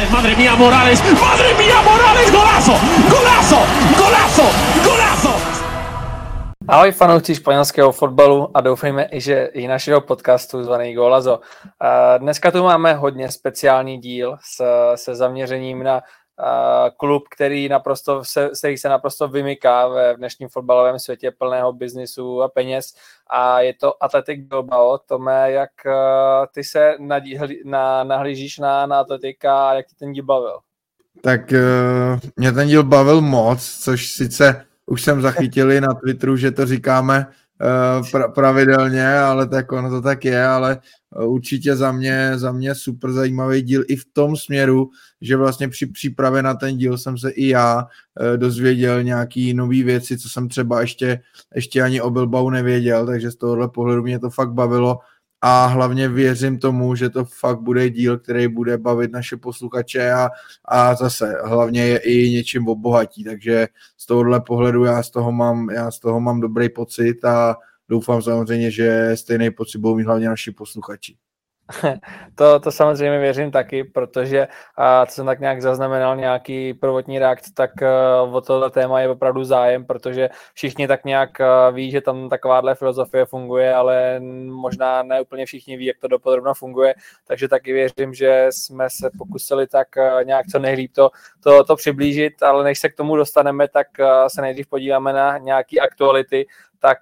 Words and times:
Morales, 0.00 0.12
madre 0.12 0.36
mía 0.36 0.54
Morales, 0.56 1.02
madre 1.20 1.54
mía 1.58 1.82
Morales, 1.82 2.32
golazo, 2.32 2.72
golazo, 3.10 3.60
golazo, 3.98 4.46
golazo. 4.84 5.34
Ahoj 6.68 6.92
fanoušci 6.92 7.34
španělského 7.34 7.92
fotbalu 7.92 8.50
a 8.54 8.60
doufejme, 8.60 9.08
že 9.12 9.44
i 9.44 9.68
našeho 9.68 10.00
podcastu 10.00 10.64
zvaný 10.64 10.94
Golazo. 10.94 11.40
Dneska 12.18 12.50
tu 12.50 12.62
máme 12.62 12.94
hodně 12.94 13.30
speciální 13.30 13.98
díl 13.98 14.36
se 14.94 15.14
zaměřením 15.14 15.82
na 15.82 16.00
klub, 16.96 17.22
který 17.30 17.68
naprosto, 17.68 18.24
se, 18.24 18.50
který 18.58 18.76
se 18.76 18.88
naprosto 18.88 19.28
vymyká 19.28 19.88
ve 19.88 20.16
dnešním 20.16 20.48
fotbalovém 20.48 20.98
světě 20.98 21.30
plného 21.30 21.72
biznisu 21.72 22.42
a 22.42 22.48
peněz 22.48 22.94
a 23.30 23.60
je 23.60 23.74
to 23.74 24.04
Atletic 24.04 24.40
Bilbao. 24.48 24.98
Tome, 24.98 25.52
jak 25.52 25.70
ty 26.54 26.64
se 26.64 26.94
nadíhli, 26.98 27.60
na, 27.64 28.04
nahlížíš 28.04 28.58
na, 28.58 28.86
na 28.86 29.00
Atletika 29.00 29.68
a 29.68 29.74
jak 29.74 29.86
ti 29.86 29.94
ten 29.94 30.12
díl 30.12 30.24
bavil? 30.24 30.58
Tak 31.22 31.40
uh, 31.52 32.18
mě 32.36 32.52
ten 32.52 32.68
díl 32.68 32.84
bavil 32.84 33.20
moc, 33.20 33.78
což 33.78 34.12
sice 34.12 34.66
už 34.86 35.02
jsem 35.02 35.20
zachytili 35.20 35.80
na 35.80 35.94
Twitteru, 35.94 36.36
že 36.36 36.50
to 36.50 36.66
říkáme 36.66 37.26
uh, 37.26 38.10
pra, 38.10 38.28
pravidelně, 38.28 39.18
ale 39.18 39.48
tak 39.48 39.72
ono 39.72 39.90
to 39.90 40.02
tak 40.02 40.24
je, 40.24 40.46
ale 40.46 40.78
určitě 41.16 41.76
za 41.76 41.92
mě, 41.92 42.32
za 42.34 42.52
mě 42.52 42.74
super 42.74 43.12
zajímavý 43.12 43.62
díl 43.62 43.84
i 43.88 43.96
v 43.96 44.04
tom 44.12 44.36
směru, 44.36 44.90
že 45.20 45.36
vlastně 45.36 45.68
při 45.68 45.86
přípravě 45.86 46.42
na 46.42 46.54
ten 46.54 46.78
díl 46.78 46.98
jsem 46.98 47.18
se 47.18 47.30
i 47.30 47.48
já 47.48 47.86
eh, 48.20 48.36
dozvěděl 48.36 49.02
nějaký 49.02 49.54
nové 49.54 49.82
věci, 49.82 50.18
co 50.18 50.28
jsem 50.28 50.48
třeba 50.48 50.80
ještě, 50.80 51.20
ještě 51.54 51.82
ani 51.82 52.00
o 52.00 52.10
Bilbao 52.10 52.50
nevěděl, 52.50 53.06
takže 53.06 53.30
z 53.30 53.36
tohohle 53.36 53.68
pohledu 53.68 54.02
mě 54.02 54.18
to 54.18 54.30
fakt 54.30 54.52
bavilo. 54.52 54.98
A 55.42 55.66
hlavně 55.66 56.08
věřím 56.08 56.58
tomu, 56.58 56.94
že 56.94 57.10
to 57.10 57.24
fakt 57.24 57.60
bude 57.60 57.90
díl, 57.90 58.18
který 58.18 58.48
bude 58.48 58.78
bavit 58.78 59.12
naše 59.12 59.36
posluchače 59.36 60.12
a, 60.12 60.28
a 60.64 60.94
zase 60.94 61.36
hlavně 61.44 61.86
je 61.86 61.98
i 61.98 62.30
něčím 62.30 62.68
obohatí, 62.68 63.24
takže 63.24 63.68
z 63.96 64.06
tohohle 64.06 64.40
pohledu 64.40 64.84
já 64.84 65.02
z 65.02 65.10
toho 65.10 65.32
mám, 65.32 65.70
já 65.70 65.90
z 65.90 65.98
toho 65.98 66.20
mám 66.20 66.40
dobrý 66.40 66.68
pocit 66.68 67.24
a 67.24 67.56
doufám 67.90 68.22
samozřejmě, 68.22 68.70
že 68.70 69.10
stejný 69.14 69.50
pocit 69.50 69.78
budou 69.78 69.96
mít 69.96 70.04
hlavně 70.04 70.28
naši 70.28 70.50
posluchači. 70.50 71.16
To, 72.34 72.60
to 72.60 72.72
samozřejmě 72.72 73.18
věřím 73.18 73.50
taky, 73.50 73.84
protože 73.84 74.48
a 74.76 75.06
co 75.06 75.14
jsem 75.14 75.26
tak 75.26 75.40
nějak 75.40 75.62
zaznamenal 75.62 76.16
nějaký 76.16 76.74
prvotní 76.74 77.18
reakce, 77.18 77.50
tak 77.54 77.70
uh, 78.26 78.34
o 78.34 78.40
tohle 78.40 78.70
téma 78.70 79.00
je 79.00 79.08
opravdu 79.08 79.44
zájem, 79.44 79.84
protože 79.84 80.28
všichni 80.54 80.88
tak 80.88 81.04
nějak 81.04 81.30
uh, 81.40 81.74
ví, 81.74 81.90
že 81.90 82.00
tam 82.00 82.28
takováhle 82.28 82.74
filozofie 82.74 83.26
funguje, 83.26 83.74
ale 83.74 84.20
možná 84.46 85.02
ne 85.02 85.20
úplně 85.20 85.46
všichni 85.46 85.76
ví, 85.76 85.84
jak 85.84 85.98
to 85.98 86.08
dopodrobno 86.08 86.54
funguje, 86.54 86.94
takže 87.26 87.48
taky 87.48 87.72
věřím, 87.72 88.14
že 88.14 88.46
jsme 88.50 88.90
se 88.90 89.10
pokusili 89.18 89.66
tak 89.66 89.88
uh, 89.96 90.24
nějak 90.24 90.46
co 90.46 90.58
nejlíp 90.58 90.92
to, 90.94 91.10
to, 91.40 91.64
to 91.64 91.76
přiblížit, 91.76 92.42
ale 92.42 92.64
než 92.64 92.78
se 92.78 92.88
k 92.88 92.96
tomu 92.96 93.16
dostaneme, 93.16 93.68
tak 93.68 93.86
se 94.28 94.42
nejdřív 94.42 94.66
podíváme 94.66 95.12
na 95.12 95.38
nějaké 95.38 95.80
aktuality, 95.80 96.46
tak 96.78 96.98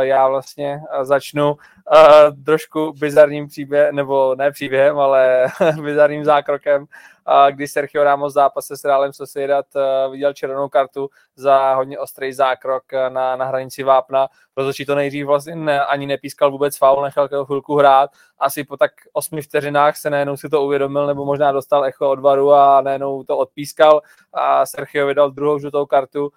já 0.00 0.28
vlastně 0.28 0.80
začnu 1.02 1.56
uh, 1.94 2.44
trošku 2.44 2.92
bizarním 2.92 3.46
příběhem, 3.46 3.96
nebo 3.96 4.34
ne 4.34 4.50
příběhem, 4.50 4.98
ale 4.98 5.46
bizarním 5.82 6.24
zákrokem, 6.24 6.82
uh, 6.82 7.48
kdy 7.50 7.68
Sergio 7.68 8.04
Ramos 8.04 8.32
v 8.32 8.34
zápase 8.34 8.76
s 8.76 8.84
Realem 8.84 9.12
Sociedad 9.12 9.66
uh, 9.74 10.12
viděl 10.12 10.32
červenou 10.32 10.68
kartu 10.68 11.08
za 11.36 11.74
hodně 11.74 11.98
ostrý 11.98 12.32
zákrok 12.32 12.84
na, 13.08 13.36
na 13.36 13.44
hranici 13.44 13.82
vápna. 13.82 14.28
Rozhodčí 14.56 14.86
to 14.86 14.94
nejdřív 14.94 15.26
vlastně 15.26 15.56
ne, 15.56 15.84
ani 15.84 16.06
nepískal 16.06 16.50
vůbec 16.50 16.78
faul, 16.78 17.02
nechal 17.02 17.28
chvilku 17.44 17.76
hrát. 17.76 18.10
Asi 18.38 18.64
po 18.64 18.76
tak 18.76 18.90
osmi 19.12 19.42
vteřinách 19.42 19.96
se 19.96 20.10
najednou 20.10 20.36
si 20.36 20.48
to 20.48 20.62
uvědomil, 20.62 21.06
nebo 21.06 21.24
možná 21.24 21.52
dostal 21.52 21.84
echo 21.84 22.10
od 22.10 22.20
varu 22.20 22.52
a 22.52 22.80
najednou 22.80 23.22
to 23.22 23.38
odpískal 23.38 24.02
a 24.32 24.66
Sergio 24.66 25.06
vydal 25.06 25.30
druhou 25.30 25.58
žlutou 25.58 25.86
kartu 25.86 26.32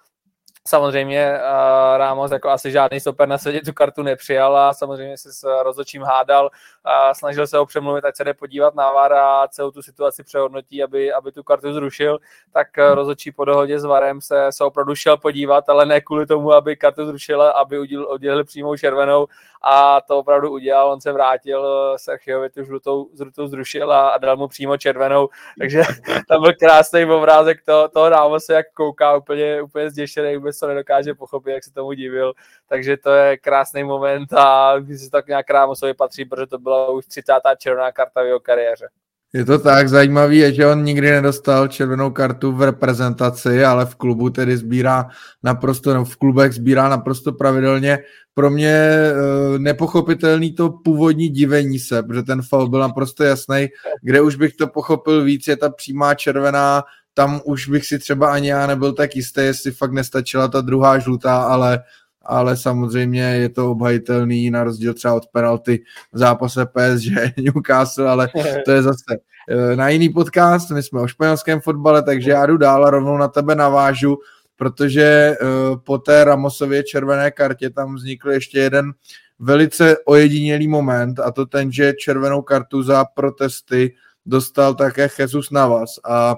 Samozřejmě 0.68 1.32
uh, 1.32 1.96
Ramos 1.96 2.30
jako 2.30 2.48
asi 2.48 2.70
žádný 2.70 3.00
stoper 3.00 3.28
na 3.28 3.38
světě 3.38 3.60
tu 3.60 3.72
kartu 3.72 4.02
nepřijal 4.02 4.56
a 4.56 4.74
samozřejmě 4.74 5.18
se 5.18 5.32
s 5.32 5.62
rozhodčím 5.62 6.02
hádal 6.02 6.50
a 6.84 7.14
snažil 7.14 7.46
se 7.46 7.56
ho 7.56 7.66
přemluvit, 7.66 8.04
ať 8.04 8.16
se 8.16 8.24
jde 8.24 8.34
podívat 8.34 8.74
na 8.74 8.92
VAR 8.92 9.12
a 9.12 9.48
celou 9.48 9.70
tu 9.70 9.82
situaci 9.82 10.22
přehodnotí, 10.22 10.82
aby, 10.82 11.12
aby 11.12 11.32
tu 11.32 11.42
kartu 11.42 11.72
zrušil, 11.72 12.18
tak 12.52 12.68
uh, 12.78 12.94
rozhodčí 12.94 13.32
po 13.32 13.44
dohodě 13.44 13.80
s 13.80 13.84
VARem 13.84 14.20
se, 14.20 14.46
se 14.50 14.64
opravdu 14.64 14.94
šel 14.94 15.16
podívat, 15.16 15.68
ale 15.68 15.86
ne 15.86 16.00
kvůli 16.00 16.26
tomu, 16.26 16.52
aby 16.52 16.76
kartu 16.76 17.06
zrušila, 17.06 17.50
aby 17.50 17.78
udělil, 17.78 18.08
udělil 18.12 18.44
přímou 18.44 18.76
červenou 18.76 19.26
a 19.66 20.00
to 20.00 20.18
opravdu 20.18 20.50
udělal, 20.50 20.92
on 20.92 21.00
se 21.00 21.12
vrátil, 21.12 21.66
eh, 21.94 21.98
Sergiovi 21.98 22.50
tu 22.50 22.64
žlutou, 22.64 23.08
žlutou 23.16 23.46
zrušil 23.46 23.92
a, 23.92 24.08
a 24.08 24.18
dal 24.18 24.36
mu 24.36 24.48
přímo 24.48 24.76
červenou, 24.76 25.28
takže 25.58 25.82
tam 26.28 26.42
byl 26.42 26.52
krásný 26.60 27.04
obrázek 27.04 27.62
to, 27.66 27.88
toho 27.88 28.08
Ramose, 28.08 28.54
jak 28.54 28.66
kouká 28.74 29.16
úplně, 29.16 29.62
úplně 29.62 29.90
zděšený, 29.90 30.36
vůbec 30.36 30.58
to 30.58 30.66
nedokáže 30.66 31.14
pochopit, 31.14 31.50
jak 31.50 31.64
se 31.64 31.72
tomu 31.72 31.92
divil, 31.92 32.32
takže 32.68 32.96
to 32.96 33.10
je 33.10 33.36
krásný 33.36 33.84
moment 33.84 34.32
a 34.32 34.74
když 34.78 35.00
se 35.00 35.10
tak 35.10 35.26
nějak 35.26 35.50
Ramosovi 35.50 35.94
patří, 35.94 36.24
protože 36.24 36.46
to 36.46 36.58
byla 36.58 36.90
už 36.90 37.06
30. 37.06 37.32
červená 37.58 37.92
karta 37.92 38.22
v 38.22 38.26
jeho 38.26 38.40
kariéře. 38.40 38.88
Je 39.34 39.44
to 39.44 39.58
tak, 39.58 39.88
zajímavý 39.88 40.38
je, 40.38 40.52
že 40.52 40.66
on 40.66 40.84
nikdy 40.84 41.10
nedostal 41.10 41.68
červenou 41.68 42.10
kartu 42.10 42.52
v 42.52 42.62
reprezentaci, 42.62 43.64
ale 43.64 43.86
v 43.86 43.94
klubu 43.94 44.30
tedy 44.30 44.56
sbírá 44.56 45.08
naprosto, 45.42 45.94
no 45.94 46.04
v 46.04 46.16
klubech 46.16 46.52
sbírá 46.52 46.88
naprosto 46.88 47.32
pravidelně. 47.32 47.98
Pro 48.34 48.50
mě 48.50 48.68
e, 48.68 49.12
nepochopitelný 49.58 50.52
to 50.52 50.70
původní 50.70 51.28
divení 51.28 51.78
se, 51.78 52.02
protože 52.02 52.22
ten 52.22 52.42
faul 52.42 52.68
byl 52.68 52.80
naprosto 52.80 53.24
jasný. 53.24 53.68
Kde 54.02 54.20
už 54.20 54.36
bych 54.36 54.54
to 54.54 54.66
pochopil 54.66 55.24
víc, 55.24 55.48
je 55.48 55.56
ta 55.56 55.70
přímá 55.70 56.14
červená, 56.14 56.82
tam 57.14 57.40
už 57.44 57.68
bych 57.68 57.86
si 57.86 57.98
třeba 57.98 58.32
ani 58.32 58.48
já 58.48 58.66
nebyl 58.66 58.92
tak 58.92 59.16
jistý, 59.16 59.40
jestli 59.40 59.70
fakt 59.72 59.92
nestačila 59.92 60.48
ta 60.48 60.60
druhá 60.60 60.98
žlutá, 60.98 61.42
ale 61.42 61.82
ale 62.26 62.56
samozřejmě 62.56 63.22
je 63.22 63.48
to 63.48 63.70
obhajitelný 63.70 64.50
na 64.50 64.64
rozdíl 64.64 64.94
třeba 64.94 65.14
od 65.14 65.26
penalty 65.26 65.82
v 66.12 66.18
zápase 66.18 66.66
PSG 66.66 67.36
Newcastle, 67.36 68.08
ale 68.08 68.28
to 68.64 68.70
je 68.70 68.82
zase 68.82 69.16
eh, 69.48 69.76
na 69.76 69.88
jiný 69.88 70.08
podcast, 70.08 70.70
my 70.70 70.82
jsme 70.82 71.00
o 71.00 71.06
španělském 71.06 71.60
fotbale, 71.60 72.02
takže 72.02 72.30
já 72.30 72.46
jdu 72.46 72.56
dál 72.56 72.86
a 72.86 72.90
rovnou 72.90 73.16
na 73.16 73.28
tebe 73.28 73.54
navážu, 73.54 74.16
protože 74.56 75.02
eh, 75.02 75.36
po 75.84 75.98
té 75.98 76.24
Ramosově 76.24 76.82
červené 76.82 77.30
kartě 77.30 77.70
tam 77.70 77.94
vznikl 77.94 78.30
ještě 78.30 78.58
jeden 78.58 78.92
velice 79.38 79.96
ojedinělý 80.04 80.68
moment 80.68 81.20
a 81.20 81.30
to 81.30 81.46
ten, 81.46 81.72
že 81.72 81.92
červenou 81.92 82.42
kartu 82.42 82.82
za 82.82 83.04
protesty 83.04 83.94
dostal 84.26 84.74
také 84.74 85.08
Jesus 85.18 85.50
Navas 85.50 85.90
a 86.04 86.36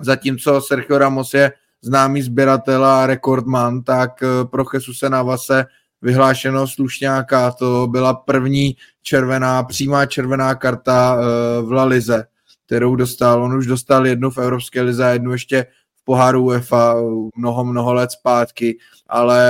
zatímco 0.00 0.60
Sergio 0.60 0.98
Ramos 0.98 1.34
je 1.34 1.52
známý 1.82 2.22
sběratel 2.22 2.84
a 2.84 3.06
rekordman, 3.06 3.82
tak 3.82 4.22
eh, 4.22 4.44
pro 4.44 4.64
Jesuse 4.74 5.10
Navase 5.10 5.64
vyhlášeno 6.02 6.66
slušňáka, 6.66 7.50
to 7.50 7.86
byla 7.90 8.14
první 8.14 8.76
červená, 9.02 9.62
přímá 9.62 10.06
červená 10.06 10.54
karta 10.54 11.18
eh, 11.18 11.62
v 11.62 11.72
La 11.72 11.84
Lize, 11.84 12.24
kterou 12.66 12.96
dostal. 12.96 13.42
On 13.42 13.54
už 13.54 13.66
dostal 13.66 14.06
jednu 14.06 14.30
v 14.30 14.38
Evropské 14.38 14.82
lize 14.82 15.04
a 15.04 15.08
jednu 15.08 15.32
ještě 15.32 15.66
poháru 16.06 16.44
UEFA 16.44 16.94
mnoho, 17.36 17.64
mnoho 17.64 17.94
let 17.94 18.10
zpátky, 18.10 18.78
ale 19.06 19.40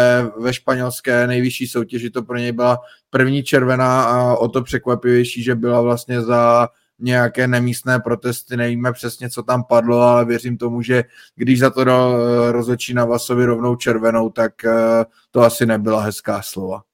ve 0.40 0.52
španělské 0.52 1.26
nejvyšší 1.26 1.66
soutěži 1.66 2.10
to 2.10 2.22
pro 2.22 2.36
něj 2.36 2.52
byla 2.52 2.78
první 3.10 3.42
červená 3.42 4.04
a 4.04 4.36
o 4.36 4.48
to 4.48 4.62
překvapivější, 4.62 5.42
že 5.42 5.54
byla 5.54 5.80
vlastně 5.80 6.22
za 6.22 6.68
nějaké 6.98 7.46
nemístné 7.46 8.00
protesty, 8.00 8.56
nevíme 8.56 8.92
přesně, 8.92 9.30
co 9.30 9.42
tam 9.42 9.64
padlo, 9.64 10.00
ale 10.00 10.24
věřím 10.24 10.56
tomu, 10.56 10.82
že 10.82 11.04
když 11.34 11.58
za 11.58 11.70
to 11.70 11.84
dal 11.84 12.16
eh, 12.16 12.52
rozhodčí 12.52 12.94
na 12.94 13.04
Vasovi 13.04 13.44
rovnou 13.44 13.76
červenou, 13.76 14.30
tak 14.30 14.64
eh, 14.64 15.04
to 15.30 15.40
asi 15.40 15.66
nebyla 15.66 16.00
hezká 16.00 16.42
slova. 16.42 16.85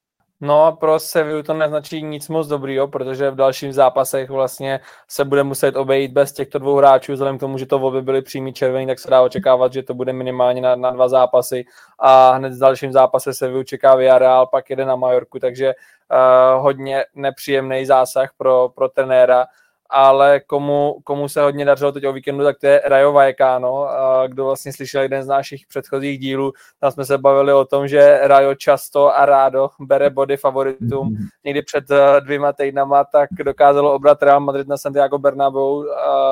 No 0.44 0.76
pro 0.80 0.98
Sevillu 0.98 1.42
to 1.42 1.54
neznačí 1.54 2.02
nic 2.02 2.28
moc 2.28 2.48
dobrýho, 2.48 2.88
protože 2.88 3.30
v 3.30 3.34
dalších 3.34 3.74
zápasech 3.74 4.30
vlastně 4.30 4.80
se 5.08 5.24
bude 5.24 5.42
muset 5.42 5.76
obejít 5.76 6.12
bez 6.12 6.32
těchto 6.32 6.58
dvou 6.58 6.76
hráčů, 6.76 7.12
vzhledem 7.12 7.36
k 7.36 7.40
tomu, 7.40 7.58
že 7.58 7.66
to 7.66 7.76
obě 7.76 8.02
byly 8.02 8.22
přímý 8.22 8.52
červený, 8.52 8.86
tak 8.86 8.98
se 8.98 9.10
dá 9.10 9.22
očekávat, 9.22 9.72
že 9.72 9.82
to 9.82 9.94
bude 9.94 10.12
minimálně 10.12 10.60
na, 10.60 10.76
na 10.76 10.90
dva 10.90 11.08
zápasy. 11.08 11.64
A 11.98 12.32
hned 12.32 12.52
v 12.52 12.58
dalším 12.58 12.92
zápase 12.92 13.34
Sevillu 13.34 13.62
čeká 13.62 13.94
Villarreal, 13.94 14.46
pak 14.46 14.70
jede 14.70 14.84
na 14.84 14.96
Majorku, 14.96 15.38
takže 15.38 15.74
uh, 15.74 16.62
hodně 16.62 17.04
nepříjemný 17.14 17.86
zásah 17.86 18.30
pro, 18.36 18.68
pro 18.74 18.88
trenéra 18.88 19.46
ale 19.92 20.40
komu, 20.40 20.96
komu 21.04 21.28
se 21.28 21.42
hodně 21.42 21.64
dařilo 21.64 21.92
teď 21.92 22.06
o 22.06 22.12
víkendu, 22.12 22.44
tak 22.44 22.58
to 22.58 22.66
je 22.66 22.82
Rayo 22.84 23.12
Vallecano, 23.12 23.88
kdo 24.26 24.44
vlastně 24.44 24.72
slyšel 24.72 25.02
jeden 25.02 25.22
z 25.22 25.26
našich 25.26 25.66
předchozích 25.66 26.18
dílů, 26.18 26.52
tam 26.80 26.90
jsme 26.90 27.04
se 27.04 27.18
bavili 27.18 27.52
o 27.52 27.64
tom, 27.64 27.88
že 27.88 28.18
Rayo 28.22 28.54
často 28.54 29.16
a 29.16 29.26
rádo 29.26 29.68
bere 29.80 30.10
body 30.10 30.36
favoritům. 30.36 31.06
Mhm. 31.06 31.26
Někdy 31.44 31.62
před 31.62 31.90
eh, 31.90 32.20
dvěma 32.20 32.52
týdnama 32.52 33.04
tak 33.04 33.28
dokázalo 33.44 33.94
obrat 33.94 34.22
Real 34.22 34.40
Madrid 34.40 34.68
na 34.68 34.76
Santiago 34.76 35.18
Bernabeu, 35.18 35.84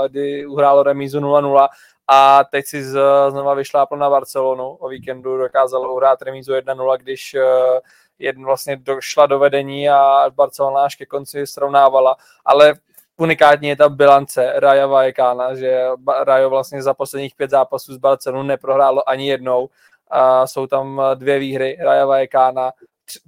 kdy 0.09 0.47
uhrálo 0.47 0.83
remízu 0.83 1.21
0-0 1.21 1.69
a 2.13 2.45
teď 2.45 2.67
si 2.67 2.85
z, 2.85 2.99
znova 3.29 3.55
vyšlápl 3.55 3.97
na 3.97 4.11
Barcelonu. 4.11 4.69
O 4.69 4.89
víkendu 4.89 5.39
dokázalo 5.39 5.95
uhrát 5.95 6.23
remízu 6.23 6.53
1-0, 6.53 6.99
když 6.99 7.35
eh, 7.35 7.81
jedn 8.19 8.45
vlastně 8.45 8.77
došla 8.77 9.27
do 9.27 9.39
vedení 9.39 9.91
a 9.91 10.25
Barcelona 10.35 10.85
až 10.85 10.95
ke 10.95 11.07
konci 11.07 11.47
srovnávala. 11.47 12.17
Ale 12.45 12.75
unikátní 13.21 13.69
je 13.69 13.77
ta 13.77 13.89
bilance 13.89 14.53
Raja 14.57 14.87
Vajekána, 14.87 15.55
že 15.55 15.87
Rajo 16.25 16.51
vlastně 16.51 16.83
za 16.83 16.95
posledních 16.95 17.35
pět 17.35 17.51
zápasů 17.51 17.95
z 17.95 17.99
Barcelonu 17.99 18.43
neprohrálo 18.43 19.09
ani 19.09 19.29
jednou. 19.29 19.69
A 20.11 20.47
jsou 20.47 20.67
tam 20.67 21.03
dvě 21.15 21.39
výhry 21.39 21.79
Raja 21.81 22.07
Vajekána, 22.07 22.73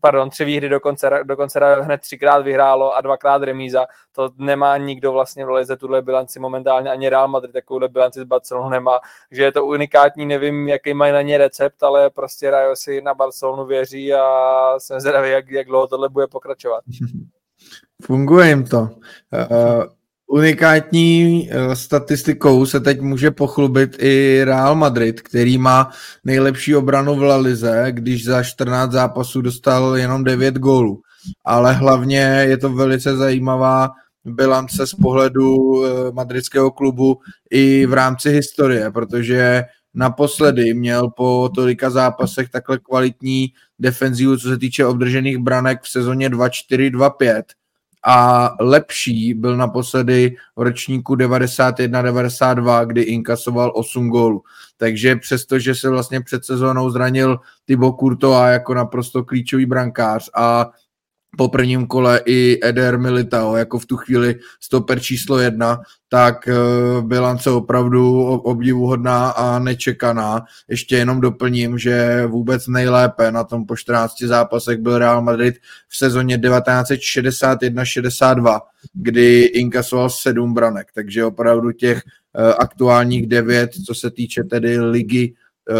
pardon, 0.00 0.30
tři 0.30 0.44
výhry 0.44 0.68
dokonce, 0.68 1.10
dokonce 1.22 1.74
hned 1.80 2.00
třikrát 2.00 2.38
vyhrálo 2.38 2.94
a 2.94 3.00
dvakrát 3.00 3.42
remíza. 3.42 3.86
To 4.12 4.30
nemá 4.36 4.76
nikdo 4.76 5.12
vlastně 5.12 5.46
v 5.46 5.50
Lize 5.50 5.76
tuhle 5.76 6.02
bilanci 6.02 6.40
momentálně, 6.40 6.90
ani 6.90 7.08
Real 7.08 7.28
Madrid 7.28 7.52
takovouhle 7.52 7.88
bilanci 7.88 8.20
z 8.20 8.24
Barcelonu 8.24 8.68
nemá. 8.68 9.00
že 9.30 9.42
je 9.42 9.52
to 9.52 9.66
unikátní, 9.66 10.26
nevím, 10.26 10.68
jaký 10.68 10.94
mají 10.94 11.12
na 11.12 11.22
ně 11.22 11.38
recept, 11.38 11.82
ale 11.82 12.10
prostě 12.10 12.50
Rayo 12.50 12.76
si 12.76 13.00
na 13.02 13.14
Barcelonu 13.14 13.64
věří 13.64 14.14
a 14.14 14.24
jsem 14.78 15.00
zvědavý, 15.00 15.30
jak, 15.30 15.50
jak 15.50 15.66
dlouho 15.66 15.86
tohle 15.86 16.08
bude 16.08 16.26
pokračovat. 16.26 16.84
Funguje 18.02 18.48
jim 18.48 18.64
to. 18.64 18.80
Uh, 18.80 19.84
unikátní 20.26 21.48
uh, 21.50 21.72
statistikou 21.72 22.66
se 22.66 22.80
teď 22.80 23.00
může 23.00 23.30
pochlubit 23.30 23.96
i 23.98 24.40
Real 24.44 24.74
Madrid, 24.74 25.20
který 25.20 25.58
má 25.58 25.90
nejlepší 26.24 26.76
obranu 26.76 27.14
v 27.14 27.22
La 27.22 27.36
Lize, 27.36 27.86
když 27.90 28.24
za 28.24 28.42
14 28.42 28.92
zápasů 28.92 29.40
dostal 29.40 29.96
jenom 29.96 30.24
9 30.24 30.54
gólů. 30.54 31.02
Ale 31.44 31.72
hlavně 31.72 32.44
je 32.48 32.56
to 32.56 32.68
velice 32.72 33.16
zajímavá 33.16 33.90
bilance 34.24 34.86
z 34.86 34.94
pohledu 34.94 35.56
uh, 35.56 35.86
madridského 36.12 36.70
klubu 36.70 37.20
i 37.50 37.86
v 37.86 37.92
rámci 37.92 38.30
historie, 38.30 38.90
protože 38.90 39.64
naposledy 39.94 40.74
měl 40.74 41.10
po 41.10 41.50
tolika 41.54 41.90
zápasech 41.90 42.48
takhle 42.48 42.78
kvalitní 42.78 43.52
defenzivu, 43.78 44.36
co 44.36 44.48
se 44.48 44.58
týče 44.58 44.86
obdržených 44.86 45.38
branek 45.38 45.82
v 45.82 45.88
sezóně 45.88 46.30
2-4-2-5 46.30 47.42
a 48.06 48.50
lepší 48.60 49.34
byl 49.34 49.56
naposledy 49.56 50.36
v 50.56 50.62
ročníku 50.62 51.14
91-92, 51.14 52.86
kdy 52.86 53.02
inkasoval 53.02 53.72
8 53.74 54.08
gólů. 54.10 54.42
Takže 54.76 55.16
přestože 55.16 55.74
se 55.74 55.90
vlastně 55.90 56.20
před 56.20 56.44
sezónou 56.44 56.90
zranil 56.90 57.40
Thibaut 57.64 58.00
Courtois 58.00 58.52
jako 58.52 58.74
naprosto 58.74 59.24
klíčový 59.24 59.66
brankář 59.66 60.30
a 60.34 60.70
po 61.36 61.48
prvním 61.48 61.86
kole 61.86 62.20
i 62.24 62.58
Eder 62.62 62.98
Militao 62.98 63.56
jako 63.56 63.78
v 63.78 63.86
tu 63.86 63.96
chvíli 63.96 64.38
stoper 64.60 65.00
číslo 65.00 65.38
jedna, 65.38 65.80
tak 66.08 66.48
eh, 66.48 66.54
bilance 67.00 67.50
opravdu 67.50 68.24
obdivuhodná 68.24 69.30
a 69.30 69.58
nečekaná. 69.58 70.44
Ještě 70.68 70.96
jenom 70.96 71.20
doplním, 71.20 71.78
že 71.78 72.26
vůbec 72.26 72.66
nejlépe 72.66 73.32
na 73.32 73.44
tom 73.44 73.66
po 73.66 73.76
14 73.76 74.22
zápasech 74.22 74.78
byl 74.78 74.98
Real 74.98 75.22
Madrid 75.22 75.54
v 75.88 75.96
sezóně 75.96 76.38
1961-62, 76.38 78.60
kdy 78.92 79.42
inkasoval 79.42 80.10
sedm 80.10 80.54
branek, 80.54 80.88
takže 80.94 81.24
opravdu 81.24 81.72
těch 81.72 82.02
eh, 82.36 82.54
aktuálních 82.54 83.26
devět, 83.26 83.70
co 83.86 83.94
se 83.94 84.10
týče 84.10 84.44
tedy 84.44 84.80
ligy, 84.80 85.34
eh, 85.70 85.74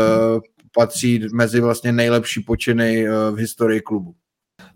patří 0.75 1.27
mezi 1.33 1.61
vlastně 1.61 1.93
nejlepší 1.93 2.41
počiny 2.41 3.07
v 3.31 3.37
historii 3.37 3.81
klubu 3.81 4.15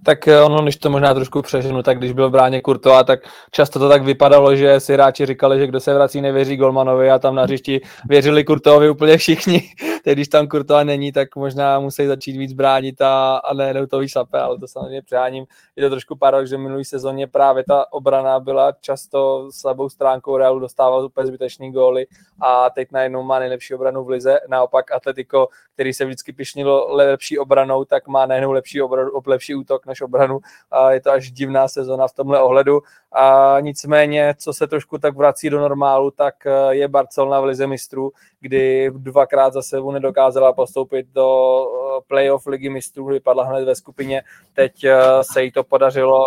tak 0.07 0.29
eh, 0.29 0.43
ono, 0.43 0.63
když 0.63 0.77
to 0.77 0.91
možná 0.91 1.15
trošku 1.15 1.43
přeženu, 1.43 1.83
tak 1.83 1.99
když 1.99 2.13
byl 2.13 2.29
v 2.29 2.33
bráně 2.33 2.61
Kurtova, 2.61 3.05
tak 3.05 3.21
často 3.51 3.79
to 3.79 3.89
tak 3.89 4.03
vypadalo, 4.03 4.57
že 4.57 4.81
si 4.81 4.93
hráči 4.93 5.27
říkali, 5.27 5.59
že 5.59 5.67
kdo 5.67 5.81
se 5.81 5.95
vrací, 5.95 6.21
nevěří 6.21 6.57
Golmanovi 6.57 7.11
a 7.11 7.19
tam 7.19 7.35
na 7.35 7.43
hřišti 7.43 7.81
věřili 8.09 8.45
Kurtovi 8.45 8.91
úplně 8.91 9.17
všichni. 9.19 9.63
Teď, 10.07 10.15
když 10.15 10.29
tam 10.29 10.49
Kurtova 10.49 10.85
není, 10.85 11.13
tak 11.13 11.37
možná 11.37 11.81
musí 11.81 12.07
začít 12.07 12.37
víc 12.37 12.53
bránit 12.53 13.01
a, 13.01 13.37
a 13.37 13.55
ne 13.55 13.87
to 13.87 14.09
šlape, 14.09 14.41
ale 14.41 14.59
to 14.59 14.69
samozřejmě 14.69 15.03
přeháním. 15.03 15.45
Je 15.77 15.85
to 15.85 15.91
trošku 15.91 16.17
paradox, 16.17 16.51
že 16.51 16.59
minulý 16.59 16.85
sezóně 16.85 17.27
právě 17.27 17.65
ta 17.65 17.93
obrana 17.93 18.41
byla 18.41 18.73
často 18.73 19.49
slabou 19.51 19.89
stránkou 19.89 20.37
Realu, 20.37 20.59
dostával 20.59 21.05
úplně 21.05 21.27
zbytečný 21.27 21.73
góly 21.73 22.07
a 22.41 22.71
teď 22.71 22.89
najednou 22.93 23.23
má 23.23 23.39
nejlepší 23.39 23.75
obranu 23.75 24.05
v 24.05 24.09
lize. 24.09 24.39
Naopak 24.49 24.93
Atletico, 24.93 25.49
který 25.75 25.93
se 25.93 26.05
vždycky 26.05 26.33
pišnilo 26.33 26.95
lepší 26.95 27.39
obranou, 27.39 27.85
tak 27.85 28.09
má 28.09 28.27
najednou 28.27 28.53
lepší, 28.53 28.83
obranu, 28.83 29.11
lepší 29.27 29.55
útok 29.55 29.87
než 29.87 30.01
obranu 30.01 30.39
a 30.71 30.93
je 30.93 31.01
to 31.01 31.11
až 31.11 31.31
divná 31.31 31.69
sezona 31.69 32.09
v 32.09 32.13
tomhle 32.13 32.43
ohledu. 32.43 32.81
A 33.13 33.57
nicméně, 33.61 34.35
co 34.39 34.53
se 34.53 34.67
trošku 34.67 34.99
tak 34.99 35.17
vrací 35.17 35.51
do 35.51 35.61
normálu, 35.61 36.11
tak 36.11 36.47
eh, 36.47 36.75
je 36.75 36.89
Barcelona 36.89 37.41
v 37.41 37.45
lize 37.45 37.67
mistrů, 37.67 38.13
kdy 38.47 38.91
dvakrát 38.95 39.53
za 39.53 39.63
sebou 39.63 39.91
nedokázala 39.91 40.53
postoupit 40.53 41.07
do 41.15 41.59
eh, 41.67 42.01
playoff 42.07 42.47
ligy 42.47 42.69
mistrů, 42.69 43.07
vypadla 43.07 43.45
hned 43.45 43.65
ve 43.65 43.75
skupině. 43.75 44.23
Teď 44.55 44.85
eh, 44.85 44.97
se 45.23 45.43
jí 45.43 45.53
to 45.53 45.65
podařilo 45.65 46.25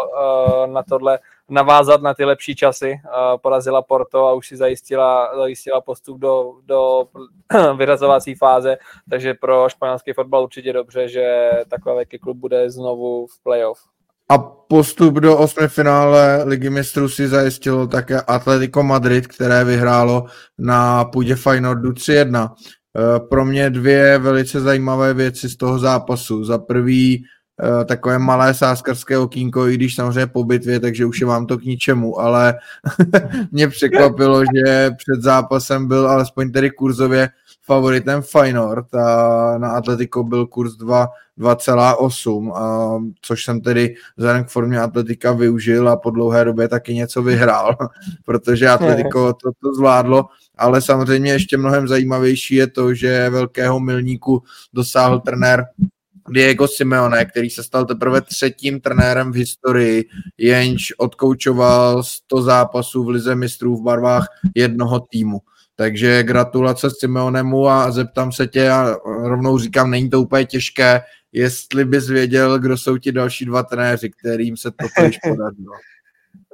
na 0.66 0.84
tohle 0.84 1.20
navázat 1.50 2.02
na 2.02 2.14
ty 2.14 2.26
lepší 2.26 2.56
časy. 2.56 3.02
Porazila 3.42 3.82
Porto 3.82 4.28
a 4.28 4.34
už 4.34 4.48
si 4.48 4.58
zajistila, 4.58 5.36
zajistila 5.36 5.82
postup 5.82 6.20
do, 6.20 6.54
do 6.66 7.08
vyrazovací 7.78 8.36
fáze, 8.36 8.78
takže 9.10 9.34
pro 9.34 9.70
španělský 9.70 10.14
fotbal 10.14 10.44
určitě 10.44 10.74
dobře, 10.74 11.08
že 11.08 11.52
takový 11.70 12.06
klub 12.06 12.38
bude 12.38 12.70
znovu 12.70 13.28
v 13.28 13.44
playoff. 13.44 13.89
A 14.30 14.38
postup 14.38 15.16
do 15.16 15.38
osmi 15.38 15.68
finále 15.68 16.44
Ligy 16.44 16.70
mistrů 16.70 17.10
si 17.10 17.28
zajistilo 17.28 17.88
také 17.88 18.22
Atletico 18.22 18.84
Madrid, 18.84 19.28
které 19.28 19.64
vyhrálo 19.64 20.26
na 20.58 21.06
půdě 21.06 21.36
Feyenoordu 21.36 21.92
3-1. 21.92 22.56
Eh, 22.98 23.20
pro 23.20 23.46
mě 23.46 23.70
dvě 23.70 24.18
velice 24.18 24.62
zajímavé 24.62 25.14
věci 25.14 25.50
z 25.50 25.58
toho 25.58 25.80
zápasu. 25.80 26.44
Za 26.44 26.58
prvý 26.58 27.26
Eh, 27.64 27.86
takové 27.86 28.20
malé 28.20 28.54
sáskarské 28.54 29.18
okýnko, 29.18 29.68
i 29.68 29.74
když 29.74 29.96
samozřejmě 29.96 30.28
po 30.28 30.44
bitvě, 30.44 30.80
takže 30.80 31.06
už 31.06 31.22
je 31.22 31.28
vám 31.28 31.46
to 31.46 31.58
k 31.58 31.64
ničemu, 31.64 32.20
ale 32.20 32.56
mě 33.52 33.68
překvapilo, 33.68 34.44
že 34.44 34.92
před 34.92 35.22
zápasem 35.22 35.88
byl 35.88 36.08
alespoň 36.08 36.52
tedy 36.52 36.70
kurzově 36.72 37.30
favoritem 37.70 38.22
Feyenoord 38.22 38.96
a 38.96 39.58
na 39.58 39.72
Atletico 39.72 40.24
byl 40.24 40.48
kurz 40.48 40.78
2,8, 40.78 43.14
což 43.22 43.44
jsem 43.44 43.62
tedy 43.62 43.96
vzhledem 44.18 44.44
k 44.44 44.50
formě 44.50 44.80
Atletika 44.80 45.32
využil 45.32 45.90
a 45.90 45.98
po 45.98 46.10
dlouhé 46.10 46.46
době 46.46 46.68
taky 46.68 46.94
něco 46.94 47.24
vyhrál, 47.24 47.78
protože 48.26 48.70
Atletico 48.70 49.34
to, 49.34 49.52
to 49.62 49.74
zvládlo, 49.74 50.26
ale 50.58 50.82
samozřejmě 50.82 51.32
ještě 51.32 51.58
mnohem 51.58 51.88
zajímavější 51.88 52.56
je 52.56 52.68
to, 52.68 52.94
že 52.94 53.30
velkého 53.30 53.80
milníku 53.80 54.44
dosáhl 54.74 55.20
trenér 55.20 55.66
Diego 56.30 56.68
Simeone, 56.68 57.26
který 57.26 57.50
se 57.50 57.64
stal 57.64 57.86
teprve 57.86 58.22
třetím 58.22 58.82
trenérem 58.82 59.32
v 59.32 59.36
historii, 59.36 60.06
jenž 60.38 60.94
odkoučoval 60.98 62.04
100 62.04 62.42
zápasů 62.42 63.04
v 63.04 63.10
Lize 63.10 63.36
mistrů 63.36 63.78
v 63.78 63.84
barvách 63.84 64.28
jednoho 64.56 65.00
týmu. 65.00 65.42
Takže 65.80 66.24
gratulace 66.24 66.88
Simeonemu 67.00 67.68
a 67.68 67.92
zeptám 67.92 68.32
se 68.32 68.48
tě 68.48 68.70
a 68.70 68.96
rovnou 69.06 69.58
říkám, 69.58 69.92
není 69.92 70.10
to 70.10 70.22
úplně 70.22 70.46
těžké, 70.46 71.02
jestli 71.32 71.86
bys 71.86 72.10
věděl, 72.10 72.60
kdo 72.60 72.78
jsou 72.78 72.98
ti 72.98 73.12
další 73.12 73.46
dva 73.46 73.64
trenéři, 73.64 74.10
kterým 74.10 74.58
se 74.58 74.72
to 74.72 75.04
již 75.04 75.18
podařilo. 75.24 75.74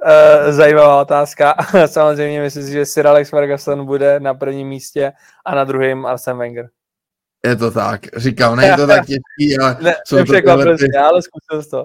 Eh, 0.04 0.52
zajímavá 0.52 1.00
otázka. 1.00 1.54
Samozřejmě 1.86 2.40
myslím 2.40 2.64
si, 2.64 2.72
že 2.72 2.86
Sir 2.86 3.06
Alex 3.06 3.30
Ferguson 3.30 3.86
bude 3.86 4.20
na 4.20 4.34
prvním 4.34 4.68
místě 4.68 5.12
a 5.46 5.54
na 5.54 5.64
druhém 5.64 6.06
Arsene 6.06 6.38
Wenger. 6.38 6.68
Je 7.46 7.56
to 7.56 7.70
tak. 7.70 8.00
Říkám, 8.16 8.56
není 8.56 8.76
to 8.76 8.86
tak 8.86 9.06
těžký, 9.06 9.58
ale 9.60 9.76
ne, 9.82 9.94
jsou 10.06 10.16
to 10.16 10.24
tyhle 10.32 10.76
ty 10.78 10.96
ale 10.96 11.20
zkusil 11.22 11.70
to. 11.70 11.84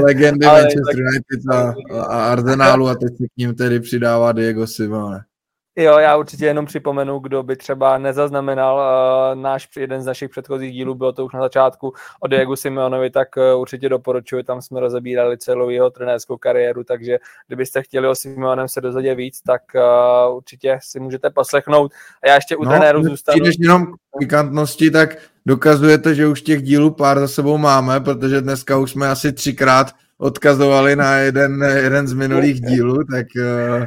legendy 0.00 0.46
Manchester 0.46 0.96
United 0.96 1.40
a, 1.52 1.74
a 2.02 2.32
Arsenalu 2.32 2.88
a 2.88 2.94
teď 2.94 3.16
se 3.16 3.24
k 3.24 3.36
ním 3.36 3.54
tedy 3.54 3.80
přidává 3.80 4.32
Diego 4.32 4.66
Simone. 4.66 5.24
Jo, 5.76 5.98
já 5.98 6.16
určitě 6.16 6.44
jenom 6.44 6.66
připomenu, 6.66 7.18
kdo 7.18 7.42
by 7.42 7.56
třeba 7.56 7.98
nezaznamenal 7.98 8.76
uh, 8.76 9.42
náš 9.42 9.68
jeden 9.76 10.02
z 10.02 10.06
našich 10.06 10.30
předchozích 10.30 10.72
dílů, 10.72 10.94
bylo 10.94 11.12
to 11.12 11.24
už 11.24 11.32
na 11.32 11.40
začátku 11.40 11.92
o 12.20 12.26
Diego 12.26 12.56
Simeonovi, 12.56 13.10
tak 13.10 13.28
uh, 13.36 13.60
určitě 13.60 13.88
doporučuji, 13.88 14.44
tam 14.44 14.62
jsme 14.62 14.80
rozebírali 14.80 15.38
celou 15.38 15.68
jeho 15.68 15.90
trenérskou 15.90 16.36
kariéru, 16.36 16.84
takže 16.84 17.18
kdybyste 17.46 17.82
chtěli 17.82 18.08
o 18.08 18.14
Simeonem 18.14 18.68
se 18.68 18.80
dozvědět 18.80 19.14
víc, 19.14 19.40
tak 19.42 19.62
uh, 19.74 20.36
určitě 20.36 20.78
si 20.82 21.00
můžete 21.00 21.30
poslechnout. 21.30 21.92
A 22.22 22.28
já 22.28 22.34
ještě 22.34 22.56
u 22.56 22.64
no, 22.64 22.70
trenéru 22.70 23.02
zůstanu. 23.02 23.38
Když 23.38 23.54
jenom 23.58 23.86
pikantnosti, 24.18 24.90
tak 24.90 25.16
dokazujete, 25.46 26.14
že 26.14 26.26
už 26.26 26.42
těch 26.42 26.62
dílů 26.62 26.90
pár 26.90 27.20
za 27.20 27.28
sebou 27.28 27.58
máme, 27.58 28.00
protože 28.00 28.40
dneska 28.40 28.78
už 28.78 28.90
jsme 28.90 29.08
asi 29.08 29.32
třikrát 29.32 29.86
odkazovali 30.22 30.96
na 30.96 31.16
jeden, 31.16 31.62
jeden 31.62 32.08
z 32.08 32.12
minulých 32.12 32.60
dílů, 32.60 33.04
tak 33.10 33.26
uh, 33.36 33.86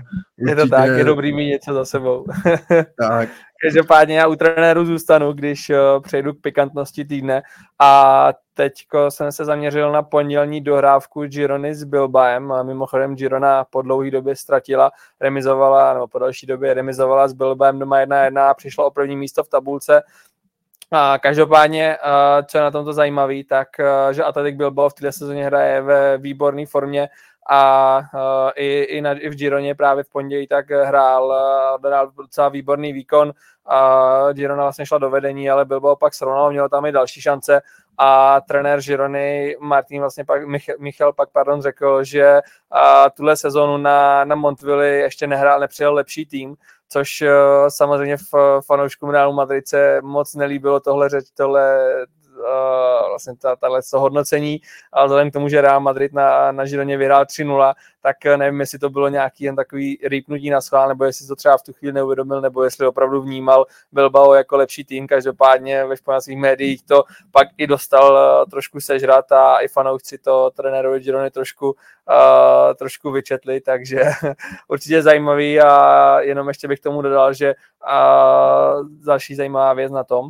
Je 0.49 0.55
to 0.55 0.67
tak, 0.67 0.89
je 0.97 1.03
dobrý 1.03 1.33
mít 1.33 1.47
něco 1.47 1.73
za 1.73 1.85
sebou. 1.85 2.25
tak. 2.99 3.29
Každopádně 3.63 4.17
já 4.17 4.27
u 4.27 4.35
trenéru 4.35 4.85
zůstanu, 4.85 5.33
když 5.33 5.69
uh, 5.69 5.75
přejdu 6.01 6.33
k 6.33 6.41
pikantnosti 6.41 7.05
týdne 7.05 7.43
a 7.79 8.29
teď 8.53 8.73
jsem 9.09 9.31
se 9.31 9.45
zaměřil 9.45 9.91
na 9.91 10.01
pondělní 10.01 10.61
dohrávku 10.61 11.25
Girony 11.25 11.75
s 11.75 11.83
Bilbaem. 11.83 12.53
Mimochodem 12.63 13.15
Girona 13.15 13.63
po 13.63 13.81
dlouhé 13.81 14.11
době 14.11 14.35
ztratila, 14.35 14.91
remizovala, 15.21 15.93
nebo 15.93 16.07
po 16.07 16.19
další 16.19 16.47
době 16.47 16.73
remizovala 16.73 17.27
s 17.27 17.33
Bilbaem 17.33 17.79
doma 17.79 18.05
1-1 18.05 18.39
a 18.39 18.53
přišla 18.53 18.85
o 18.85 18.91
první 18.91 19.17
místo 19.17 19.43
v 19.43 19.49
tabulce 19.49 20.03
a 20.91 21.17
každopádně, 21.19 21.97
co 22.45 22.57
je 22.57 22.61
na 22.61 22.71
tomto 22.71 22.93
zajímavé, 22.93 23.43
tak 23.49 23.67
že 24.11 24.23
Atletic 24.23 24.55
Bilbao 24.55 24.89
v 24.89 24.93
této 24.93 25.11
sezóně 25.11 25.45
hraje 25.45 25.81
ve 25.81 26.17
výborné 26.17 26.65
formě 26.65 27.09
a 27.49 27.97
uh, 28.13 28.51
i, 28.55 28.81
i, 28.81 29.01
na, 29.01 29.11
i 29.11 29.29
v 29.29 29.35
Gironě 29.35 29.75
právě 29.75 30.03
v 30.03 30.09
pondělí 30.09 30.47
tak 30.47 30.69
hrál, 30.71 31.33
hrál 31.85 32.11
docela 32.17 32.49
výborný 32.49 32.93
výkon 32.93 33.33
a 33.65 34.31
Girona 34.33 34.63
vlastně 34.63 34.85
šla 34.85 34.97
do 34.97 35.09
vedení, 35.09 35.49
ale 35.49 35.65
Bilbao 35.65 35.95
pak 35.95 36.13
srovnal, 36.13 36.51
měl 36.51 36.69
tam 36.69 36.85
i 36.85 36.91
další 36.91 37.21
šance 37.21 37.61
a 37.97 38.41
trenér 38.41 38.81
Girony 38.81 39.57
Martin 39.59 40.01
vlastně 40.01 40.25
pak, 40.25 40.47
Michal, 40.47 40.75
Michal 40.79 41.13
pak 41.13 41.29
pardon, 41.29 41.61
řekl, 41.61 42.03
že 42.03 42.41
a, 42.71 43.09
tuhle 43.09 43.37
sezonu 43.37 43.77
na, 43.77 44.25
na 44.25 44.35
Montville 44.35 44.87
ještě 44.87 45.27
nehrál, 45.27 45.59
nepřijel 45.59 45.93
lepší 45.93 46.25
tým, 46.25 46.55
což 46.89 47.21
uh, 47.21 47.27
samozřejmě 47.67 48.17
fanouškům 48.65 49.09
Realu 49.09 49.33
Madrid 49.33 49.67
se 49.67 49.99
moc 50.03 50.35
nelíbilo 50.35 50.79
tohle, 50.79 51.09
řeč, 51.09 51.25
tohle 51.37 51.87
vlastně 53.09 53.35
ta, 53.35 53.55
tahle 53.55 53.81
hodnocení, 53.93 54.61
ale 54.91 55.07
vzhledem 55.07 55.29
k 55.29 55.33
tomu, 55.33 55.49
že 55.49 55.61
Real 55.61 55.79
Madrid 55.79 56.13
na, 56.13 56.51
na 56.51 56.65
Žironě 56.65 56.97
vyhrál 56.97 57.23
3-0, 57.23 57.73
tak 58.01 58.25
eh, 58.25 58.37
nevím, 58.37 58.59
jestli 58.59 58.79
to 58.79 58.89
bylo 58.89 59.07
nějaký 59.09 59.43
jen 59.43 59.55
takový 59.55 59.99
rýpnutí 60.03 60.49
na 60.49 60.61
schvál, 60.61 60.87
nebo 60.87 61.03
jestli 61.05 61.27
to 61.27 61.35
třeba 61.35 61.57
v 61.57 61.63
tu 61.63 61.73
chvíli 61.73 61.93
neuvědomil, 61.93 62.41
nebo 62.41 62.63
jestli 62.63 62.87
opravdu 62.87 63.21
vnímal 63.21 63.65
Bilbao 63.91 64.33
jako 64.33 64.57
lepší 64.57 64.85
tým. 64.85 65.07
Každopádně 65.07 65.85
ve 65.85 65.97
španělských 65.97 66.37
médiích 66.37 66.83
to 66.83 67.03
pak 67.31 67.47
i 67.57 67.67
dostal 67.67 68.13
uh, 68.13 68.49
trošku 68.49 68.79
sežrat 68.79 69.31
a 69.31 69.57
i 69.57 69.67
fanoušci 69.67 70.17
to 70.17 70.51
trenérovi 70.51 70.99
Girony 70.99 71.31
trošku, 71.31 71.67
uh, 71.67 72.73
trošku 72.75 73.11
vyčetli, 73.11 73.61
takže 73.61 74.01
určitě 74.67 75.01
zajímavý 75.01 75.61
a 75.61 76.19
jenom 76.19 76.47
ještě 76.47 76.67
bych 76.67 76.79
tomu 76.79 77.01
dodal, 77.01 77.33
že 77.33 77.55
uh, 77.55 78.89
další 79.05 79.35
zajímavá 79.35 79.73
věc 79.73 79.91
na 79.91 80.03
tom, 80.03 80.29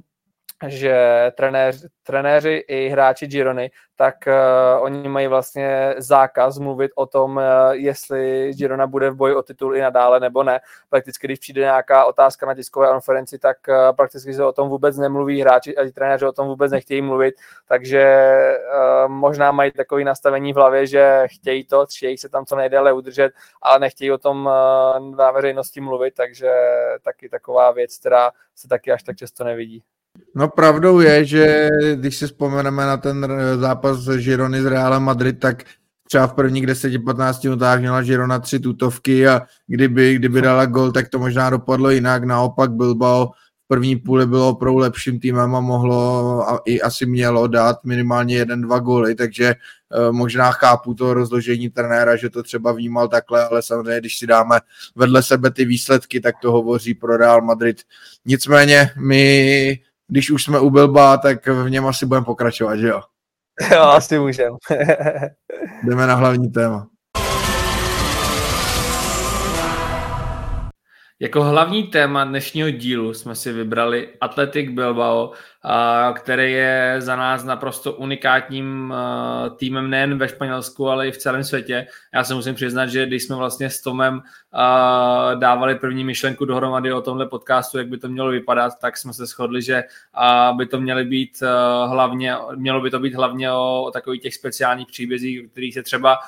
že 0.68 1.32
trenéř, 1.38 1.86
trenéři 2.04 2.64
i 2.68 2.90
hráči 2.90 3.28
Girony, 3.28 3.72
tak 3.96 4.16
uh, 4.28 4.84
oni 4.84 5.10
mají 5.10 5.28
vlastně 5.28 5.96
zákaz 5.98 6.60
mluvit 6.60 6.92
o 6.96 7.06
tom, 7.06 7.38
uh, 7.38 7.44
jestli 7.72 8.52
Girona 8.54 8.88
bude 8.88 9.10
v 9.10 9.16
boji 9.16 9.36
o 9.36 9.42
titul 9.42 9.76
i 9.76 9.82
nadále 9.82 10.20
nebo 10.20 10.44
ne. 10.44 10.60
Prakticky, 10.90 11.28
když 11.28 11.40
přijde 11.40 11.62
nějaká 11.62 12.06
otázka 12.06 12.46
na 12.46 12.56
tiskové 12.56 12.88
konferenci, 12.88 13.40
tak 13.40 13.58
uh, 13.68 13.96
prakticky 13.96 14.34
se 14.34 14.46
o 14.46 14.52
tom 14.52 14.70
vůbec 14.70 14.98
nemluví, 14.98 15.42
hráči 15.42 15.78
a 15.78 15.92
trenéři 15.92 16.26
o 16.26 16.32
tom 16.32 16.48
vůbec 16.48 16.72
nechtějí 16.72 17.02
mluvit, 17.02 17.36
takže 17.68 18.26
uh, 19.06 19.12
možná 19.12 19.52
mají 19.52 19.72
takový 19.72 20.04
nastavení 20.04 20.54
v 20.54 20.56
hlavě, 20.56 20.88
že 20.88 21.24
chtějí 21.26 21.66
to, 21.66 21.86
chtějí 21.86 22.18
se 22.18 22.30
tam 22.30 22.46
co 22.46 22.56
nejdéle 22.56 22.94
udržet, 22.94 23.32
ale 23.62 23.80
nechtějí 23.80 24.12
o 24.12 24.18
tom 24.18 24.46
uh, 24.46 25.16
na 25.16 25.32
veřejnosti 25.32 25.82
mluvit, 25.82 26.14
takže 26.14 26.52
taky 27.02 27.30
taková 27.30 27.72
věc, 27.72 27.98
která 27.98 28.32
se 28.56 28.68
taky 28.68 28.92
až 28.92 29.04
tak 29.04 29.18
často 29.18 29.44
nevidí. 29.44 29.84
No 30.36 30.48
pravdou 30.48 31.00
je, 31.00 31.26
že 31.26 31.70
když 31.96 32.18
si 32.18 32.26
vzpomeneme 32.26 32.86
na 32.86 32.98
ten 32.98 33.28
zápas 33.60 33.98
z 33.98 34.18
Girony 34.18 34.62
s 34.62 34.66
Realem 34.66 35.04
Madrid, 35.04 35.40
tak 35.40 35.64
třeba 36.08 36.28
v 36.28 36.34
prvních 36.34 36.66
10-15 36.68 37.44
minutách 37.44 37.80
měla 37.80 38.02
Girona 38.02 38.40
tři 38.40 38.60
tutovky 38.60 39.28
a 39.28 39.42
kdyby, 39.68 40.16
kdyby 40.16 40.42
dala 40.42 40.66
gol, 40.66 40.92
tak 40.92 41.10
to 41.10 41.20
možná 41.20 41.50
dopadlo 41.50 41.90
jinak. 41.90 42.24
Naopak 42.24 42.72
Bilbao 42.72 43.28
v 43.66 43.68
první 43.68 43.96
půli 43.96 44.26
bylo 44.26 44.50
opravdu 44.50 44.78
lepším 44.78 45.20
týmem 45.20 45.56
a 45.56 45.60
mohlo 45.60 46.50
a 46.50 46.60
i 46.66 46.82
asi 46.82 47.06
mělo 47.06 47.48
dát 47.48 47.84
minimálně 47.84 48.36
jeden, 48.36 48.62
dva 48.62 48.80
góly, 48.80 49.16
takže 49.16 49.56
uh, 49.56 50.16
možná 50.16 50.52
chápu 50.52 50.94
to 50.94 51.14
rozložení 51.14 51.70
trenéra, 51.70 52.16
že 52.16 52.30
to 52.30 52.44
třeba 52.44 52.72
vnímal 52.72 53.08
takhle, 53.08 53.48
ale 53.48 53.62
samozřejmě, 53.62 54.00
když 54.00 54.18
si 54.18 54.28
dáme 54.28 54.60
vedle 54.96 55.24
sebe 55.24 55.52
ty 55.52 55.66
výsledky, 55.66 56.20
tak 56.22 56.36
to 56.42 56.52
hovoří 56.52 56.94
pro 56.94 57.18
Real 57.18 57.42
Madrid. 57.42 57.82
Nicméně 58.26 58.90
my 59.00 59.80
když 60.08 60.32
už 60.32 60.44
jsme 60.44 60.60
u 60.60 60.70
Bilba, 60.70 61.18
tak 61.18 61.48
v 61.48 61.70
něm 61.70 61.88
asi 61.88 62.06
budeme 62.06 62.26
pokračovat, 62.26 62.76
že 62.76 62.88
jo? 62.88 63.02
Jo, 63.72 63.82
asi 63.82 64.20
můžeme. 64.20 64.58
Jdeme 65.84 66.08
na 66.08 66.16
hlavní 66.16 66.52
téma. 66.52 66.88
Jako 71.20 71.44
hlavní 71.44 71.84
téma 71.84 72.24
dnešního 72.24 72.70
dílu 72.70 73.14
jsme 73.14 73.36
si 73.36 73.54
vybrali 73.54 74.10
Athletic 74.22 74.72
Bilbao, 74.72 75.32
který 76.14 76.52
je 76.52 76.96
za 77.00 77.16
nás 77.16 77.44
naprosto 77.44 77.94
unikátním 77.94 78.94
týmem 79.58 79.90
nejen 79.90 80.18
ve 80.18 80.28
Španělsku, 80.28 80.90
ale 80.90 81.08
i 81.08 81.12
v 81.12 81.18
celém 81.18 81.44
světě. 81.44 81.88
Já 82.14 82.24
se 82.24 82.34
musím 82.34 82.56
přiznat, 82.56 82.86
že 82.86 83.06
když 83.06 83.24
jsme 83.24 83.36
vlastně 83.36 83.70
s 83.70 83.82
Tomem 83.82 84.22
dávali 85.36 85.76
první 85.76 86.04
myšlenku 86.04 86.46
dohromady 86.46 86.94
o 86.94 87.02
tomhle 87.02 87.26
podcastu, 87.26 87.78
jak 87.78 87.88
by 87.88 87.98
to 87.98 88.10
mělo 88.10 88.30
vypadat, 88.30 88.74
tak 88.82 88.98
jsme 88.98 89.14
se 89.14 89.26
shodli, 89.26 89.62
že 89.62 89.84
by 90.58 90.66
to 90.66 90.82
měly 90.82 91.04
být 91.04 91.44
hlavně, 91.86 92.36
mělo 92.56 92.82
by 92.82 92.90
to 92.90 93.00
být 93.00 93.14
hlavně 93.14 93.52
o, 93.52 93.84
o 93.84 93.92
takových 93.92 94.22
těch 94.22 94.36
speciálních 94.36 94.88
příbězích, 94.88 95.52
kterých 95.52 95.74
se 95.74 95.84
třeba 95.84 96.20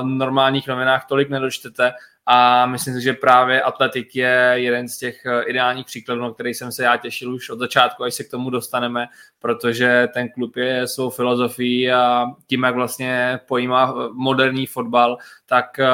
v 0.00 0.04
normálních 0.04 0.68
novinách 0.68 1.06
tolik 1.08 1.28
nedočtete, 1.30 1.92
a 2.26 2.66
myslím 2.66 2.94
si, 2.94 3.00
že 3.00 3.12
právě 3.12 3.62
Atletik 3.62 4.16
je 4.16 4.52
jeden 4.54 4.88
z 4.88 4.98
těch 4.98 5.26
eh, 5.26 5.42
ideálních 5.42 5.86
příkladů, 5.86 6.20
na 6.20 6.32
který 6.32 6.54
jsem 6.54 6.72
se 6.72 6.84
já 6.84 6.96
těšil 6.96 7.34
už 7.34 7.50
od 7.50 7.58
začátku, 7.58 8.04
až 8.04 8.14
se 8.14 8.24
k 8.24 8.30
tomu 8.30 8.50
dostaneme, 8.50 9.06
protože 9.38 10.08
ten 10.14 10.28
klub 10.28 10.56
je 10.56 10.88
svou 10.88 11.10
filozofií 11.10 11.92
a 11.92 12.26
tím, 12.46 12.62
jak 12.62 12.74
vlastně 12.74 13.40
pojímá 13.48 13.94
eh, 13.96 14.08
moderní 14.12 14.66
fotbal, 14.66 15.18
tak 15.46 15.78
eh, 15.78 15.86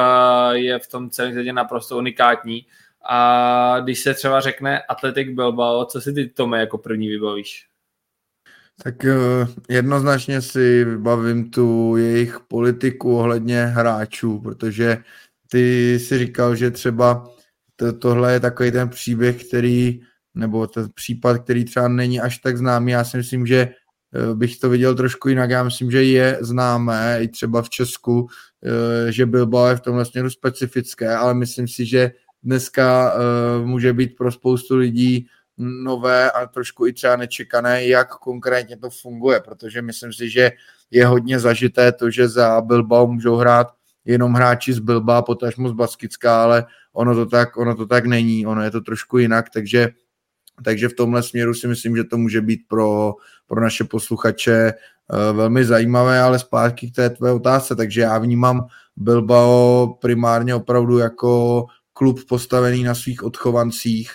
je 0.51 0.79
v 0.79 0.87
tom 0.87 1.09
celém 1.09 1.31
světě 1.31 1.53
naprosto 1.53 1.97
unikátní. 1.97 2.65
A 3.05 3.79
když 3.83 3.99
se 3.99 4.13
třeba 4.13 4.39
řekne 4.39 4.81
Atletik 4.81 5.29
Bilbao, 5.29 5.85
co 5.85 6.01
si 6.01 6.13
ty, 6.13 6.27
Tome, 6.27 6.59
jako 6.59 6.77
první 6.77 7.09
vybavíš? 7.09 7.67
Tak 8.83 8.95
jednoznačně 9.69 10.41
si 10.41 10.83
vybavím 10.83 11.51
tu 11.51 11.97
jejich 11.97 12.39
politiku 12.47 13.17
ohledně 13.17 13.65
hráčů, 13.65 14.39
protože 14.39 14.97
ty 15.51 15.99
si 15.99 16.17
říkal, 16.19 16.55
že 16.55 16.71
třeba 16.71 17.29
to, 17.75 17.93
tohle 17.93 18.33
je 18.33 18.39
takový 18.39 18.71
ten 18.71 18.89
příběh, 18.89 19.43
který, 19.43 20.01
nebo 20.35 20.67
ten 20.67 20.89
případ, 20.95 21.43
který 21.43 21.65
třeba 21.65 21.87
není 21.87 22.21
až 22.21 22.37
tak 22.37 22.57
známý. 22.57 22.91
Já 22.91 23.03
si 23.03 23.17
myslím, 23.17 23.45
že 23.45 23.59
eh, 23.59 24.35
bych 24.35 24.59
to 24.59 24.69
viděl 24.69 24.95
trošku 24.95 25.29
jinak. 25.29 25.49
Já 25.49 25.63
myslím, 25.63 25.91
že 25.91 26.03
je 26.03 26.37
známé 26.41 27.17
i 27.21 27.27
třeba 27.27 27.61
v 27.61 27.69
Česku, 27.69 28.27
eh, 28.63 29.11
že 29.11 29.25
Bilbao 29.25 29.67
je 29.67 29.75
v 29.75 29.81
tomhle 29.81 30.05
směru 30.05 30.29
specifické, 30.29 31.15
ale 31.15 31.33
myslím 31.33 31.67
si, 31.67 31.85
že 31.85 32.11
dneska 32.43 33.13
eh, 33.13 33.65
může 33.65 33.93
být 33.93 34.15
pro 34.15 34.31
spoustu 34.31 34.75
lidí 34.75 35.27
nové 35.57 36.31
a 36.31 36.45
trošku 36.45 36.87
i 36.87 36.93
třeba 36.93 37.15
nečekané, 37.15 37.87
jak 37.87 38.09
konkrétně 38.17 38.77
to 38.77 38.89
funguje, 38.89 39.39
protože 39.39 39.81
myslím 39.81 40.13
si, 40.13 40.29
že 40.29 40.51
je 40.91 41.05
hodně 41.05 41.39
zažité 41.39 41.91
to, 41.91 42.09
že 42.09 42.27
za 42.27 42.61
Bilbao 42.61 43.07
můžou 43.07 43.35
hrát 43.35 43.67
jenom 44.05 44.33
hráči 44.33 44.73
z 44.73 44.79
Bilba, 44.79 45.21
potažmo 45.21 45.69
z 45.69 45.73
Baskická, 45.73 46.43
ale 46.43 46.65
ono 46.93 47.15
to 47.15 47.25
tak, 47.25 47.57
ono 47.57 47.75
to 47.75 47.85
tak 47.85 48.05
není, 48.05 48.45
ono 48.45 48.63
je 48.63 48.71
to 48.71 48.81
trošku 48.81 49.17
jinak, 49.17 49.49
takže, 49.49 49.89
takže 50.63 50.89
v 50.89 50.93
tomhle 50.93 51.23
směru 51.23 51.53
si 51.53 51.67
myslím, 51.67 51.97
že 51.97 52.03
to 52.03 52.17
může 52.17 52.41
být 52.41 52.61
pro, 52.67 53.13
pro 53.47 53.61
naše 53.61 53.83
posluchače 53.83 54.73
uh, 54.73 55.37
velmi 55.37 55.65
zajímavé, 55.65 56.19
ale 56.21 56.39
zpátky 56.39 56.91
k 56.91 56.95
té 56.95 57.09
tvé 57.09 57.31
otázce, 57.31 57.75
takže 57.75 58.01
já 58.01 58.17
vnímám 58.17 58.65
Bilbao 58.97 59.97
primárně 60.01 60.55
opravdu 60.55 60.97
jako 60.97 61.65
klub 61.93 62.19
postavený 62.29 62.83
na 62.83 62.95
svých 62.95 63.23
odchovancích, 63.23 64.11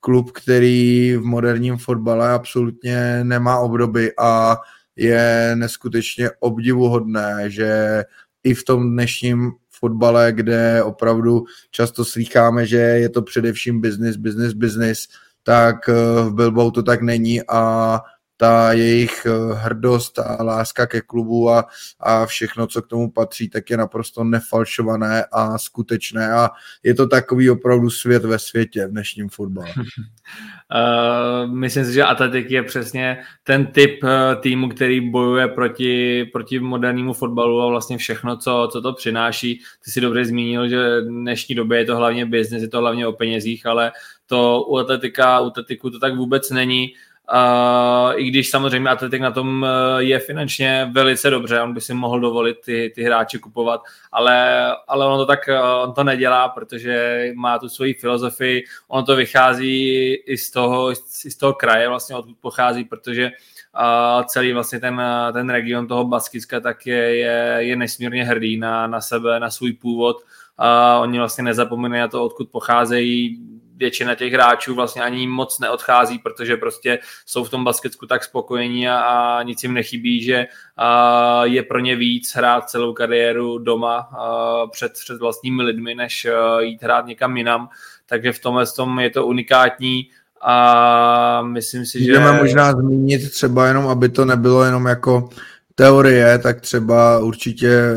klub, 0.00 0.30
který 0.30 1.16
v 1.16 1.24
moderním 1.24 1.76
fotbale 1.76 2.32
absolutně 2.32 3.24
nemá 3.24 3.58
obdoby 3.58 4.12
a 4.18 4.56
je 4.96 5.52
neskutečně 5.54 6.30
obdivuhodné, 6.40 7.44
že 7.50 8.02
i 8.44 8.54
v 8.54 8.64
tom 8.64 8.92
dnešním 8.92 9.52
fotbale, 9.70 10.32
kde 10.32 10.82
opravdu 10.82 11.44
často 11.70 12.04
slycháme, 12.04 12.66
že 12.66 12.76
je 12.76 13.08
to 13.08 13.22
především 13.22 13.80
business, 13.80 14.16
business, 14.16 14.52
business, 14.52 15.08
tak 15.42 15.88
eh, 15.88 15.94
v 16.22 16.34
Bilbao 16.34 16.70
to 16.70 16.82
tak 16.82 17.02
není 17.02 17.40
a 17.48 18.00
ta 18.36 18.72
jejich 18.72 19.26
eh, 19.26 19.54
hrdost 19.54 20.18
a 20.18 20.42
láska 20.42 20.86
ke 20.86 21.00
klubu 21.00 21.50
a, 21.50 21.64
a 22.00 22.26
všechno, 22.26 22.66
co 22.66 22.82
k 22.82 22.86
tomu 22.86 23.10
patří, 23.10 23.48
tak 23.48 23.70
je 23.70 23.76
naprosto 23.76 24.24
nefalšované 24.24 25.24
a 25.32 25.58
skutečné 25.58 26.32
a 26.32 26.50
je 26.82 26.94
to 26.94 27.06
takový 27.06 27.50
opravdu 27.50 27.90
svět 27.90 28.24
ve 28.24 28.38
světě 28.38 28.86
v 28.86 28.90
dnešním 28.90 29.28
fotbale. 29.28 29.68
Uh, 30.74 31.52
myslím 31.54 31.84
si, 31.84 31.92
že 31.92 32.04
Atletik 32.04 32.50
je 32.50 32.62
přesně 32.62 33.18
ten 33.44 33.66
typ 33.66 34.02
uh, 34.02 34.10
týmu, 34.40 34.68
který 34.68 35.10
bojuje 35.10 35.48
proti, 35.48 36.24
proti 36.32 36.58
modernímu 36.58 37.12
fotbalu 37.12 37.62
a 37.62 37.68
vlastně 37.68 37.98
všechno, 37.98 38.36
co, 38.36 38.68
co 38.72 38.82
to 38.82 38.92
přináší. 38.92 39.60
Ty 39.84 39.90
si 39.90 40.00
dobře 40.00 40.24
zmínil, 40.24 40.68
že 40.68 41.00
v 41.00 41.04
dnešní 41.04 41.54
době 41.54 41.78
je 41.78 41.84
to 41.84 41.96
hlavně 41.96 42.26
biznis, 42.26 42.62
je 42.62 42.68
to 42.68 42.78
hlavně 42.78 43.06
o 43.06 43.12
penězích, 43.12 43.66
ale 43.66 43.92
to 44.26 44.64
u 44.68 44.76
Atletika, 44.78 45.40
u 45.40 45.46
Atletiku 45.46 45.90
to 45.90 45.98
tak 45.98 46.16
vůbec 46.16 46.50
není. 46.50 46.94
Uh, 47.34 48.12
I 48.16 48.24
když 48.24 48.50
samozřejmě 48.50 48.90
Atletik 48.90 49.20
na 49.20 49.30
tom 49.30 49.62
uh, 49.62 49.98
je 49.98 50.18
finančně 50.18 50.90
velice 50.92 51.30
dobře, 51.30 51.60
on 51.60 51.74
by 51.74 51.80
si 51.80 51.94
mohl 51.94 52.20
dovolit 52.20 52.56
ty, 52.64 52.92
ty 52.94 53.02
hráče 53.02 53.38
kupovat, 53.38 53.80
ale, 54.12 54.66
ale 54.88 55.06
on 55.06 55.18
to 55.18 55.26
tak 55.26 55.40
uh, 55.48 55.82
on 55.82 55.94
to 55.94 56.04
nedělá, 56.04 56.48
protože 56.48 57.24
má 57.34 57.58
tu 57.58 57.68
svoji 57.68 57.94
filozofii, 57.94 58.64
on 58.88 59.04
to 59.04 59.16
vychází 59.16 60.14
i 60.14 60.36
z 60.36 60.50
toho, 60.50 60.92
i 60.92 61.30
z 61.30 61.36
toho 61.36 61.52
kraje, 61.52 61.88
vlastně 61.88 62.16
odkud 62.16 62.36
pochází, 62.40 62.84
protože 62.84 63.30
a 63.74 64.22
celý 64.22 64.52
vlastně 64.52 64.80
ten, 64.80 65.02
ten 65.32 65.50
region 65.50 65.86
toho 65.86 66.04
Baskicka 66.04 66.60
tak 66.60 66.86
je, 66.86 67.16
je, 67.16 67.56
je 67.58 67.76
nesmírně 67.76 68.24
hrdý 68.24 68.56
na, 68.56 68.86
na 68.86 69.00
sebe, 69.00 69.40
na 69.40 69.50
svůj 69.50 69.72
původ. 69.72 70.16
A 70.58 70.98
oni 70.98 71.18
vlastně 71.18 71.44
nezapomínají 71.44 72.00
na 72.00 72.08
to, 72.08 72.24
odkud 72.24 72.50
pocházejí, 72.50 73.38
většina 73.80 74.14
těch 74.14 74.32
hráčů 74.32 74.74
vlastně 74.74 75.02
ani 75.02 75.26
moc 75.26 75.58
neodchází, 75.58 76.18
protože 76.18 76.56
prostě 76.56 76.98
jsou 77.26 77.44
v 77.44 77.50
tom 77.50 77.64
basketsku 77.64 78.06
tak 78.06 78.24
spokojení 78.24 78.88
a, 78.88 78.98
a 78.98 79.42
nic 79.42 79.62
jim 79.62 79.74
nechybí, 79.74 80.22
že 80.22 80.46
a, 80.76 81.44
je 81.44 81.62
pro 81.62 81.78
ně 81.78 81.96
víc 81.96 82.32
hrát 82.36 82.70
celou 82.70 82.92
kariéru 82.92 83.58
doma 83.58 83.96
a, 83.98 84.66
před, 84.66 84.92
před 84.92 85.18
vlastními 85.18 85.62
lidmi, 85.62 85.94
než 85.94 86.24
a, 86.24 86.60
jít 86.60 86.82
hrát 86.82 87.06
někam 87.06 87.36
jinam. 87.36 87.68
Takže 88.06 88.32
v 88.32 88.38
tomhle 88.38 88.66
tom 88.66 88.98
je 88.98 89.10
to 89.10 89.26
unikátní 89.26 90.10
a 90.40 91.42
myslím 91.42 91.86
si, 91.86 92.04
že... 92.04 92.12
Můžeme 92.12 92.32
možná 92.32 92.72
zmínit 92.72 93.30
třeba 93.30 93.66
jenom, 93.66 93.88
aby 93.88 94.08
to 94.08 94.24
nebylo 94.24 94.64
jenom 94.64 94.86
jako 94.86 95.28
teorie, 95.74 96.38
tak 96.38 96.60
třeba 96.60 97.18
určitě 97.18 97.68
e, 97.68 97.94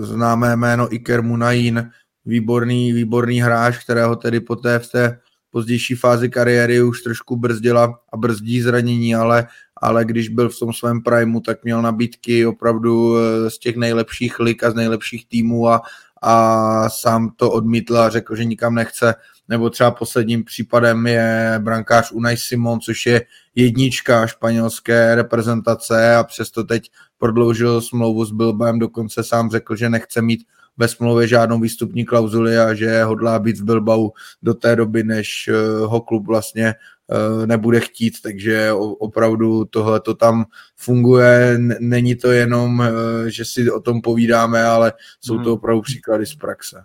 známé 0.00 0.56
jméno 0.56 0.94
Iker 0.94 1.22
Munayin, 1.22 1.90
výborný, 2.26 2.92
výborný 2.92 3.40
hráč, 3.40 3.78
kterého 3.78 4.16
tedy 4.16 4.40
poté 4.40 4.78
v 4.78 4.88
té 4.88 5.18
pozdější 5.56 5.94
fázi 5.94 6.28
kariéry 6.28 6.82
už 6.82 7.02
trošku 7.02 7.36
brzdila 7.36 8.00
a 8.12 8.16
brzdí 8.16 8.60
zranění, 8.60 9.14
ale, 9.14 9.46
ale 9.76 10.04
když 10.04 10.28
byl 10.28 10.48
v 10.48 10.58
tom 10.58 10.72
svém 10.72 11.02
primu, 11.02 11.40
tak 11.40 11.64
měl 11.64 11.82
nabídky 11.82 12.46
opravdu 12.46 13.16
eh, 13.16 13.50
z 13.50 13.58
těch 13.58 13.76
nejlepších 13.76 14.40
lig 14.40 14.64
a 14.64 14.70
z 14.70 14.74
nejlepších 14.74 15.28
týmů 15.28 15.68
a, 15.68 15.82
a 16.22 16.88
sám 16.88 17.30
to 17.36 17.50
odmítl 17.50 17.98
a 17.98 18.08
řekl, 18.08 18.36
že 18.36 18.44
nikam 18.44 18.74
nechce. 18.74 19.14
Nebo 19.48 19.70
třeba 19.70 19.90
posledním 19.90 20.44
případem 20.44 21.06
je 21.06 21.54
brankář 21.58 22.12
Unai 22.12 22.36
Simon, 22.36 22.80
což 22.80 23.06
je 23.06 23.22
jednička 23.54 24.26
španělské 24.26 25.14
reprezentace 25.14 26.16
a 26.16 26.24
přesto 26.24 26.64
teď 26.64 26.90
prodloužil 27.18 27.80
smlouvu 27.80 28.24
s 28.24 28.32
Bilbaem, 28.32 28.78
dokonce 28.78 29.24
sám 29.24 29.50
řekl, 29.50 29.76
že 29.76 29.88
nechce 29.88 30.22
mít 30.22 30.46
ve 30.76 30.88
smlouvě 30.88 31.28
žádnou 31.28 31.60
výstupní 31.60 32.04
klauzuli 32.04 32.58
a 32.58 32.74
že 32.74 33.04
hodlá 33.04 33.38
být 33.38 33.58
v 33.58 33.64
Bilbao 33.64 34.12
do 34.42 34.54
té 34.54 34.76
doby, 34.76 35.02
než 35.02 35.48
eh, 35.48 35.86
ho 35.86 36.00
klub 36.00 36.26
vlastně 36.26 36.66
eh, 36.66 37.46
nebude 37.46 37.80
chtít, 37.80 38.14
takže 38.22 38.72
opravdu 38.98 39.64
tohle 39.64 40.00
to 40.00 40.14
tam 40.14 40.44
funguje, 40.76 41.58
není 41.80 42.14
to 42.16 42.30
jenom, 42.30 42.82
eh, 42.82 43.30
že 43.30 43.44
si 43.44 43.70
o 43.70 43.80
tom 43.80 44.00
povídáme, 44.00 44.64
ale 44.64 44.92
jsou 45.20 45.34
to 45.34 45.42
hmm. 45.42 45.52
opravdu 45.52 45.82
příklady 45.82 46.26
z 46.26 46.34
praxe 46.34 46.82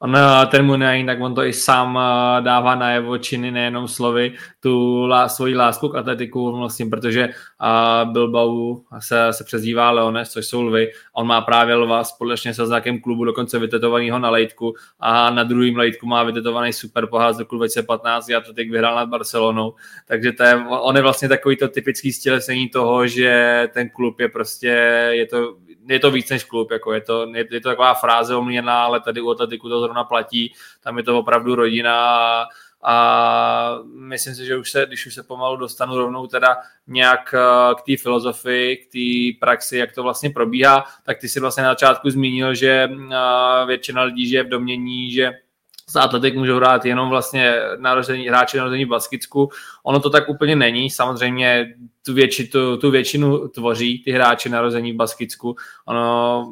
on 0.00 0.16
eh, 0.16 0.46
ten 0.50 0.66
Munayin, 0.66 1.06
tak 1.06 1.20
on 1.20 1.34
to 1.34 1.44
i 1.44 1.52
sám 1.52 1.98
eh, 1.98 2.42
dává 2.42 2.74
najevo 2.74 3.18
činy, 3.18 3.50
nejenom 3.50 3.88
slovy, 3.88 4.34
tu 4.60 5.06
lá, 5.06 5.28
svoji 5.28 5.56
lásku 5.56 5.88
k 5.88 5.96
atletiku 5.96 6.56
vlastně, 6.58 6.86
protože 6.86 7.28
uh, 7.28 8.12
Bilbao 8.12 8.80
se, 8.98 9.32
se 9.32 9.44
přezdívá 9.44 9.90
Leones, 9.90 10.30
což 10.30 10.46
jsou 10.46 10.62
lvy. 10.62 10.90
On 11.12 11.26
má 11.26 11.40
právě 11.40 11.74
lva 11.74 12.04
společně 12.04 12.54
se 12.54 12.66
znakem 12.66 13.00
klubu 13.00 13.24
dokonce 13.24 13.58
vytetovaného 13.58 14.18
na 14.18 14.30
lejtku 14.30 14.74
a 15.00 15.30
na 15.30 15.42
druhém 15.42 15.76
lejtku 15.76 16.06
má 16.06 16.22
vytetovaný 16.22 16.72
super 16.72 17.06
pohár 17.06 17.34
z 17.34 17.38
roku 17.38 17.56
2015 17.56 18.30
a 18.30 18.40
to 18.40 18.52
teď 18.52 18.70
vyhrál 18.70 18.96
nad 18.96 19.08
Barcelonou. 19.08 19.74
Takže 20.06 20.32
to 20.32 20.42
je, 20.42 20.54
on 20.68 20.96
je 20.96 21.02
vlastně 21.02 21.28
takový 21.28 21.56
to 21.56 21.68
typický 21.68 22.12
stělesení 22.12 22.68
toho, 22.68 23.06
že 23.06 23.62
ten 23.72 23.90
klub 23.90 24.20
je 24.20 24.28
prostě, 24.28 24.68
je 25.10 25.26
to 25.26 25.56
je 25.88 26.00
to 26.00 26.10
víc 26.10 26.30
než 26.30 26.44
klub, 26.44 26.70
jako 26.70 26.92
je, 26.92 27.00
to, 27.00 27.26
je, 27.34 27.46
je 27.50 27.60
to 27.60 27.68
taková 27.68 27.94
fráze 27.94 28.36
omíjená, 28.36 28.82
ale 28.82 29.00
tady 29.00 29.20
u 29.20 29.30
Atletiku 29.30 29.68
to 29.68 29.80
zrovna 29.80 30.04
platí, 30.04 30.52
tam 30.80 30.98
je 30.98 31.02
to 31.04 31.18
opravdu 31.18 31.54
rodina 31.54 31.94
a, 32.06 32.46
a 32.82 33.78
myslím 33.84 34.34
si, 34.34 34.46
že 34.46 34.56
už 34.56 34.70
se, 34.70 34.86
když 34.86 35.06
už 35.06 35.14
se 35.14 35.22
pomalu 35.22 35.56
dostanu 35.56 35.96
rovnou 35.96 36.26
teda 36.26 36.56
nějak 36.86 37.34
eh, 37.34 37.74
k 37.74 37.82
té 37.82 38.02
filozofii, 38.02 38.76
k 38.76 38.92
té 38.92 39.38
praxi, 39.40 39.78
jak 39.78 39.92
to 39.92 40.02
vlastně 40.02 40.30
probíhá, 40.30 40.84
tak 41.04 41.18
ty 41.18 41.28
si 41.28 41.40
vlastně 41.40 41.62
na 41.62 41.70
začátku 41.70 42.10
zmínil, 42.10 42.54
že 42.54 42.88
eh, 42.90 43.66
většina 43.66 44.02
lidí 44.02 44.28
žije 44.28 44.42
v 44.42 44.48
domění, 44.48 45.10
že 45.10 45.32
za 45.90 46.02
Atletik 46.02 46.34
můžou 46.34 46.56
hrát 46.56 46.84
jenom 46.84 47.08
vlastně 47.08 47.60
narození, 47.78 48.28
hráči 48.28 48.56
narození 48.56 48.84
v 48.84 48.88
Baskicku. 48.88 49.50
Ono 49.82 50.00
to 50.00 50.10
tak 50.10 50.28
úplně 50.28 50.56
není. 50.56 50.90
Samozřejmě 50.90 51.74
tu, 52.08 52.14
větši, 52.14 52.48
tu, 52.48 52.76
tu 52.76 52.90
většinu 52.90 53.48
tvoří 53.48 54.02
ty 54.02 54.10
hráči 54.12 54.48
narození 54.48 54.92
v 54.92 54.96
Baskicku. 54.96 55.56
Ono, 55.86 56.46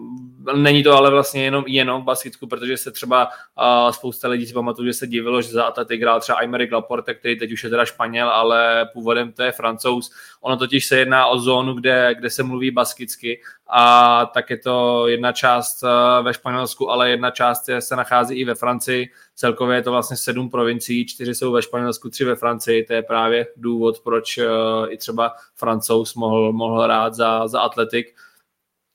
není 0.56 0.82
to 0.82 0.92
ale 0.92 1.10
vlastně 1.10 1.44
jenom, 1.44 1.64
jenom 1.66 2.02
v 2.02 2.04
Baskicku, 2.04 2.46
protože 2.46 2.76
se 2.76 2.92
třeba 2.92 3.28
uh, 3.28 3.90
spousta 3.90 4.28
lidí 4.28 4.46
si 4.46 4.52
pamatuje, 4.52 4.92
že 4.92 4.98
se 4.98 5.06
divilo, 5.06 5.42
že 5.42 5.48
za 5.48 5.64
Atletik 5.64 6.02
hrál 6.02 6.20
třeba 6.20 6.38
Aymeric 6.38 6.70
Laporte, 6.72 7.14
který 7.14 7.38
teď 7.38 7.52
už 7.52 7.64
je 7.64 7.70
teda 7.70 7.84
Španěl, 7.84 8.28
ale 8.28 8.88
původem 8.92 9.32
to 9.32 9.42
je 9.42 9.52
Francouz. 9.52 10.10
Ono 10.40 10.56
totiž 10.56 10.86
se 10.86 10.98
jedná 10.98 11.26
o 11.26 11.38
zónu, 11.38 11.74
kde, 11.74 12.14
kde 12.18 12.30
se 12.30 12.42
mluví 12.42 12.70
baskicky 12.70 13.40
a 13.68 14.26
tak 14.26 14.50
je 14.50 14.58
to 14.58 15.06
jedna 15.08 15.32
část 15.32 15.84
ve 16.22 16.34
Španělsku, 16.34 16.90
ale 16.90 17.10
jedna 17.10 17.30
část 17.30 17.70
se 17.78 17.96
nachází 17.96 18.34
i 18.34 18.44
ve 18.44 18.54
Francii. 18.54 19.08
Celkově 19.38 19.76
je 19.76 19.82
to 19.82 19.90
vlastně 19.90 20.16
sedm 20.16 20.50
provincií, 20.50 21.06
čtyři 21.06 21.34
jsou 21.34 21.52
ve 21.52 21.62
Španělsku, 21.62 22.10
tři 22.10 22.24
ve 22.24 22.36
Francii. 22.36 22.84
To 22.84 22.92
je 22.92 23.02
právě 23.02 23.46
důvod, 23.56 24.00
proč 24.00 24.38
uh, 24.38 24.44
i 24.88 24.96
třeba 24.96 25.32
francouz 25.54 26.14
mohl, 26.14 26.52
mohl 26.52 26.82
hrát 26.82 27.14
za, 27.14 27.48
za 27.48 27.60
Atletik. 27.60 28.06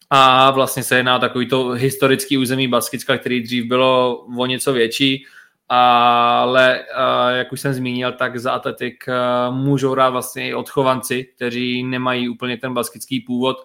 A 0.09 0.51
vlastně 0.51 0.83
se 0.83 0.95
jedná 0.95 1.19
takový 1.19 1.47
to 1.47 1.69
historický 1.69 2.37
území 2.37 2.67
Baskicka, 2.67 3.17
který 3.17 3.41
dřív 3.41 3.65
bylo 3.65 4.17
o 4.37 4.45
něco 4.45 4.73
větší, 4.73 5.25
ale 5.69 6.83
jak 7.29 7.51
už 7.51 7.61
jsem 7.61 7.73
zmínil, 7.73 8.11
tak 8.11 8.39
za 8.39 8.51
Atletik 8.51 9.03
můžou 9.49 9.91
hrát 9.91 10.09
vlastně 10.09 10.49
i 10.49 10.53
odchovanci, 10.53 11.23
kteří 11.35 11.83
nemají 11.83 12.29
úplně 12.29 12.57
ten 12.57 12.73
baskický 12.73 13.19
původ. 13.19 13.57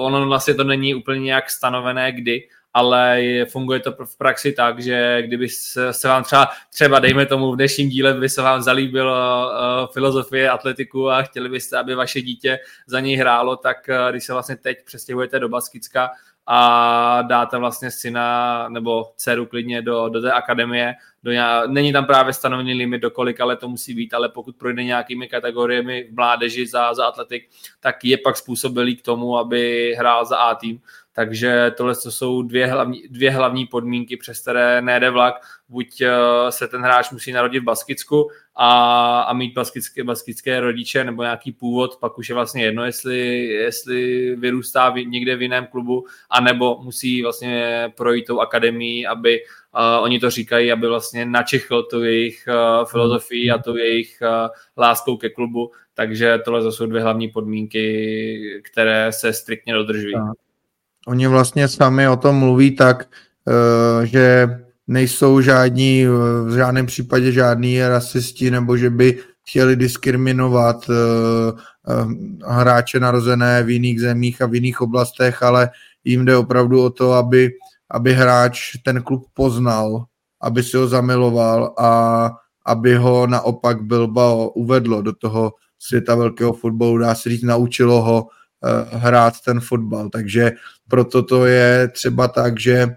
ono 0.00 0.26
vlastně 0.26 0.54
to 0.54 0.64
není 0.64 0.94
úplně 0.94 1.20
nějak 1.20 1.50
stanovené 1.50 2.12
kdy, 2.12 2.48
ale 2.74 3.22
je, 3.22 3.46
funguje 3.46 3.80
to 3.80 3.92
v 4.04 4.18
praxi 4.18 4.52
tak, 4.52 4.82
že 4.82 5.22
kdyby 5.22 5.48
se, 5.48 6.08
vám 6.08 6.24
třeba, 6.24 6.48
třeba 6.70 6.98
dejme 6.98 7.26
tomu 7.26 7.52
v 7.52 7.56
dnešním 7.56 7.88
díle, 7.88 8.14
by 8.14 8.28
se 8.28 8.42
vám 8.42 8.62
zalíbilo 8.62 9.12
uh, 9.12 9.92
filozofie 9.92 10.50
atletiku 10.50 11.10
a 11.10 11.22
chtěli 11.22 11.48
byste, 11.48 11.78
aby 11.78 11.94
vaše 11.94 12.20
dítě 12.20 12.58
za 12.86 13.00
něj 13.00 13.16
hrálo, 13.16 13.56
tak 13.56 13.76
uh, 13.88 14.10
když 14.10 14.24
se 14.24 14.32
vlastně 14.32 14.56
teď 14.56 14.84
přestěhujete 14.84 15.38
do 15.38 15.48
Baskicka 15.48 16.10
a 16.46 17.22
dáte 17.22 17.58
vlastně 17.58 17.90
syna 17.90 18.68
nebo 18.68 19.12
dceru 19.16 19.46
klidně 19.46 19.82
do, 19.82 20.08
do 20.08 20.20
té 20.20 20.32
akademie, 20.32 20.94
do 21.22 21.32
nějak, 21.32 21.70
není 21.70 21.92
tam 21.92 22.04
právě 22.04 22.32
stanovený 22.32 22.74
limit, 22.74 22.98
do 22.98 23.10
kolik 23.10 23.40
ale 23.40 23.56
to 23.56 23.68
musí 23.68 23.94
být, 23.94 24.14
ale 24.14 24.28
pokud 24.28 24.56
projde 24.56 24.84
nějakými 24.84 25.28
kategoriemi 25.28 26.08
v 26.10 26.14
mládeži 26.14 26.66
za, 26.66 26.94
za 26.94 27.06
atletik, 27.06 27.48
tak 27.80 28.04
je 28.04 28.18
pak 28.18 28.36
způsobilý 28.36 28.96
k 28.96 29.02
tomu, 29.02 29.38
aby 29.38 29.94
hrál 29.98 30.24
za 30.24 30.36
A 30.36 30.54
tým 30.54 30.80
takže 31.12 31.72
tohle 31.76 31.94
to 31.94 32.10
jsou 32.10 32.42
dvě 32.42 32.66
hlavní, 32.66 33.02
dvě 33.10 33.30
hlavní 33.30 33.66
podmínky, 33.66 34.16
přes 34.16 34.40
které 34.40 34.82
nejde 34.82 35.10
vlak. 35.10 35.34
Buď 35.68 36.00
eh, 36.00 36.10
se 36.50 36.68
ten 36.68 36.82
hráč 36.82 37.10
musí 37.10 37.32
narodit 37.32 37.62
v 37.62 37.64
Baskicku 37.64 38.30
a, 38.54 39.20
a 39.20 39.32
mít 39.32 39.54
baskické, 39.54 40.04
baskické 40.04 40.60
rodiče 40.60 41.04
nebo 41.04 41.22
nějaký 41.22 41.52
původ, 41.52 41.96
pak 41.96 42.18
už 42.18 42.28
je 42.28 42.34
vlastně 42.34 42.64
jedno, 42.64 42.84
jestli, 42.84 43.46
jestli 43.46 44.36
vyrůstá 44.36 44.90
v, 44.90 44.96
někde 44.96 45.36
v 45.36 45.42
jiném 45.42 45.66
klubu, 45.66 46.06
anebo 46.30 46.80
musí 46.82 47.22
vlastně 47.22 47.92
projít 47.96 48.24
tou 48.24 48.40
akademií, 48.40 49.06
aby 49.06 49.40
uh, 49.40 50.04
oni 50.04 50.20
to 50.20 50.30
říkají, 50.30 50.72
aby 50.72 50.88
vlastně 50.88 51.24
načichl 51.24 51.82
tu 51.82 52.04
jejich 52.04 52.48
uh, 52.48 52.86
filozofii 52.86 53.50
a 53.50 53.58
tu 53.58 53.76
jejich 53.76 54.18
uh, 54.22 54.48
láskou 54.78 55.16
ke 55.16 55.28
klubu, 55.28 55.70
takže 55.94 56.38
tohle 56.44 56.72
jsou 56.72 56.86
dvě 56.86 57.02
hlavní 57.02 57.28
podmínky, 57.28 58.62
které 58.64 59.12
se 59.12 59.32
striktně 59.32 59.74
dodržují. 59.74 60.14
Oni 61.06 61.26
vlastně 61.26 61.68
sami 61.68 62.08
o 62.08 62.16
tom 62.16 62.36
mluví 62.36 62.76
tak, 62.76 63.08
eh, 63.48 64.06
že 64.06 64.48
nejsou 64.86 65.40
žádní, 65.40 66.06
v 66.46 66.54
žádném 66.56 66.86
případě 66.86 67.32
žádní 67.32 67.82
rasisti, 67.82 68.50
nebo 68.50 68.76
že 68.76 68.90
by 68.90 69.18
chtěli 69.48 69.76
diskriminovat 69.76 70.90
eh, 70.90 70.94
eh, 71.88 72.06
hráče 72.46 73.00
narozené 73.00 73.62
v 73.62 73.70
jiných 73.70 74.00
zemích 74.00 74.42
a 74.42 74.46
v 74.46 74.54
jiných 74.54 74.80
oblastech, 74.80 75.42
ale 75.42 75.70
jim 76.04 76.24
jde 76.24 76.36
opravdu 76.36 76.82
o 76.82 76.90
to, 76.90 77.12
aby, 77.12 77.50
aby 77.90 78.14
hráč 78.14 78.76
ten 78.84 79.02
klub 79.02 79.26
poznal, 79.34 80.04
aby 80.40 80.62
si 80.62 80.76
ho 80.76 80.88
zamiloval 80.88 81.74
a 81.78 81.90
aby 82.66 82.94
ho 82.94 83.26
naopak 83.26 83.82
Bilbao 83.82 84.48
uvedlo 84.48 85.02
do 85.02 85.12
toho 85.12 85.52
světa 85.78 86.14
velkého 86.14 86.52
fotbalu, 86.52 86.98
dá 86.98 87.14
se 87.14 87.30
říct, 87.30 87.42
naučilo 87.42 88.02
ho 88.02 88.28
hrát 88.92 89.34
ten 89.44 89.60
fotbal. 89.60 90.08
Takže 90.08 90.52
proto 90.92 91.22
to 91.22 91.46
je 91.46 91.88
třeba 91.88 92.28
tak, 92.28 92.60
že, 92.60 92.88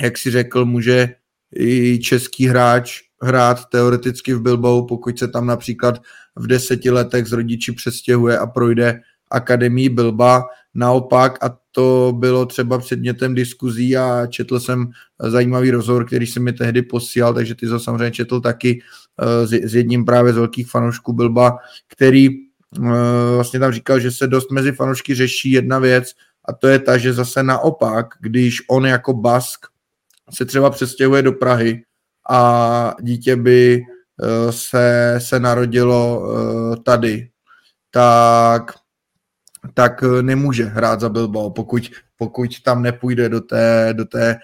jak 0.00 0.18
si 0.18 0.30
řekl, 0.30 0.64
může 0.64 1.08
i 1.56 1.98
český 1.98 2.46
hráč 2.46 3.00
hrát 3.22 3.64
teoreticky 3.72 4.34
v 4.34 4.40
Bilbao, 4.40 4.86
pokud 4.86 5.18
se 5.18 5.28
tam 5.28 5.46
například 5.46 6.02
v 6.36 6.46
deseti 6.46 6.90
letech 6.90 7.26
z 7.26 7.32
rodiči 7.32 7.72
přestěhuje 7.72 8.38
a 8.38 8.46
projde 8.46 9.00
akademii 9.30 9.88
Bilba. 9.88 10.44
Naopak, 10.74 11.44
a 11.44 11.56
to 11.72 12.12
bylo 12.18 12.46
třeba 12.46 12.78
předmětem 12.78 13.34
diskuzí 13.34 13.96
a 13.96 14.26
četl 14.26 14.60
jsem 14.60 14.90
zajímavý 15.18 15.70
rozhovor, 15.70 16.06
který 16.06 16.26
se 16.26 16.40
mi 16.40 16.52
tehdy 16.52 16.82
posílal, 16.82 17.34
takže 17.34 17.54
ty 17.54 17.66
to 17.66 17.80
samozřejmě 17.80 18.10
četl 18.10 18.40
taky 18.40 18.82
eh, 19.20 19.46
s 19.68 19.74
jedním 19.74 20.04
právě 20.04 20.32
z 20.32 20.36
velkých 20.36 20.70
fanoušků 20.70 21.12
Bilba, 21.12 21.58
který 21.88 22.28
vlastně 23.34 23.60
tam 23.60 23.72
říkal, 23.72 24.00
že 24.00 24.10
se 24.10 24.26
dost 24.26 24.50
mezi 24.50 24.72
fanoušky 24.72 25.14
řeší 25.14 25.50
jedna 25.50 25.78
věc 25.78 26.12
a 26.44 26.52
to 26.52 26.68
je 26.68 26.78
ta, 26.78 26.98
že 26.98 27.12
zase 27.12 27.42
naopak, 27.42 28.06
když 28.20 28.56
on 28.68 28.86
jako 28.86 29.12
Bask 29.12 29.66
se 30.30 30.44
třeba 30.44 30.70
přestěhuje 30.70 31.22
do 31.22 31.32
Prahy 31.32 31.84
a 32.30 32.94
dítě 33.00 33.36
by 33.36 33.82
se, 34.50 35.14
se 35.18 35.40
narodilo 35.40 36.22
tady, 36.84 37.30
tak 37.90 38.72
tak 39.74 40.02
nemůže 40.22 40.64
hrát 40.64 41.00
za 41.00 41.08
Bilbao, 41.08 41.50
pokud, 41.50 41.90
pokud 42.16 42.50
tam 42.64 42.82
nepůjde 42.82 43.28
do 43.28 43.40
té, 43.40 43.88
do 43.92 44.04
té 44.04 44.36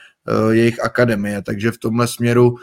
jejich 0.51 0.85
akademie. 0.85 1.43
Takže 1.43 1.73
v 1.73 1.79
tomhle 1.79 2.07
směru 2.07 2.51
uh, 2.51 2.59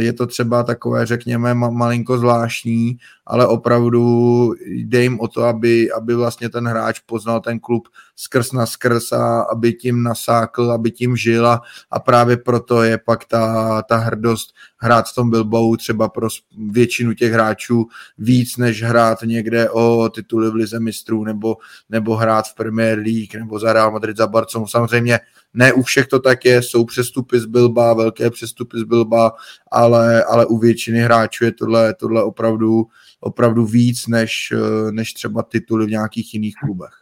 je 0.00 0.12
to 0.12 0.26
třeba 0.26 0.62
takové, 0.62 1.06
řekněme, 1.06 1.54
ma- 1.54 1.72
malinko 1.72 2.18
zvláštní, 2.18 2.96
ale 3.26 3.46
opravdu 3.46 4.54
jde 4.66 5.02
jim 5.02 5.20
o 5.20 5.28
to, 5.28 5.42
aby, 5.42 5.92
aby 5.92 6.14
vlastně 6.14 6.48
ten 6.48 6.68
hráč 6.68 7.00
poznal 7.00 7.40
ten 7.40 7.60
klub 7.60 7.88
skrz 8.16 8.52
na 8.52 8.66
skrz 8.66 9.12
a 9.12 9.40
aby 9.40 9.72
tím 9.72 10.02
nasákl, 10.02 10.72
aby 10.72 10.90
tím 10.90 11.16
žil 11.16 11.46
a, 11.46 11.62
a 11.90 12.00
právě 12.00 12.36
proto 12.36 12.82
je 12.82 12.98
pak 12.98 13.24
ta, 13.24 13.82
ta 13.82 13.96
hrdost 13.96 14.54
hrát 14.78 15.08
v 15.08 15.14
tom 15.14 15.30
Bilbao 15.30 15.76
třeba 15.76 16.08
pro 16.08 16.28
většinu 16.70 17.14
těch 17.14 17.32
hráčů 17.32 17.86
víc, 18.18 18.56
než 18.56 18.82
hrát 18.82 19.18
někde 19.24 19.70
o 19.70 20.08
tituly 20.08 20.50
v 20.50 20.54
Lize 20.54 20.80
mistrů 20.80 21.24
nebo, 21.24 21.56
nebo 21.90 22.16
hrát 22.16 22.46
v 22.48 22.54
Premier 22.54 22.98
League 22.98 23.34
nebo 23.34 23.58
za 23.58 23.72
Real 23.72 23.90
Madrid, 23.90 24.16
za 24.16 24.26
Barcelonu. 24.26 24.66
Samozřejmě 24.66 25.20
ne 25.54 25.72
u 25.72 25.82
všech 25.82 26.06
to 26.06 26.20
tak 26.20 26.44
je, 26.44 26.62
jsou 26.62 26.84
přestupy 26.84 27.40
z 27.40 27.46
Bilba, 27.46 27.94
velké 27.94 28.30
přestupy 28.30 28.78
z 28.78 28.82
Bilba, 28.82 29.32
ale, 29.70 30.24
ale 30.24 30.46
u 30.46 30.58
většiny 30.58 30.98
hráčů 30.98 31.44
je 31.44 31.52
tohle, 31.52 31.94
tohle 31.94 32.22
opravdu, 32.22 32.86
opravdu 33.20 33.66
víc 33.66 34.06
než, 34.06 34.52
než 34.90 35.12
třeba 35.12 35.42
tituly 35.42 35.86
v 35.86 35.90
nějakých 35.90 36.34
jiných 36.34 36.54
klubech. 36.64 36.92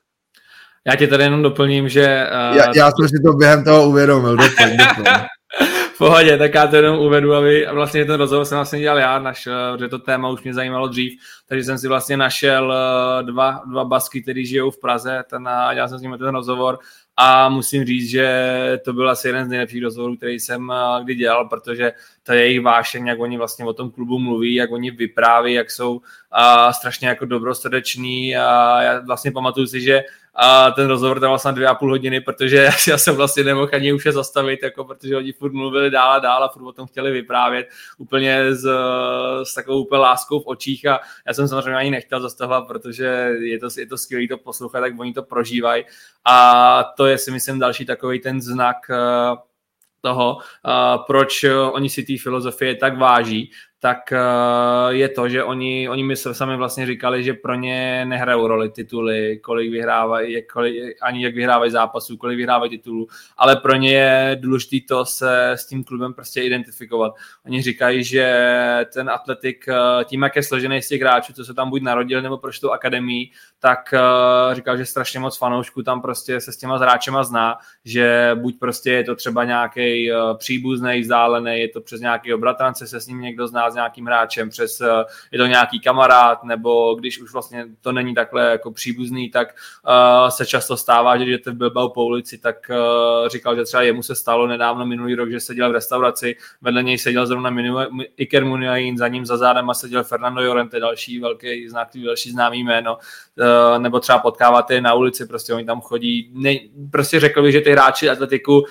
Já 0.87 0.97
tě 0.97 1.09
tady 1.09 1.25
jenom 1.25 1.43
doplním, 1.43 1.88
že... 1.88 2.27
Uh, 2.51 2.57
já, 2.57 2.73
já 2.77 2.91
jsem 2.91 3.09
si 3.09 3.23
to 3.25 3.33
během 3.33 3.65
toho 3.65 3.88
uvědomil, 3.88 4.37
doplň, 4.37 4.77
doplň. 4.77 5.05
v 5.95 5.99
pohodě, 5.99 6.38
tak 6.38 6.55
já 6.55 6.67
to 6.67 6.77
jenom 6.77 6.99
uvedu, 6.99 7.35
aby 7.35 7.67
vlastně 7.73 8.05
ten 8.05 8.15
rozhovor 8.15 8.45
jsem 8.45 8.59
vlastně 8.59 8.81
dělal 8.81 8.99
já, 8.99 9.19
naš, 9.19 9.49
protože 9.73 9.88
to 9.88 9.99
téma 9.99 10.29
už 10.29 10.43
mě 10.43 10.55
zajímalo 10.55 10.88
dřív, 10.88 11.12
takže 11.49 11.65
jsem 11.65 11.79
si 11.79 11.88
vlastně 11.88 12.17
našel 12.17 12.73
eh, 12.73 13.23
dva, 13.23 13.62
dva 13.71 13.85
basky, 13.85 14.23
který 14.23 14.47
žijou 14.47 14.71
v 14.71 14.81
Praze, 14.81 15.25
ten, 15.31 15.49
a 15.49 15.75
dělal 15.75 15.88
jsem 15.88 15.99
s 15.99 16.03
nimi 16.03 16.19
ten 16.19 16.35
rozhovor 16.35 16.79
a 17.16 17.48
musím 17.48 17.85
říct, 17.85 18.11
že 18.11 18.81
to 18.85 18.92
byl 18.92 19.11
asi 19.11 19.29
jeden 19.29 19.46
z 19.46 19.48
nejlepších 19.48 19.83
rozhovorů, 19.83 20.16
který 20.16 20.40
jsem 20.40 20.70
eh, 20.70 21.05
kdy 21.05 21.14
dělal, 21.14 21.48
protože 21.48 21.92
to 22.22 22.33
je 22.33 22.40
jejich 22.40 22.61
vášeň, 22.61 23.07
jak 23.07 23.20
oni 23.20 23.38
vlastně 23.38 23.64
o 23.64 23.72
tom 23.72 23.90
klubu 23.90 24.18
mluví, 24.18 24.55
jak 24.55 24.72
oni 24.72 24.90
vypráví, 24.90 25.53
jak 25.53 25.70
jsou 25.70 26.01
a, 26.31 26.72
strašně 26.72 27.09
jako 27.09 27.27
dobrosrdeční. 27.27 28.37
A 28.37 28.83
já 28.83 29.01
vlastně 29.01 29.33
pamatuju 29.33 29.66
si, 29.66 29.81
že 29.81 30.03
a 30.35 30.71
ten 30.71 30.87
rozhovor 30.87 31.18
trval 31.18 31.33
vlastně 31.33 31.53
dvě 31.53 31.66
a 31.66 31.75
půl 31.75 31.90
hodiny, 31.90 32.21
protože 32.21 32.68
já 32.88 32.99
jsem 32.99 33.14
vlastně 33.16 33.45
nemohl 33.45 33.68
ani 33.73 33.92
už 33.92 34.07
je 34.07 34.12
zastavit, 34.12 34.62
jako 34.62 34.85
protože 34.85 35.16
oni 35.16 35.33
furt 35.33 35.53
mluvili 35.53 35.90
dál 35.90 36.12
a 36.12 36.18
dál 36.18 36.45
a 36.45 36.49
furt 36.49 36.66
o 36.66 36.73
tom 36.73 36.87
chtěli 36.87 37.12
vyprávět 37.12 37.68
úplně 37.99 38.55
s, 38.55 38.66
s 39.42 39.55
takovou 39.55 39.85
úplně 39.85 40.01
láskou 40.01 40.40
v 40.40 40.47
očích 40.47 40.87
a 40.87 41.01
já 41.27 41.35
jsem 41.35 41.49
samozřejmě 41.49 41.77
ani 41.77 41.90
nechtěl 41.90 42.21
zastavovat, 42.21 42.66
protože 42.66 43.05
je 43.40 43.59
to, 43.59 43.68
je 43.79 43.87
to 43.87 43.99
skvělé 43.99 44.29
to 44.29 44.38
poslouchat, 44.38 44.81
tak 44.81 44.99
oni 44.99 45.12
to 45.12 45.23
prožívají. 45.23 45.85
A 46.25 46.85
to 46.97 47.07
je 47.07 47.18
si 47.18 47.31
myslím 47.31 47.59
další 47.59 47.87
takový 47.87 48.21
ten 48.21 48.40
znak 48.40 48.77
eh, 48.90 49.37
toho, 50.03 50.37
uh, 50.37 51.05
proč 51.07 51.45
oni 51.73 51.90
si 51.90 52.03
té 52.03 52.12
filozofie 52.23 52.75
tak 52.75 52.99
váží, 52.99 53.51
tak 53.83 54.12
uh, 54.12 54.95
je 54.95 55.09
to, 55.09 55.29
že 55.29 55.45
oni, 55.45 55.88
oni 55.88 56.05
mi 56.05 56.16
sami 56.16 56.57
vlastně 56.57 56.87
říkali, 56.87 57.25
že 57.25 57.35
pro 57.35 57.55
ně 57.55 58.05
nehrajou 58.05 58.47
roli 58.47 58.71
tituly, 58.71 59.38
kolik 59.38 59.71
vyhrávají, 59.71 60.42
kolik, 60.53 60.75
ani 61.03 61.25
jak 61.25 61.35
vyhrávají 61.35 61.71
zápasů, 61.71 62.16
kolik 62.16 62.37
vyhrávají 62.37 62.71
titulů, 62.71 63.07
ale 63.37 63.57
pro 63.57 63.75
ně 63.75 63.92
je 63.92 64.37
důležité 64.40 64.87
to 64.88 65.05
se 65.05 65.51
s 65.51 65.66
tím 65.66 65.85
klubem 65.85 66.14
prostě 66.14 66.42
identifikovat. 66.42 67.14
Oni 67.47 67.62
říkají, 67.62 68.05
že 68.05 68.27
ten 68.95 69.11
atletik, 69.11 69.64
uh, 69.68 70.05
tím, 70.05 70.23
jak 70.23 70.37
je 70.37 70.42
složený 70.42 70.83
z 70.83 70.88
těch 70.88 71.01
hráčů, 71.01 71.33
co 71.33 71.45
se 71.45 71.55
tam 71.55 71.71
buď 71.71 71.83
narodil 71.83 72.23
nebo 72.23 72.38
proč 72.38 72.61
tu 72.61 72.73
akademii, 72.73 73.31
tak 73.59 73.95
uh, 73.95 74.55
říkal, 74.55 74.77
že 74.77 74.87
strašně 74.87 75.21
moc 75.21 75.38
fanoušků 75.38 75.83
tam 75.83 76.03
prostě 76.03 76.40
se 76.40 76.53
s 76.53 76.57
těma 76.57 76.79
hráčema 76.79 77.25
zná, 77.25 77.59
že 77.85 78.31
buď 78.35 78.59
prostě 78.59 78.92
je 78.92 79.05
to 79.05 79.14
třeba 79.14 79.45
nějaký 79.45 80.11
příbuzný, 80.38 81.01
vzdálený, 81.01 81.61
je 81.61 81.68
to 81.68 81.81
přes 81.81 82.01
nějaký 82.01 82.35
bratrance, 82.35 82.87
se 82.87 83.01
s 83.01 83.07
ním 83.07 83.21
někdo 83.21 83.49
zná, 83.49 83.71
s 83.72 83.74
nějakým 83.74 84.06
hráčem, 84.06 84.50
přes 84.50 84.80
uh, 84.80 84.87
je 85.32 85.38
to 85.38 85.46
nějaký 85.46 85.80
kamarád, 85.80 86.44
nebo 86.44 86.94
když 86.94 87.20
už 87.20 87.32
vlastně 87.32 87.66
to 87.80 87.92
není 87.92 88.14
takhle 88.14 88.50
jako 88.50 88.72
příbuzný, 88.72 89.30
tak 89.30 89.54
uh, 89.88 90.28
se 90.28 90.46
často 90.46 90.76
stává, 90.76 91.18
že 91.18 91.24
jdete 91.24 91.50
v 91.50 91.54
Bilbao 91.54 91.88
po 91.88 92.04
ulici, 92.04 92.38
tak 92.38 92.56
uh, 92.70 93.28
říkal, 93.28 93.56
že 93.56 93.64
třeba 93.64 93.82
jemu 93.82 94.02
se 94.02 94.14
stalo 94.14 94.46
nedávno 94.46 94.87
minulý 94.87 95.14
rok, 95.14 95.30
že 95.30 95.40
seděl 95.40 95.70
v 95.70 95.72
restauraci, 95.72 96.37
vedle 96.61 96.82
něj 96.82 96.98
seděl 96.98 97.26
zrovna 97.26 97.50
minulý, 97.50 97.87
Iker 98.16 98.44
Muniain, 98.44 98.98
za 98.98 99.08
ním 99.08 99.26
za 99.26 99.37
zádem 99.37 99.70
a 99.70 99.74
seděl 99.74 100.04
Fernando 100.04 100.40
Llorente, 100.40 100.80
další 100.80 101.20
velký 101.20 101.68
znak, 101.68 101.88
další 102.04 102.30
známý 102.30 102.64
jméno. 102.64 102.94
Uh, 102.94 103.00
Eh, 103.42 103.78
nebo 103.78 104.00
třeba 104.00 104.18
potkáváte 104.18 104.80
na 104.80 104.94
ulici, 104.94 105.26
prostě 105.26 105.54
oni 105.54 105.64
tam 105.64 105.80
chodí. 105.80 106.30
Ne, 106.35 106.54
prostě 106.90 107.20
řekl 107.20 107.42
bych, 107.42 107.52
že 107.52 107.61
ty 107.61 107.72
hráči 107.72 108.11
atletiku 108.11 108.58
uh, 108.61 108.66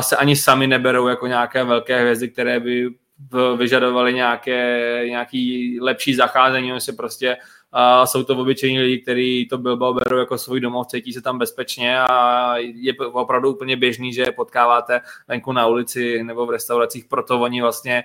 se 0.00 0.16
ani 0.16 0.36
sami 0.36 0.66
neberou 0.66 1.08
jako 1.08 1.26
nějaké 1.26 1.64
velké 1.64 2.00
hvězdy, 2.00 2.28
které 2.28 2.60
by 2.60 2.88
vyžadovali 3.56 4.14
nějaké, 4.14 5.02
nějaký 5.08 5.78
lepší 5.80 6.14
zacházení, 6.14 6.72
oni 6.72 6.80
se 6.80 6.92
prostě 6.92 7.36
a 7.72 8.06
jsou 8.06 8.22
to 8.22 8.36
obyčejní 8.36 8.80
lidi, 8.80 8.98
kteří 8.98 9.46
to 9.50 9.58
Bilbao 9.58 9.94
berou 9.94 10.18
jako 10.18 10.38
svůj 10.38 10.60
domov, 10.60 10.86
cítí 10.86 11.12
se 11.12 11.22
tam 11.22 11.38
bezpečně 11.38 12.00
a 12.00 12.54
je 12.58 12.92
opravdu 13.12 13.54
úplně 13.54 13.76
běžný, 13.76 14.12
že 14.12 14.24
potkáváte 14.36 15.00
venku 15.28 15.52
na 15.52 15.66
ulici 15.66 16.22
nebo 16.22 16.46
v 16.46 16.50
restauracích, 16.50 17.04
proto 17.04 17.40
oni 17.40 17.62
vlastně 17.62 18.04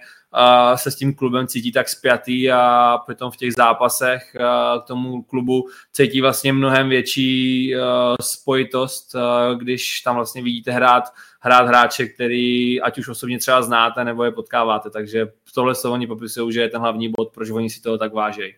se 0.75 0.91
s 0.91 0.95
tím 0.95 1.13
klubem 1.13 1.47
cítí 1.47 1.71
tak 1.71 1.89
spjatý 1.89 2.51
a 2.51 2.97
potom 3.05 3.31
v 3.31 3.37
těch 3.37 3.53
zápasech 3.53 4.35
k 4.83 4.87
tomu 4.87 5.23
klubu 5.23 5.67
cítí 5.91 6.21
vlastně 6.21 6.53
mnohem 6.53 6.89
větší 6.89 7.73
spojitost, 8.21 9.15
když 9.57 10.01
tam 10.01 10.15
vlastně 10.15 10.41
vidíte 10.41 10.71
hrát, 10.71 11.03
hrát 11.39 11.67
hráče, 11.67 12.05
který 12.05 12.81
ať 12.81 12.97
už 12.97 13.07
osobně 13.07 13.39
třeba 13.39 13.61
znáte 13.61 14.03
nebo 14.03 14.23
je 14.23 14.31
potkáváte, 14.31 14.89
takže 14.89 15.27
tohle 15.55 15.75
se 15.75 15.87
oni 15.87 16.07
popisují, 16.07 16.53
že 16.53 16.61
je 16.61 16.69
ten 16.69 16.81
hlavní 16.81 17.11
bod, 17.17 17.33
proč 17.33 17.49
oni 17.49 17.69
si 17.69 17.81
toho 17.81 17.97
tak 17.97 18.13
vážejí. 18.13 18.53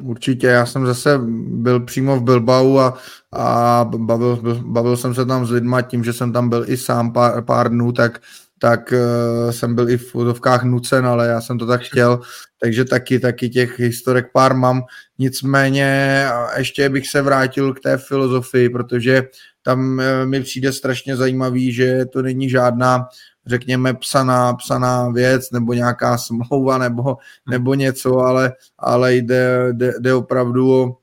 Určitě, 0.00 0.46
já 0.46 0.66
jsem 0.66 0.86
zase 0.86 1.20
byl 1.46 1.80
přímo 1.80 2.16
v 2.16 2.22
Bilbao 2.22 2.78
a, 2.78 2.98
a 3.32 3.84
bavil, 3.96 4.62
bavil 4.66 4.96
jsem 4.96 5.14
se 5.14 5.26
tam 5.26 5.46
s 5.46 5.50
lidma 5.50 5.82
tím, 5.82 6.04
že 6.04 6.12
jsem 6.12 6.32
tam 6.32 6.48
byl 6.48 6.64
i 6.68 6.76
sám 6.76 7.12
pár, 7.12 7.42
pár 7.44 7.70
dnů, 7.70 7.92
tak, 7.92 8.20
tak 8.58 8.92
uh, 8.92 9.50
jsem 9.50 9.74
byl 9.74 9.90
i 9.90 9.96
v 9.96 10.10
fotovkách 10.10 10.64
nucen, 10.64 11.06
ale 11.06 11.26
já 11.28 11.40
jsem 11.40 11.58
to 11.58 11.66
tak 11.66 11.80
chtěl, 11.80 12.20
takže 12.60 12.84
taky, 12.84 13.18
taky 13.18 13.48
těch 13.48 13.80
historek 13.80 14.26
pár 14.32 14.54
mám. 14.54 14.82
Nicméně 15.18 16.26
ještě 16.56 16.88
bych 16.88 17.08
se 17.08 17.22
vrátil 17.22 17.74
k 17.74 17.80
té 17.80 17.96
filozofii, 17.96 18.68
protože 18.68 19.22
tam 19.62 19.98
uh, 19.98 20.28
mi 20.28 20.42
přijde 20.42 20.72
strašně 20.72 21.16
zajímavý, 21.16 21.72
že 21.72 22.04
to 22.06 22.22
není 22.22 22.50
žádná 22.50 23.06
řekněme, 23.46 23.94
psaná, 23.94 24.54
psaná 24.54 25.08
věc 25.08 25.50
nebo 25.50 25.72
nějaká 25.72 26.18
smlouva 26.18 26.78
nebo, 26.78 27.16
nebo 27.50 27.74
něco, 27.74 28.18
ale, 28.18 28.52
ale 28.78 29.14
jde, 29.14 29.68
jde, 29.72 29.92
jde 30.00 30.14
opravdu 30.14 30.72
o, 30.72 30.96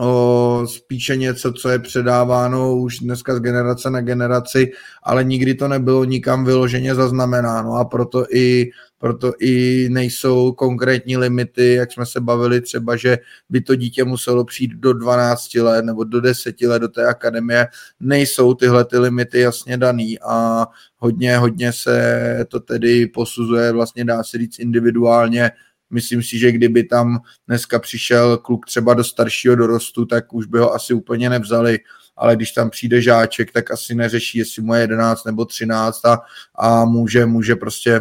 o 0.00 0.62
spíše 0.66 1.16
něco, 1.16 1.52
co 1.52 1.68
je 1.68 1.78
předáváno 1.78 2.76
už 2.76 2.98
dneska 2.98 3.36
z 3.36 3.40
generace 3.40 3.90
na 3.90 4.00
generaci, 4.00 4.72
ale 5.02 5.24
nikdy 5.24 5.54
to 5.54 5.68
nebylo 5.68 6.04
nikam 6.04 6.44
vyloženě 6.44 6.94
zaznamenáno 6.94 7.74
a 7.74 7.84
proto 7.84 8.24
i 8.34 8.70
proto 8.98 9.32
i 9.40 9.88
nejsou 9.90 10.52
konkrétní 10.52 11.16
limity, 11.16 11.74
jak 11.74 11.92
jsme 11.92 12.06
se 12.06 12.20
bavili 12.20 12.60
třeba, 12.60 12.96
že 12.96 13.18
by 13.50 13.60
to 13.60 13.74
dítě 13.74 14.04
muselo 14.04 14.44
přijít 14.44 14.70
do 14.74 14.92
12 14.92 15.54
let 15.54 15.84
nebo 15.84 16.04
do 16.04 16.20
10 16.20 16.60
let 16.60 16.78
do 16.78 16.88
té 16.88 17.06
akademie, 17.06 17.66
nejsou 18.00 18.54
tyhle 18.54 18.84
ty 18.84 18.98
limity 18.98 19.40
jasně 19.40 19.76
daný 19.76 20.18
a 20.20 20.66
hodně, 20.96 21.38
hodně 21.38 21.72
se 21.72 22.46
to 22.48 22.60
tedy 22.60 23.06
posuzuje, 23.06 23.72
vlastně 23.72 24.04
dá 24.04 24.22
se 24.22 24.38
říct 24.38 24.58
individuálně, 24.58 25.50
Myslím 25.90 26.22
si, 26.22 26.38
že 26.38 26.52
kdyby 26.52 26.84
tam 26.84 27.18
dneska 27.48 27.78
přišel 27.78 28.36
kluk 28.36 28.66
třeba 28.66 28.94
do 28.94 29.04
staršího 29.04 29.54
dorostu, 29.54 30.04
tak 30.04 30.32
už 30.34 30.46
by 30.46 30.58
ho 30.58 30.74
asi 30.74 30.94
úplně 30.94 31.30
nevzali, 31.30 31.78
ale 32.16 32.36
když 32.36 32.52
tam 32.52 32.70
přijde 32.70 33.02
žáček, 33.02 33.52
tak 33.52 33.70
asi 33.70 33.94
neřeší, 33.94 34.38
jestli 34.38 34.62
mu 34.62 34.74
je 34.74 34.80
11 34.80 35.24
nebo 35.24 35.44
13 35.44 36.04
a, 36.04 36.18
a 36.54 36.84
může, 36.84 37.26
může 37.26 37.56
prostě 37.56 38.00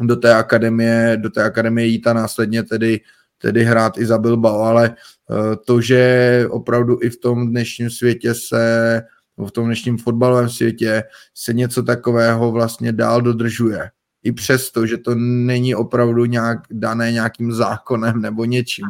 do 0.00 0.16
té 0.16 0.34
akademie, 0.34 1.16
do 1.16 1.30
té 1.30 1.44
akademie 1.44 1.86
jít 1.86 2.06
a 2.06 2.12
následně 2.12 2.62
tedy, 2.62 3.00
tedy 3.38 3.64
hrát 3.64 3.98
i 3.98 4.06
za 4.06 4.18
Bilbao, 4.18 4.60
ale 4.60 4.94
eh, 4.94 5.56
to, 5.56 5.80
že 5.80 6.46
opravdu 6.50 6.98
i 7.02 7.10
v 7.10 7.16
tom 7.20 7.50
dnešním 7.50 7.90
světě 7.90 8.34
se, 8.34 9.02
v 9.46 9.50
tom 9.50 9.66
dnešním 9.66 9.98
fotbalovém 9.98 10.48
světě 10.48 11.02
se 11.34 11.52
něco 11.52 11.82
takového 11.82 12.52
vlastně 12.52 12.92
dál 12.92 13.22
dodržuje, 13.22 13.90
i 14.24 14.32
přesto, 14.32 14.86
že 14.86 14.98
to 14.98 15.14
není 15.14 15.74
opravdu 15.74 16.24
nějak 16.24 16.58
dané 16.70 17.12
nějakým 17.12 17.52
zákonem 17.52 18.20
nebo 18.20 18.44
něčím, 18.44 18.86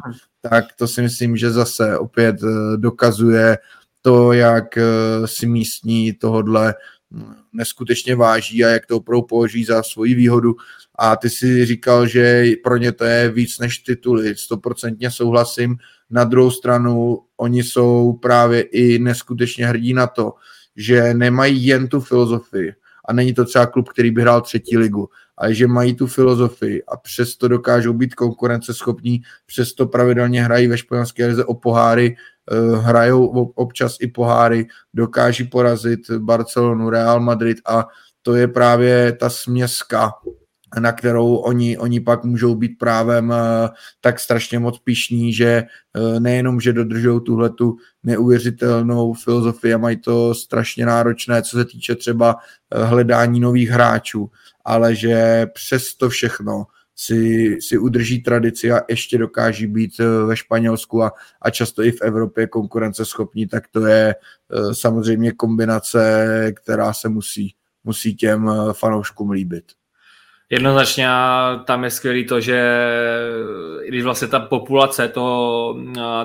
tak 0.51 0.65
to 0.79 0.89
si 0.89 1.03
myslím, 1.03 1.37
že 1.37 1.51
zase 1.51 1.99
opět 1.99 2.37
eh, 2.43 2.77
dokazuje 2.77 3.59
to, 4.03 4.33
jak 4.33 4.79
eh, 4.79 4.83
si 5.25 5.47
místní 5.47 6.13
tohodle 6.13 6.75
hm, 7.11 7.35
neskutečně 7.53 8.17
váží 8.17 8.65
a 8.65 8.69
jak 8.69 8.87
to 8.87 8.97
opravdu 8.97 9.23
považují 9.23 9.65
za 9.65 9.83
svoji 9.83 10.15
výhodu. 10.15 10.55
A 10.99 11.17
ty 11.17 11.31
si 11.31 11.67
říkal, 11.67 12.07
že 12.07 12.45
pro 12.65 12.77
ně 12.77 12.93
to 12.93 13.05
je 13.05 13.31
víc 13.31 13.59
než 13.59 13.79
tituly. 13.79 14.37
Stoprocentně 14.37 15.11
souhlasím. 15.11 15.77
Na 16.11 16.25
druhou 16.25 16.51
stranu, 16.51 17.19
oni 17.37 17.65
jsou 17.65 18.13
právě 18.13 18.61
i 18.61 18.99
neskutečně 18.99 19.67
hrdí 19.67 19.95
na 19.95 20.07
to, 20.07 20.35
že 20.77 21.15
nemají 21.15 21.67
jen 21.67 21.89
tu 21.89 22.01
filozofii. 22.01 22.75
A 23.09 23.13
není 23.13 23.35
to 23.35 23.45
třeba 23.45 23.67
klub, 23.67 23.89
který 23.89 24.11
by 24.11 24.23
hrál 24.23 24.41
třetí 24.41 24.79
ligu, 24.79 25.09
ale 25.37 25.55
že 25.55 25.67
mají 25.67 25.95
tu 25.95 26.07
filozofii 26.07 26.83
a 26.85 26.97
přesto 26.97 27.49
dokážou 27.49 27.93
být 27.93 28.15
konkurenceschopní, 28.15 29.23
přesto 29.47 29.87
pravidelně 29.87 30.45
hrají 30.45 30.67
ve 30.67 30.79
španělské 30.79 31.27
lize 31.27 31.45
o 31.45 31.55
poháry, 31.55 32.17
eh, 32.17 32.77
hrajou 32.77 33.27
občas 33.55 33.97
i 34.01 34.07
poháry, 34.07 34.67
dokáží 34.95 35.45
porazit 35.45 36.11
Barcelonu, 36.11 36.91
Real 36.91 37.21
Madrid 37.21 37.59
a 37.67 37.87
to 38.23 38.35
je 38.35 38.49
právě 38.49 39.13
ta 39.13 39.31
směska 39.31 40.13
na 40.81 40.93
kterou 40.93 41.37
oni, 41.37 41.79
oni 41.79 42.01
pak 42.01 42.25
můžou 42.25 42.55
být 42.55 42.79
právem 42.79 43.33
eh, 43.33 43.69
tak 44.01 44.21
strašně 44.21 44.59
moc 44.59 44.79
pišní, 44.79 45.33
že 45.33 45.47
eh, 45.47 46.21
nejenom, 46.21 46.61
že 46.61 46.73
dodržují 46.73 47.21
tuhle 47.21 47.51
tu 47.51 47.77
neuvěřitelnou 48.03 49.13
filozofii 49.13 49.75
a 49.75 49.79
mají 49.79 49.97
to 49.97 50.35
strašně 50.35 50.87
náročné, 50.87 51.43
co 51.43 51.57
se 51.57 51.65
týče 51.65 51.95
třeba 51.95 52.37
hledání 52.73 53.41
nových 53.41 53.71
hráčů, 53.71 54.31
ale 54.65 54.95
že 54.95 55.47
přes 55.47 55.95
to 55.95 56.09
všechno 56.09 56.67
si, 56.97 57.57
si 57.61 57.79
udrží 57.79 58.23
tradici 58.23 58.73
a 58.73 58.81
ještě 58.89 59.19
dokáží 59.19 59.67
být 59.67 59.99
ve 60.27 60.37
Španělsku 60.37 61.03
a, 61.03 61.13
a 61.43 61.51
často 61.51 61.83
i 61.83 61.91
v 61.91 62.03
Evropě 62.03 62.47
konkurenceschopní, 62.47 63.47
tak 63.47 63.69
to 63.69 63.87
je 63.87 64.15
samozřejmě 64.73 65.33
kombinace, 65.33 66.53
která 66.57 66.93
se 66.93 67.09
musí, 67.09 67.55
musí 67.85 68.17
těm 68.17 68.51
fanouškům 68.73 69.31
líbit. 69.31 69.65
Jednoznačně 70.51 71.07
tam 71.65 71.85
je 71.85 71.91
skvělý 71.91 72.27
to, 72.27 72.41
že 72.41 72.63
když 73.89 74.05
vlastně 74.05 74.29
ta 74.29 74.41
populace 74.41 75.09
toho, 75.09 75.77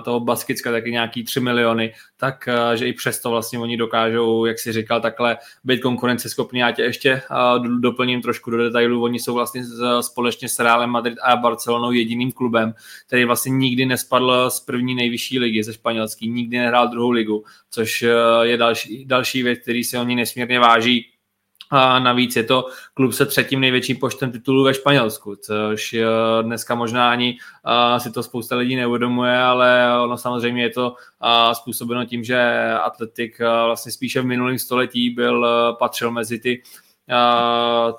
toho 0.03 0.19
Baskicka 0.19 0.71
taky 0.71 0.91
nějaký 0.91 1.23
3 1.23 1.39
miliony, 1.39 1.93
tak 2.17 2.49
že 2.75 2.87
i 2.87 2.93
přesto 2.93 3.29
vlastně 3.29 3.59
oni 3.59 3.77
dokážou, 3.77 4.45
jak 4.45 4.59
si 4.59 4.71
říkal, 4.71 5.01
takhle 5.01 5.37
být 5.63 5.81
konkurenceschopní. 5.81 6.59
Já 6.59 6.71
tě 6.71 6.81
ještě 6.81 7.21
doplním 7.79 8.21
trošku 8.21 8.51
do 8.51 8.57
detailů. 8.57 9.03
Oni 9.03 9.19
jsou 9.19 9.33
vlastně 9.33 9.63
společně 10.01 10.49
s 10.49 10.59
Realem 10.59 10.89
Madrid 10.89 11.17
a 11.23 11.35
Barcelonou 11.35 11.91
jediným 11.91 12.31
klubem, 12.31 12.73
který 13.07 13.25
vlastně 13.25 13.51
nikdy 13.51 13.85
nespadl 13.85 14.49
z 14.49 14.59
první 14.59 14.95
nejvyšší 14.95 15.39
ligy 15.39 15.63
ze 15.63 15.73
španělský, 15.73 16.29
nikdy 16.29 16.57
nehrál 16.57 16.87
druhou 16.87 17.09
ligu, 17.09 17.43
což 17.71 18.05
je 18.41 18.57
další, 18.57 19.05
další 19.05 19.43
věc, 19.43 19.59
který 19.59 19.83
si 19.83 19.97
oni 19.97 20.15
nesmírně 20.15 20.59
váží 20.59 21.05
a 21.69 21.99
navíc 21.99 22.35
je 22.35 22.43
to 22.43 22.65
klub 22.93 23.13
se 23.13 23.25
třetím 23.25 23.59
největším 23.59 23.97
počtem 23.97 24.31
titulů 24.31 24.63
ve 24.63 24.73
Španělsku, 24.73 25.35
což 25.35 25.95
dneska 26.41 26.75
možná 26.75 27.11
ani 27.11 27.37
si 27.97 28.11
to 28.11 28.23
spousta 28.23 28.55
lidí 28.55 28.75
neuvědomuje, 28.75 29.37
ale 29.37 29.87
ono 30.03 30.17
samozřejmě 30.17 30.63
je 30.63 30.69
to 30.69 30.95
způsobeno 31.53 32.05
tím, 32.05 32.23
že 32.23 32.71
Atletik 32.83 33.39
vlastně 33.65 33.91
spíše 33.91 34.21
v 34.21 34.25
minulém 34.25 34.59
století 34.59 35.09
byl, 35.09 35.47
patřil 35.79 36.11
mezi 36.11 36.39
ty 36.39 36.61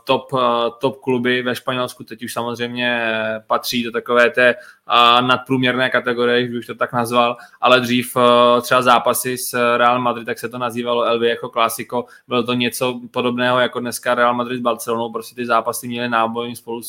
top, 0.04 0.32
uh, 0.32 0.40
top 0.80 1.00
kluby 1.00 1.42
ve 1.42 1.54
Španělsku, 1.54 2.04
teď 2.04 2.24
už 2.24 2.32
samozřejmě 2.32 3.10
patří 3.46 3.82
do 3.82 3.92
takové 3.92 4.30
té 4.30 4.54
uh, 4.54 5.26
nadprůměrné 5.26 5.90
kategorie, 5.90 6.42
když 6.42 6.56
bych 6.56 6.66
to 6.66 6.74
tak 6.74 6.92
nazval, 6.92 7.36
ale 7.60 7.80
dřív 7.80 8.16
třeba 8.62 8.82
zápasy 8.82 9.38
s 9.38 9.76
Real 9.76 10.00
Madrid, 10.00 10.26
tak 10.26 10.38
se 10.38 10.48
to 10.48 10.58
nazývalo 10.58 11.14
LV 11.14 11.22
jako 11.22 11.48
klasiko, 11.48 12.04
bylo 12.28 12.42
to 12.42 12.54
něco 12.54 13.00
podobného 13.10 13.60
jako 13.60 13.80
dneska 13.80 14.14
Real 14.14 14.34
Madrid 14.34 14.58
s 14.58 14.62
Barcelonou, 14.62 15.12
prostě 15.12 15.34
ty 15.34 15.46
zápasy 15.46 15.88
měly 15.88 16.08
náboj, 16.08 16.56
spolu 16.56 16.80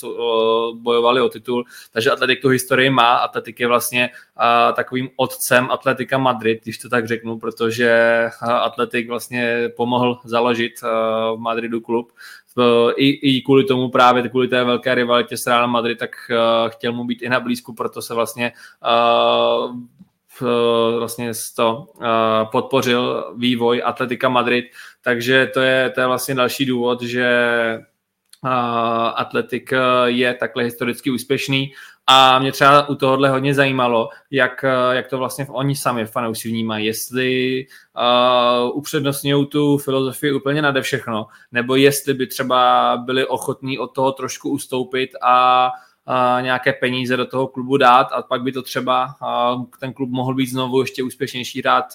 bojovali 0.73 1.21
o 1.21 1.29
titul, 1.29 1.65
takže 1.91 2.12
Atletik 2.12 2.41
tu 2.41 2.49
historii 2.49 2.89
má, 2.89 3.15
Atletik 3.15 3.60
je 3.60 3.67
vlastně 3.67 4.10
takovým 4.75 5.10
otcem 5.15 5.71
Atletika 5.71 6.17
Madrid, 6.17 6.63
když 6.63 6.77
to 6.77 6.89
tak 6.89 7.07
řeknu, 7.07 7.39
protože 7.39 8.25
Atletik 8.41 9.10
vlastně 9.10 9.69
pomohl 9.77 10.19
založit 10.23 10.81
v 10.81 11.36
Madridu 11.38 11.81
klub, 11.81 12.11
i, 12.97 13.38
i 13.38 13.41
kvůli 13.41 13.63
tomu 13.63 13.89
právě, 13.89 14.30
kvůli 14.30 14.47
té 14.47 14.63
velké 14.63 14.95
rivalitě 14.95 15.38
s 15.38 15.47
Real 15.47 15.67
Madrid, 15.67 16.00
tak 16.00 16.10
uh, 16.30 16.69
chtěl 16.69 16.93
mu 16.93 17.04
být 17.04 17.21
i 17.21 17.30
na 17.30 17.39
blízku, 17.39 17.74
proto 17.74 18.02
se 18.02 18.13
vlastně 18.13 18.52
uh, 18.84 19.76
vlastně 20.97 21.32
to 21.56 21.88
uh, 21.95 22.06
podpořil 22.52 23.34
vývoj 23.38 23.82
Atletika 23.86 24.30
Madrid, 24.30 24.65
takže 25.02 25.52
to 25.54 25.60
je, 25.60 25.89
to 25.89 26.02
je 26.02 26.08
vlastně 26.08 26.36
další 26.36 26.65
důvod, 26.65 27.02
že 27.02 27.28
Atletik 29.15 29.73
je 30.06 30.34
takhle 30.34 30.63
historicky 30.63 31.12
úspěšný. 31.12 31.73
A 32.08 32.39
mě 32.39 32.51
třeba 32.51 32.89
u 32.89 32.95
tohohle 32.95 33.30
hodně 33.30 33.54
zajímalo, 33.54 34.10
jak, 34.32 34.65
jak 34.91 35.08
to 35.08 35.17
vlastně 35.17 35.47
oni 35.49 35.75
sami 35.75 36.06
fanoušci 36.06 36.49
vnímají, 36.49 36.86
jestli 36.86 37.65
uh, 37.95 38.77
upřednostňují 38.77 39.47
tu 39.47 39.77
filozofii 39.77 40.34
úplně 40.34 40.62
nade 40.62 40.82
všechno, 40.82 41.27
nebo 41.51 41.75
jestli 41.75 42.13
by 42.13 42.27
třeba 42.27 42.97
byli 43.06 43.25
ochotní 43.25 43.80
od 43.80 43.88
toho 43.88 44.12
trošku 44.12 44.49
ustoupit 44.49 45.10
a 45.21 45.69
nějaké 46.41 46.73
peníze 46.73 47.17
do 47.17 47.25
toho 47.25 47.47
klubu 47.47 47.77
dát 47.77 48.07
a 48.11 48.21
pak 48.21 48.41
by 48.41 48.51
to 48.51 48.61
třeba 48.61 49.15
ten 49.79 49.93
klub 49.93 50.09
mohl 50.09 50.33
být 50.33 50.45
znovu 50.45 50.81
ještě 50.81 51.03
úspěšnější, 51.03 51.61
hrát 51.61 51.85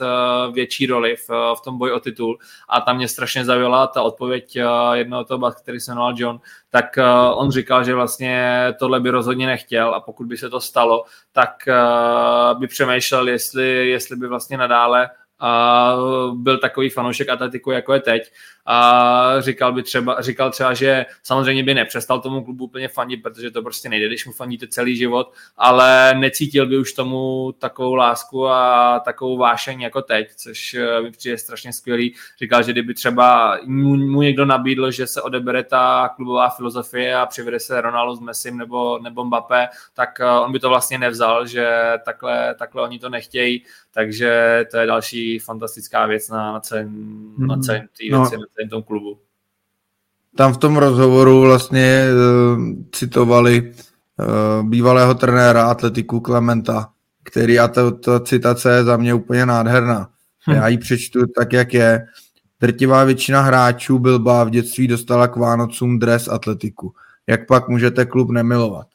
větší 0.53 0.87
roli 0.87 1.17
v, 1.17 1.29
v 1.29 1.61
tom 1.65 1.79
boji 1.79 1.93
o 1.93 2.01
titul. 2.01 2.39
A 2.69 2.81
tam 2.81 2.97
mě 2.97 3.09
strašně 3.09 3.45
zavěla 3.45 3.87
ta 3.87 4.03
odpověď 4.03 4.59
jednoho 4.93 5.25
toho, 5.25 5.53
který 5.63 5.81
se 5.81 5.91
jmenoval 5.91 6.15
John, 6.17 6.41
tak 6.71 6.99
on 7.35 7.51
říkal, 7.51 7.85
že 7.85 7.95
vlastně 7.95 8.63
tohle 8.79 9.01
by 9.01 9.11
rozhodně 9.11 9.47
nechtěl 9.47 9.95
a 9.95 10.01
pokud 10.01 10.27
by 10.27 10.37
se 10.37 10.51
to 10.51 10.61
stalo, 10.61 11.05
tak 11.33 11.51
by 12.59 12.67
přemýšlel, 12.67 13.29
jestli, 13.29 13.89
jestli 13.89 14.17
by 14.17 14.29
vlastně 14.29 14.57
nadále 14.57 15.11
byl 16.33 16.59
takový 16.59 16.91
fanoušek 16.91 17.29
atletiku, 17.29 17.71
jako 17.71 17.95
je 17.95 18.01
teď 18.01 18.33
a 18.67 19.41
říkal 19.41 19.73
by 19.73 19.83
třeba, 19.83 20.21
říkal 20.21 20.51
třeba, 20.51 20.75
že 20.75 21.07
samozřejmě 21.23 21.63
by 21.63 21.75
nepřestal 21.75 22.21
tomu 22.21 22.45
klubu 22.45 22.65
úplně 22.65 22.89
fandit, 22.89 23.23
protože 23.23 23.51
to 23.51 23.63
prostě 23.63 23.89
nejde, 23.89 24.07
když 24.07 24.27
mu 24.27 24.33
fandíte 24.33 24.67
celý 24.69 24.97
život, 24.97 25.33
ale 25.57 26.15
necítil 26.15 26.67
by 26.67 26.79
už 26.79 26.93
tomu 26.93 27.53
takovou 27.59 27.95
lásku 27.95 28.49
a 28.49 29.01
takovou 29.05 29.37
vášeň 29.37 29.81
jako 29.81 30.03
teď, 30.03 30.29
což 30.37 30.75
eh, 30.75 31.03
mi 31.03 31.11
přijde 31.11 31.39
strašně 31.39 31.73
skvělý. 31.73 32.15
Říkal, 32.39 32.63
že 32.63 32.73
kdyby 32.73 32.95
třeba 32.95 33.59
mu, 33.65 34.23
někdo 34.23 34.45
nabídl, 34.45 34.91
že 34.91 35.07
se 35.07 35.23
odebere 35.23 35.65
ta 35.65 36.11
klubová 36.17 36.49
filozofie 36.49 37.17
a 37.17 37.27
přivede 37.27 37.61
se 37.61 37.81
Ronaldo 37.81 38.17
s 38.17 38.21
Messim 38.21 38.59
nebo, 38.59 38.99
nebo 38.99 39.25
Mbappé, 39.25 39.69
tak 39.95 40.21
eh, 40.21 40.31
on 40.31 40.53
by 40.53 40.59
to 40.59 40.69
vlastně 40.69 40.99
nevzal, 40.99 41.47
že 41.47 41.93
takhle, 42.05 42.55
takhle 42.55 42.83
oni 42.83 42.99
to 42.99 43.09
nechtějí, 43.09 43.65
takže 43.93 44.65
to 44.71 44.77
je 44.77 44.87
další 44.87 45.39
fantastická 45.39 46.07
věc 46.07 46.29
na, 46.29 46.53
na 46.53 46.61
celém, 46.61 46.89
na 47.39 47.55
hmm. 47.55 47.63
celém 47.63 47.81
té 47.81 48.05
no. 48.11 48.21
věci, 48.21 48.37
no 48.37 48.45
celém 48.57 48.69
tom 48.69 48.83
klubu. 48.83 49.19
Tam 50.37 50.53
v 50.53 50.57
tom 50.57 50.77
rozhovoru 50.77 51.41
vlastně 51.41 52.05
uh, 52.13 52.63
citovali 52.93 53.73
uh, 53.73 54.69
bývalého 54.69 55.15
trenéra 55.15 55.65
atletiku 55.67 56.21
Klementa, 56.21 56.89
který, 57.23 57.59
a 57.59 57.69
ta, 57.69 57.91
ta 57.91 58.21
citace 58.21 58.73
je 58.73 58.85
za 58.85 58.97
mě 58.97 59.15
úplně 59.15 59.47
nádherná. 59.47 60.09
Hm. 60.51 60.55
Já 60.55 60.69
ji 60.69 60.79
přečtu 60.79 61.27
tak, 61.27 61.53
jak 61.53 61.75
je. 61.75 62.07
Drtivá 62.61 63.05
většina 63.05 63.41
hráčů 63.41 63.99
Bilba 63.99 64.45
v 64.45 64.51
dětství 64.51 64.89
dostala 64.89 65.29
k 65.29 65.37
Vánocům 65.37 65.99
dres 65.99 66.29
atletiku. 66.29 66.93
Jak 67.27 67.47
pak 67.47 67.69
můžete 67.69 68.05
klub 68.05 68.31
nemilovat? 68.31 68.87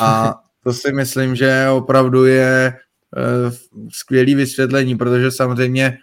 A 0.00 0.34
to 0.64 0.72
si 0.72 0.92
myslím, 0.92 1.36
že 1.36 1.66
opravdu 1.70 2.24
je 2.24 2.74
uh, 3.16 3.52
skvělý 3.88 4.34
vysvětlení, 4.34 4.96
protože 4.96 5.30
samozřejmě 5.30 5.98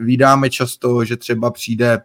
vydáme 0.00 0.50
často, 0.50 1.04
že 1.04 1.16
třeba 1.16 1.50
přijde 1.50 2.02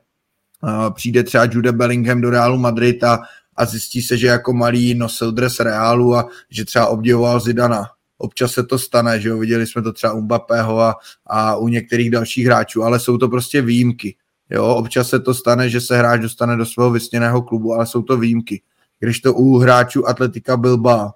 přijde 0.94 1.24
třeba 1.24 1.44
Jude 1.52 1.72
Bellingham 1.72 2.22
do 2.22 2.30
Realu 2.30 2.58
Madrid 2.58 3.04
a, 3.04 3.20
a 3.56 3.66
zjistí 3.66 4.02
se, 4.02 4.18
že 4.18 4.28
jako 4.28 4.54
malý 4.54 4.96
nosil 4.96 5.32
dres 5.32 5.60
Realu 5.60 6.16
a 6.16 6.30
že 6.50 6.66
třeba 6.66 6.88
obdivoval 6.88 7.40
Zidana. 7.40 7.86
Občas 8.18 8.52
se 8.52 8.64
to 8.64 8.80
stane, 8.80 9.20
že 9.20 9.30
jo, 9.30 9.38
viděli 9.38 9.68
jsme 9.68 9.82
to 9.82 9.94
třeba 9.94 10.14
u 10.14 10.22
Mbappého 10.22 10.80
a, 10.80 10.96
a 11.28 11.56
u 11.56 11.68
některých 11.68 12.12
dalších 12.12 12.46
hráčů, 12.46 12.84
ale 12.84 13.00
jsou 13.00 13.18
to 13.18 13.28
prostě 13.30 13.62
výjimky. 13.62 14.16
Jo, 14.50 14.66
občas 14.66 15.10
se 15.10 15.20
to 15.20 15.34
stane, 15.34 15.70
že 15.70 15.82
se 15.82 15.98
hráč 15.98 16.22
dostane 16.22 16.58
do 16.58 16.66
svého 16.66 16.92
vysněného 16.92 17.42
klubu, 17.42 17.74
ale 17.74 17.86
jsou 17.86 18.02
to 18.02 18.18
výjimky. 18.18 18.62
Když 19.00 19.20
to 19.20 19.34
u 19.34 19.58
hráčů 19.58 20.08
Atletika 20.08 20.58
Bilba, 20.58 21.14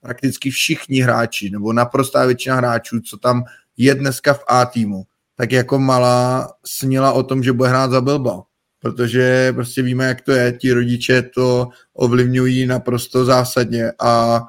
prakticky 0.00 0.50
všichni 0.50 1.00
hráči, 1.00 1.50
nebo 1.50 1.72
naprostá 1.72 2.26
většina 2.26 2.56
hráčů, 2.56 3.00
co 3.00 3.16
tam 3.16 3.44
je 3.76 3.94
dneska 3.94 4.34
v 4.34 4.44
A 4.48 4.66
týmu, 4.66 5.02
tak 5.36 5.52
jako 5.52 5.78
malá 5.78 6.52
sněla 6.66 7.12
o 7.12 7.22
tom, 7.22 7.42
že 7.42 7.52
bude 7.52 7.68
hrát 7.68 7.90
za 7.90 8.00
Bilbao 8.00 8.44
protože 8.82 9.52
prostě 9.52 9.82
víme, 9.82 10.04
jak 10.04 10.20
to 10.20 10.32
je, 10.32 10.52
ti 10.52 10.72
rodiče 10.72 11.22
to 11.22 11.68
ovlivňují 11.94 12.66
naprosto 12.66 13.24
zásadně 13.24 13.92
a 14.00 14.42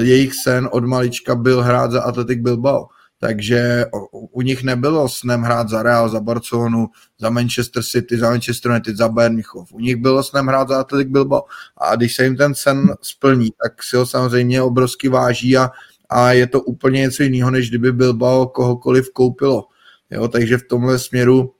jejich 0.00 0.32
sen 0.44 0.68
od 0.72 0.84
malička 0.84 1.34
byl 1.34 1.62
hrát 1.62 1.90
za 1.90 2.02
Atletic 2.02 2.38
Bilbao. 2.38 2.88
Takže 3.20 3.84
u 4.10 4.42
nich 4.42 4.62
nebylo 4.62 5.08
snem 5.08 5.42
hrát 5.42 5.68
za 5.68 5.82
Real, 5.82 6.08
za 6.08 6.20
Barcelonu, 6.20 6.88
za 7.18 7.30
Manchester 7.30 7.82
City, 7.82 8.18
za 8.18 8.30
Manchester 8.30 8.70
United, 8.70 8.96
za 8.96 9.08
Bayern. 9.08 9.40
U 9.72 9.80
nich 9.80 9.96
bylo 9.96 10.22
snem 10.22 10.46
hrát 10.46 10.68
za 10.68 10.80
Athletic 10.80 11.12
Bilbao. 11.12 11.44
A 11.76 11.96
když 11.96 12.14
se 12.14 12.24
jim 12.24 12.36
ten 12.36 12.54
sen 12.54 12.94
splní, 13.02 13.50
tak 13.62 13.82
si 13.82 13.96
ho 13.96 14.06
samozřejmě 14.06 14.62
obrovsky 14.62 15.08
váží 15.08 15.56
a, 15.56 15.70
a 16.08 16.32
je 16.32 16.46
to 16.46 16.60
úplně 16.60 17.00
něco 17.00 17.22
jiného, 17.22 17.50
než 17.50 17.68
kdyby 17.68 17.92
Bilbao 17.92 18.46
kohokoliv 18.46 19.10
koupilo. 19.12 19.64
Jo, 20.10 20.28
takže 20.28 20.58
v 20.58 20.68
tomhle 20.68 20.98
směru 20.98 21.54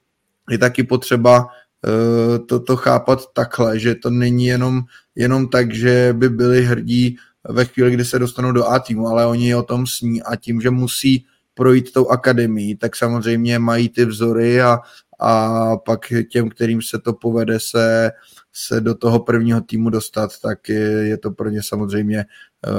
je 0.51 0.59
taky 0.59 0.83
potřeba 0.83 1.47
uh, 1.87 2.46
toto 2.46 2.77
chápat 2.77 3.33
takhle, 3.33 3.79
že 3.79 3.94
to 3.94 4.11
není 4.11 4.46
jenom, 4.46 4.83
jenom 5.14 5.49
tak, 5.49 5.75
že 5.75 6.14
by 6.16 6.29
byli 6.29 6.64
hrdí 6.64 7.16
ve 7.49 7.64
chvíli, 7.64 7.90
kdy 7.90 8.05
se 8.05 8.18
dostanou 8.18 8.53
do 8.53 8.66
A 8.66 8.79
týmu, 8.79 9.09
ale 9.09 9.27
oni 9.27 9.55
o 9.55 9.62
tom 9.62 9.87
sní. 9.87 10.22
A 10.22 10.37
tím, 10.37 10.61
že 10.61 10.70
musí 10.70 11.27
projít 11.55 11.92
tou 11.92 12.09
akademií, 12.09 12.77
tak 12.77 12.96
samozřejmě 12.96 13.59
mají 13.59 13.88
ty 13.88 14.05
vzory 14.05 14.62
a, 14.62 14.79
a 15.20 15.77
pak 15.77 16.12
těm, 16.31 16.49
kterým 16.49 16.83
se 16.83 16.99
to 16.99 17.12
povede 17.12 17.61
se, 17.61 18.12
se 18.53 18.81
do 18.81 18.94
toho 18.94 19.20
prvního 19.20 19.61
týmu 19.61 19.90
dostat, 19.90 20.31
tak 20.42 20.68
je, 20.68 20.88
je 21.09 21.18
to 21.18 21.31
pro 21.31 21.51
ně 21.51 21.61
samozřejmě 21.62 22.18
eh, 22.18 22.25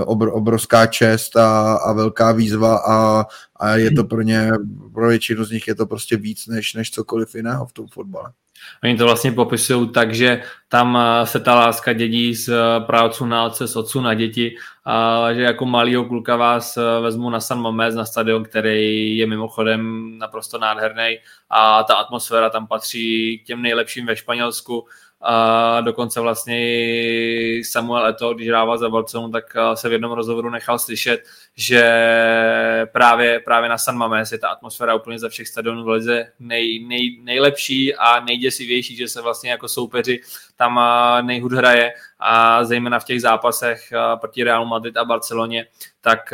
obr, 0.06 0.30
obrovská 0.34 0.88
čest 0.88 1.38
a, 1.38 1.74
a 1.74 1.94
velká 1.94 2.32
výzva 2.32 2.78
a, 2.78 3.26
a 3.56 3.76
je 3.76 3.92
to 3.92 4.04
pro 4.04 4.22
ně, 4.22 4.52
pro 4.94 5.08
většinu 5.08 5.46
z 5.46 5.52
nich 5.52 5.68
je 5.68 5.76
to 5.76 5.86
prostě 5.86 6.18
víc 6.18 6.48
než, 6.48 6.74
než 6.74 6.92
cokoliv 6.92 7.36
jiného 7.36 7.66
v 7.66 7.74
tom 7.74 7.88
fotbale. 7.88 8.32
Oni 8.84 8.98
to 8.98 9.04
vlastně 9.04 9.32
popisují 9.32 9.90
tak, 9.90 10.14
že 10.14 10.42
tam 10.68 10.98
eh, 10.98 11.26
se 11.26 11.40
ta 11.40 11.56
láska 11.56 11.94
dědí 11.94 12.36
z 12.36 12.50
eh, 12.50 12.86
právců 12.86 13.26
na 13.26 13.46
otce, 13.46 13.68
z 13.68 13.76
otců 13.76 14.02
na 14.02 14.14
děti, 14.14 14.56
a 14.86 15.34
že 15.34 15.42
jako 15.42 15.66
malýho 15.66 16.06
kluka 16.06 16.36
vás 16.36 16.78
eh, 16.78 17.02
vezmu 17.02 17.30
na 17.30 17.40
San 17.40 17.62
Mamés, 17.62 17.96
na 17.96 18.06
stadion, 18.06 18.44
který 18.44 19.18
je 19.18 19.28
mimochodem 19.28 20.12
naprosto 20.18 20.58
nádherný 20.58 21.18
a 21.50 21.84
ta 21.84 21.96
atmosféra 21.96 22.50
tam 22.50 22.68
patří 22.68 23.40
k 23.44 23.48
těm 23.48 23.62
nejlepším 23.62 24.06
ve 24.06 24.16
Španělsku 24.16 24.86
a 25.22 25.82
dokonce 25.82 26.22
vlastně 26.22 26.58
Samuel 27.64 28.08
Eto, 28.08 28.34
když 28.34 28.48
hrával 28.48 28.78
za 28.78 28.90
Barcelonu, 28.90 29.32
tak 29.32 29.56
se 29.74 29.90
v 29.90 29.92
jednom 29.92 30.12
rozhovoru 30.12 30.50
nechal 30.50 30.80
slyšet, 30.80 31.24
že 31.60 31.84
právě, 32.92 33.40
právě 33.40 33.70
na 33.70 33.78
San 33.78 33.98
Mamés 33.98 34.32
je 34.32 34.38
ta 34.38 34.48
atmosféra 34.48 34.96
úplně 34.96 35.20
ze 35.20 35.30
všech 35.30 35.48
stadionů 35.48 35.84
v 35.84 35.88
lize 35.88 36.32
nej, 36.40 36.86
nej, 36.88 37.20
nejlepší 37.24 37.96
a 37.96 38.20
nejděsivější, 38.20 38.96
že 38.96 39.08
se 39.08 39.22
vlastně 39.22 39.52
jako 39.52 39.68
soupeři 39.68 40.20
tam 40.56 40.80
nejhud 41.22 41.52
hraje. 41.52 41.94
A 42.20 42.64
zejména 42.64 43.00
v 43.00 43.06
těch 43.06 43.22
zápasech 43.22 43.94
proti 44.22 44.44
Real 44.44 44.66
Madrid 44.66 44.98
a 44.98 45.06
Barceloně, 45.06 45.66
tak 46.02 46.34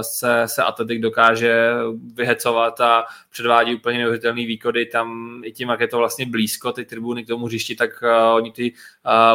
se, 0.00 0.42
se 0.46 0.62
Atletik 0.62 1.00
dokáže 1.00 1.72
vyhecovat 2.14 2.80
a 2.80 3.04
předvádí 3.30 3.74
úplně 3.74 3.98
neuvěřitelné 3.98 4.46
výkony. 4.46 4.86
Tam 4.86 5.40
i 5.44 5.52
tím, 5.52 5.68
jak 5.68 5.80
je 5.80 5.88
to 5.88 5.98
vlastně 5.98 6.26
blízko, 6.26 6.72
ty 6.72 6.84
tribuny 6.84 7.24
k 7.24 7.26
tomu 7.26 7.46
hřišti, 7.46 7.76
tak 7.76 7.90
oni 8.34 8.52
ty 8.52 8.72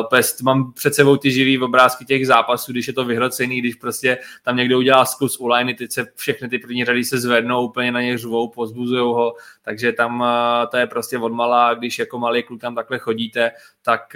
úplně, 0.06 0.24
mám 0.44 0.74
před 0.74 0.96
sebou 0.96 1.18
ty 1.18 1.32
živý 1.32 1.60
obrázky 1.60 2.06
těch 2.06 2.28
zápasů, 2.28 2.72
když 2.72 2.88
je 2.88 2.94
to 2.94 3.06
vyhrocený, 3.06 3.60
když 3.60 3.76
prostě 3.76 4.18
tam 4.44 4.58
někdo 4.58 4.78
udělá 4.78 5.06
sklus 5.14 5.38
u 5.40 5.48
liney, 5.48 5.74
teď 5.76 5.92
se 5.92 6.06
všechny 6.16 6.50
ty 6.50 6.60
první 6.60 6.86
řady 6.86 7.04
se 7.04 7.18
zvednou, 7.18 7.66
úplně 7.66 7.92
na 7.92 8.02
ně 8.02 8.18
řvou, 8.18 8.50
pozbuzují 8.50 9.02
ho, 9.02 9.34
takže 9.62 9.92
tam 9.92 10.26
to 10.72 10.78
je 10.78 10.88
prostě 10.88 11.18
odmala, 11.18 11.74
když 11.74 12.00
jako 12.00 12.20
malý 12.20 12.44
kluk 12.44 12.62
tam 12.62 12.76
takhle 12.76 13.00
chodíte, 13.00 13.52
tak 13.82 14.16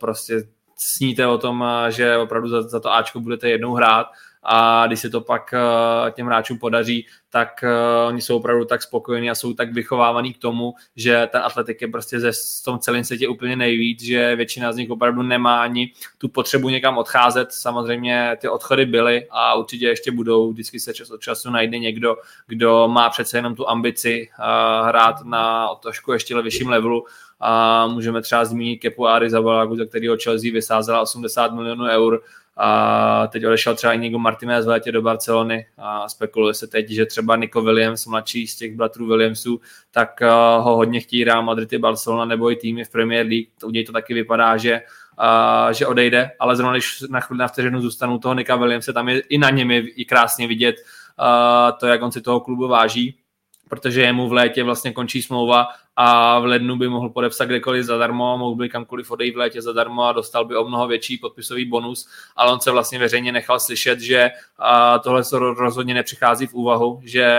prostě 0.00 0.42
sníte 0.76 1.26
o 1.26 1.38
tom, 1.38 1.64
že 1.88 2.16
opravdu 2.16 2.48
za, 2.48 2.62
za 2.62 2.80
to 2.80 2.92
Ačko 2.92 3.20
budete 3.20 3.50
jednou 3.50 3.74
hrát 3.74 4.06
a 4.42 4.86
když 4.86 5.00
se 5.00 5.10
to 5.10 5.20
pak 5.20 5.54
eh, 5.54 6.10
těm 6.10 6.26
hráčům 6.26 6.58
podaří, 6.58 7.06
tak 7.32 7.48
uh, 7.62 8.08
oni 8.08 8.22
jsou 8.22 8.36
opravdu 8.36 8.64
tak 8.64 8.82
spokojení 8.82 9.30
a 9.30 9.34
jsou 9.34 9.54
tak 9.54 9.72
vychovávaní 9.72 10.32
k 10.32 10.38
tomu, 10.38 10.74
že 10.96 11.28
ten 11.32 11.42
atletik 11.44 11.82
je 11.82 11.88
prostě 11.88 12.20
ze 12.20 12.32
v 12.32 12.64
tom 12.64 12.78
celém 12.78 13.04
světě 13.04 13.28
úplně 13.28 13.56
nejvíc, 13.56 14.02
že 14.02 14.36
většina 14.36 14.72
z 14.72 14.76
nich 14.76 14.90
opravdu 14.90 15.22
nemá 15.22 15.62
ani 15.62 15.92
tu 16.18 16.28
potřebu 16.28 16.68
někam 16.68 16.98
odcházet. 16.98 17.52
Samozřejmě 17.52 18.36
ty 18.40 18.48
odchody 18.48 18.86
byly 18.86 19.26
a 19.30 19.54
určitě 19.54 19.86
ještě 19.86 20.10
budou. 20.10 20.52
Vždycky 20.52 20.80
se 20.80 20.94
čas 20.94 21.10
od 21.10 21.20
času 21.20 21.50
najde 21.50 21.78
někdo, 21.78 22.16
kdo 22.46 22.88
má 22.88 23.10
přece 23.10 23.38
jenom 23.38 23.54
tu 23.54 23.68
ambici 23.68 24.28
uh, 24.38 24.88
hrát 24.88 25.24
na 25.24 25.68
trošku 25.74 26.12
ještě 26.12 26.42
vyšším 26.42 26.68
levelu 26.68 27.04
a 27.40 27.86
můžeme 27.86 28.22
třeba 28.22 28.44
zmínit 28.44 28.76
Kepu 28.76 29.06
Arizabalagu, 29.06 29.76
za 29.76 29.84
kterého 29.84 30.16
Chelsea 30.24 30.52
vysázela 30.52 31.00
80 31.00 31.52
milionů 31.52 31.84
eur, 31.84 32.22
a 32.56 33.26
teď 33.26 33.46
odešel 33.46 33.74
třeba 33.74 33.92
Inigo 33.92 34.18
Martinez 34.18 34.66
v 34.66 34.68
létě 34.68 34.92
do 34.92 35.02
Barcelony 35.02 35.66
a 35.78 36.08
spekuluje 36.08 36.54
se 36.54 36.66
teď, 36.66 36.90
že 36.90 37.06
třeba 37.06 37.36
Nico 37.36 37.62
Williams, 37.62 38.06
mladší 38.06 38.46
z 38.46 38.56
těch 38.56 38.76
bratrů 38.76 39.06
Williamsů, 39.06 39.60
tak 39.90 40.20
uh, 40.22 40.64
ho 40.64 40.76
hodně 40.76 41.00
chtějí 41.00 41.24
Real 41.24 41.42
Madrid 41.42 41.72
i 41.72 41.78
Barcelona 41.78 42.24
nebo 42.24 42.50
i 42.50 42.56
týmy 42.56 42.84
v 42.84 42.90
Premier 42.90 43.26
League. 43.26 43.46
U 43.64 43.70
něj 43.70 43.84
to 43.84 43.92
taky 43.92 44.14
vypadá, 44.14 44.56
že 44.56 44.80
uh, 45.18 45.72
že 45.72 45.86
odejde, 45.86 46.30
ale 46.40 46.56
zrovna 46.56 46.72
když 46.72 47.04
na 47.10 47.20
chvíli 47.20 47.38
na 47.38 47.48
vteřinu 47.48 47.80
zůstanou 47.80 48.18
toho 48.18 48.34
Nika 48.34 48.56
Williamse, 48.56 48.92
tam 48.92 49.08
je 49.08 49.20
i 49.20 49.38
na 49.38 49.50
něm 49.50 49.70
je 49.70 49.80
i 49.88 50.04
krásně 50.04 50.48
vidět 50.48 50.76
uh, 50.76 51.78
to, 51.78 51.86
jak 51.86 52.02
on 52.02 52.12
si 52.12 52.20
toho 52.20 52.40
klubu 52.40 52.68
váží, 52.68 53.18
protože 53.68 54.02
jemu 54.02 54.28
v 54.28 54.32
létě 54.32 54.62
vlastně 54.62 54.92
končí 54.92 55.22
smlouva 55.22 55.66
a 55.96 56.38
v 56.38 56.44
lednu 56.44 56.76
by 56.76 56.88
mohl 56.88 57.08
podepsat 57.08 57.44
kdekoliv 57.44 57.84
zadarmo, 57.84 58.38
mohl 58.38 58.54
by 58.54 58.68
kamkoliv 58.68 59.10
odejít 59.10 59.34
v 59.34 59.38
létě 59.38 59.62
zadarmo 59.62 60.04
a 60.04 60.12
dostal 60.12 60.44
by 60.44 60.56
o 60.56 60.68
mnoho 60.68 60.88
větší 60.88 61.18
podpisový 61.18 61.64
bonus, 61.64 62.08
ale 62.36 62.52
on 62.52 62.60
se 62.60 62.70
vlastně 62.70 62.98
veřejně 62.98 63.32
nechal 63.32 63.60
slyšet, 63.60 64.00
že 64.00 64.30
tohle 65.04 65.24
se 65.24 65.38
rozhodně 65.38 65.94
nepřichází 65.94 66.46
v 66.46 66.54
úvahu, 66.54 67.00
že 67.04 67.36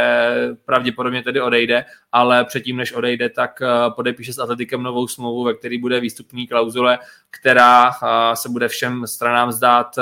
pravděpodobně 0.66 1.24
tedy 1.24 1.42
odejde, 1.42 1.86
ale 2.12 2.46
předtím, 2.46 2.78
než 2.78 2.94
odejde, 2.94 3.30
tak 3.30 3.60
podepíše 3.96 4.34
s 4.34 4.40
Atletikem 4.40 4.84
novou 4.84 5.08
smlouvu, 5.08 5.44
ve 5.44 5.54
který 5.54 5.78
bude 5.78 6.00
výstupní 6.00 6.48
klauzule, 6.48 7.00
která 7.30 7.92
se 8.34 8.50
bude 8.50 8.68
všem 8.68 9.08
stranám 9.08 9.52
zdát, 9.52 9.96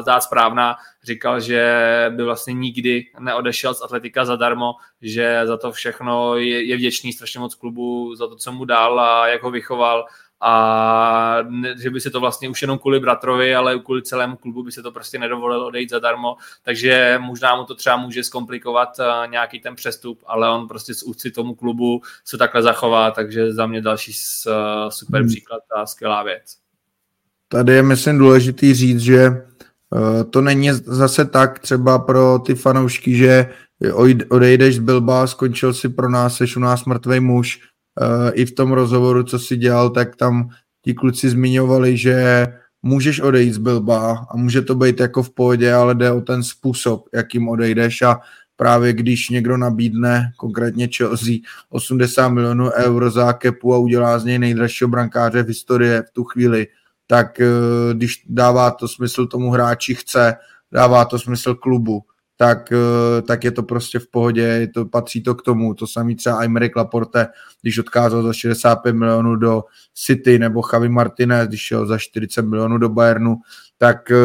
zdát 0.00 0.20
správná. 0.20 0.76
Říkal, 1.04 1.40
že 1.40 1.84
by 2.16 2.24
vlastně 2.24 2.54
nikdy 2.54 3.06
neodešel 3.18 3.74
z 3.74 3.82
Atletika 3.82 4.24
zadarmo, 4.24 4.74
že 5.02 5.40
za 5.44 5.56
to 5.56 5.72
všechno 5.72 6.36
je, 6.36 6.64
je 6.64 6.76
vděčný 6.76 7.12
strašně 7.12 7.40
moc 7.40 7.54
klubu 7.54 7.83
za 8.16 8.26
to, 8.28 8.36
co 8.36 8.52
mu 8.52 8.64
dal 8.64 9.00
a 9.00 9.28
jak 9.28 9.42
ho 9.42 9.50
vychoval 9.50 10.06
a 10.46 11.42
ne, 11.48 11.74
že 11.78 11.90
by 11.90 12.00
se 12.00 12.10
to 12.10 12.20
vlastně 12.20 12.48
už 12.48 12.62
jenom 12.62 12.78
kvůli 12.78 13.00
bratrovi, 13.00 13.54
ale 13.54 13.78
kvůli 13.78 14.02
celému 14.02 14.36
klubu 14.36 14.62
by 14.62 14.72
se 14.72 14.82
to 14.82 14.92
prostě 14.92 15.18
nedovolilo 15.18 15.66
odejít 15.66 15.90
zadarmo, 15.90 16.36
takže 16.62 17.18
možná 17.22 17.56
mu 17.56 17.64
to 17.64 17.74
třeba 17.74 17.96
může 17.96 18.24
zkomplikovat 18.24 18.88
uh, 18.98 19.30
nějaký 19.30 19.60
ten 19.60 19.74
přestup, 19.74 20.22
ale 20.26 20.50
on 20.50 20.68
prostě 20.68 20.94
z 20.94 21.02
úcty 21.02 21.30
tomu 21.30 21.54
klubu 21.54 22.02
se 22.24 22.38
takhle 22.38 22.62
zachová, 22.62 23.10
takže 23.10 23.52
za 23.52 23.66
mě 23.66 23.80
další 23.80 24.12
uh, 24.46 24.52
super 24.88 25.20
hmm. 25.20 25.28
příklad 25.28 25.62
a 25.76 25.86
skvělá 25.86 26.22
věc. 26.22 26.56
Tady 27.48 27.72
je 27.72 27.82
myslím 27.82 28.18
důležitý 28.18 28.74
říct, 28.74 29.00
že 29.00 29.28
uh, 29.28 30.22
to 30.30 30.40
není 30.40 30.72
zase 30.72 31.24
tak 31.24 31.58
třeba 31.58 31.98
pro 31.98 32.38
ty 32.38 32.54
fanoušky, 32.54 33.16
že 33.16 33.50
odejdeš 34.28 34.76
z 34.76 34.78
Bilba, 34.78 35.26
skončil 35.26 35.74
si 35.74 35.88
pro 35.88 36.10
nás, 36.10 36.36
seš 36.36 36.56
u 36.56 36.60
nás 36.60 36.84
mrtvý 36.84 37.20
muž, 37.20 37.60
Eh, 37.60 37.73
i 38.32 38.44
v 38.44 38.54
tom 38.54 38.72
rozhovoru, 38.72 39.22
co 39.22 39.38
si 39.38 39.56
dělal, 39.56 39.90
tak 39.90 40.16
tam 40.16 40.48
ti 40.82 40.94
kluci 40.94 41.30
zmiňovali, 41.30 41.96
že 41.96 42.46
můžeš 42.82 43.20
odejít 43.20 43.54
z 43.54 43.58
Bilba 43.58 44.26
a 44.30 44.36
může 44.36 44.62
to 44.62 44.74
být 44.74 45.00
jako 45.00 45.22
v 45.22 45.30
pohodě, 45.30 45.72
ale 45.72 45.94
jde 45.94 46.12
o 46.12 46.20
ten 46.20 46.42
způsob, 46.42 47.08
jakým 47.14 47.48
odejdeš. 47.48 48.02
A 48.02 48.20
právě 48.56 48.92
když 48.92 49.30
někdo 49.30 49.56
nabídne, 49.56 50.32
konkrétně 50.36 50.88
Chelsea, 50.96 51.34
80 51.70 52.28
milionů 52.28 52.70
euro 52.70 53.10
za 53.10 53.32
kepu 53.32 53.74
a 53.74 53.78
udělá 53.78 54.18
z 54.18 54.24
něj 54.24 54.38
nejdražšího 54.38 54.88
brankáře 54.88 55.42
v 55.42 55.48
historii 55.48 55.98
v 55.98 56.10
tu 56.12 56.24
chvíli, 56.24 56.66
tak 57.06 57.40
eh, 57.40 57.46
když 57.94 58.22
dává 58.26 58.70
to 58.70 58.88
smysl 58.88 59.26
tomu 59.26 59.50
hráči 59.50 59.94
chce, 59.94 60.34
dává 60.72 61.04
to 61.04 61.18
smysl 61.18 61.54
klubu, 61.54 62.02
tak, 62.44 62.72
eh, 62.72 63.22
tak 63.22 63.44
je 63.44 63.50
to 63.50 63.62
prostě 63.62 63.98
v 63.98 64.06
pohodě, 64.06 64.42
je 64.42 64.68
to, 64.68 64.86
patří 64.86 65.22
to 65.22 65.34
k 65.34 65.42
tomu. 65.42 65.74
To 65.74 65.86
samý 65.86 66.16
třeba 66.16 66.36
Aymeric 66.36 66.72
Laporte, 66.76 67.26
když 67.62 67.78
odkázal 67.78 68.22
za 68.22 68.32
65 68.32 68.92
milionů 68.92 69.36
do 69.36 69.62
City, 69.94 70.38
nebo 70.38 70.62
Javi 70.72 70.88
Martinez, 70.88 71.48
když 71.48 71.60
šel 71.60 71.86
za 71.86 71.98
40 71.98 72.42
milionů 72.42 72.78
do 72.78 72.88
Bayernu, 72.88 73.36
tak 73.78 74.10
eh, 74.10 74.16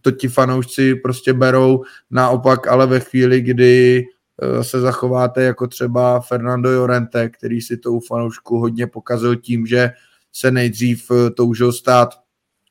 to 0.00 0.10
ti 0.10 0.28
fanoušci 0.28 0.94
prostě 0.94 1.32
berou. 1.32 1.82
Naopak, 2.10 2.66
ale 2.66 2.86
ve 2.86 3.00
chvíli, 3.00 3.40
kdy 3.40 4.04
eh, 4.42 4.64
se 4.64 4.80
zachováte 4.80 5.42
jako 5.42 5.66
třeba 5.66 6.20
Fernando 6.20 6.70
Llorente, 6.70 7.28
který 7.28 7.60
si 7.60 7.76
to 7.76 7.92
u 7.92 8.00
fanoušku 8.00 8.58
hodně 8.58 8.86
pokazil 8.86 9.36
tím, 9.36 9.66
že 9.66 9.90
se 10.32 10.50
nejdřív 10.50 11.10
toužil 11.34 11.72
stát 11.72 12.25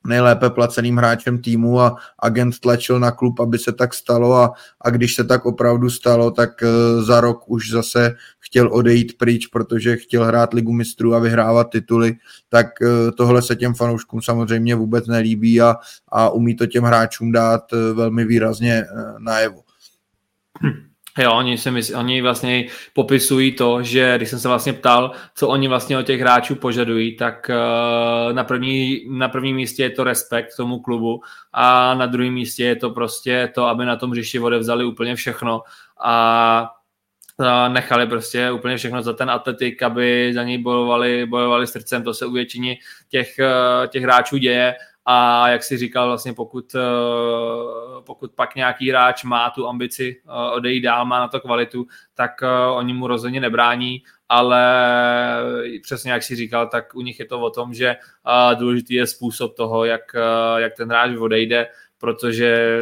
nejlépe 0.06 0.49
placeným 0.49 0.97
hráčem 0.97 1.41
týmu 1.41 1.82
a 1.82 1.95
agent 2.20 2.60
tlačil 2.60 2.99
na 2.99 3.12
klub, 3.12 3.39
aby 3.39 3.58
se 3.58 3.72
tak 3.72 3.93
stalo 3.93 4.34
a, 4.34 4.53
a 4.82 4.89
když 4.89 5.16
se 5.16 5.24
tak 5.24 5.45
opravdu 5.45 5.89
stalo, 5.89 6.32
tak 6.32 6.49
uh, 6.62 7.03
za 7.03 7.22
rok 7.22 7.49
už 7.49 7.72
zase 7.72 8.16
chtěl 8.39 8.74
odejít 8.74 9.18
pryč, 9.18 9.47
protože 9.47 9.97
chtěl 9.97 10.26
hrát 10.26 10.53
ligu 10.53 10.74
mistrů 10.74 11.16
a 11.16 11.20
vyhrávat 11.20 11.70
tituly, 11.70 12.16
tak 12.49 12.68
uh, 12.82 12.88
tohle 13.18 13.41
se 13.41 13.56
těm 13.56 13.74
fanouškům 13.74 14.22
samozřejmě 14.22 14.76
vůbec 14.76 15.08
nelíbí 15.08 15.62
a, 15.62 15.76
a 16.10 16.30
umí 16.30 16.56
to 16.56 16.66
těm 16.66 16.84
hráčům 16.84 17.32
dát 17.32 17.74
uh, 17.74 17.97
velmi 17.97 18.26
výrazně 18.26 18.86
najevo. 19.20 19.62
Hm. 20.64 20.94
Jo, 21.18 21.34
oni, 21.34 21.57
si 21.57 21.72
mysl, 21.72 21.97
oni 21.97 22.22
vlastně 22.22 22.66
popisují 22.93 23.51
to, 23.51 23.84
že 23.84 24.13
když 24.18 24.30
jsem 24.30 24.39
se 24.39 24.47
vlastně 24.47 24.74
ptal, 24.74 25.11
co 25.36 25.47
oni 25.47 25.68
vlastně 25.68 25.97
od 25.97 26.05
těch 26.05 26.22
hráčů 26.22 26.55
požadují, 26.55 27.16
tak 27.16 27.49
uh, 27.49 28.34
na 28.34 28.43
první, 28.43 29.05
na 29.09 29.30
prvním 29.30 29.55
místě 29.55 29.84
je 29.84 29.89
to 29.89 30.03
respekt 30.03 30.55
tomu 30.57 30.80
klubu 30.80 31.22
a 31.53 31.93
na 31.93 32.05
druhém 32.05 32.34
místě 32.34 32.63
je 32.63 32.76
to 32.76 32.89
prostě 32.89 33.51
to, 33.55 33.66
aby 33.66 33.86
na 33.86 33.95
tom 33.95 34.11
hřišti 34.11 34.39
odevzali 34.39 34.86
úplně 34.86 35.16
všechno 35.16 35.61
a 35.99 36.72
nechali 37.68 38.07
prostě 38.07 38.51
úplně 38.51 38.78
všechno 38.78 39.01
za 39.01 39.13
ten 39.13 39.30
atletik, 39.30 39.84
aby 39.84 40.32
za 40.34 40.43
něj 40.43 40.57
bojovali, 40.57 41.26
bojovali 41.26 41.68
srdcem, 41.68 42.03
to 42.03 42.13
se 42.13 42.26
u 42.26 42.32
většině 42.32 42.76
těch, 43.09 43.39
eh, 43.39 43.88
těch 43.88 44.03
hráčů 44.03 44.38
děje 44.38 44.76
a 45.06 45.49
jak 45.49 45.64
si 45.64 45.78
říkal, 45.78 46.08
vlastně 46.08 46.34
pokud, 46.34 46.76
eh, 46.76 46.80
pokud 48.06 48.32
pak 48.32 48.56
nějaký 48.56 48.89
hráč 48.89 49.24
má 49.24 49.49
tu 49.49 49.68
ambici 49.68 50.22
eh, 50.26 50.51
odejít 50.51 50.82
dál, 50.82 51.06
má 51.06 51.20
na 51.20 51.28
to 51.28 51.39
kvalitu, 51.39 51.86
tak 52.14 52.32
eh, 52.43 52.47
oni 52.72 52.93
mu 52.93 53.08
rozhodně 53.08 53.39
nebrání, 53.39 54.03
ale 54.30 54.62
přesně 55.82 56.12
jak 56.12 56.24
si 56.24 56.36
říkal, 56.36 56.68
tak 56.68 56.95
u 56.95 57.01
nich 57.01 57.20
je 57.20 57.26
to 57.26 57.41
o 57.41 57.49
tom, 57.49 57.74
že 57.74 57.95
důležitý 58.56 58.93
je 58.93 59.08
způsob 59.08 59.56
toho, 59.56 59.86
jak, 59.86 60.01
jak 60.58 60.74
ten 60.76 60.89
hráč 60.89 61.18
odejde, 61.18 61.68
protože 61.97 62.79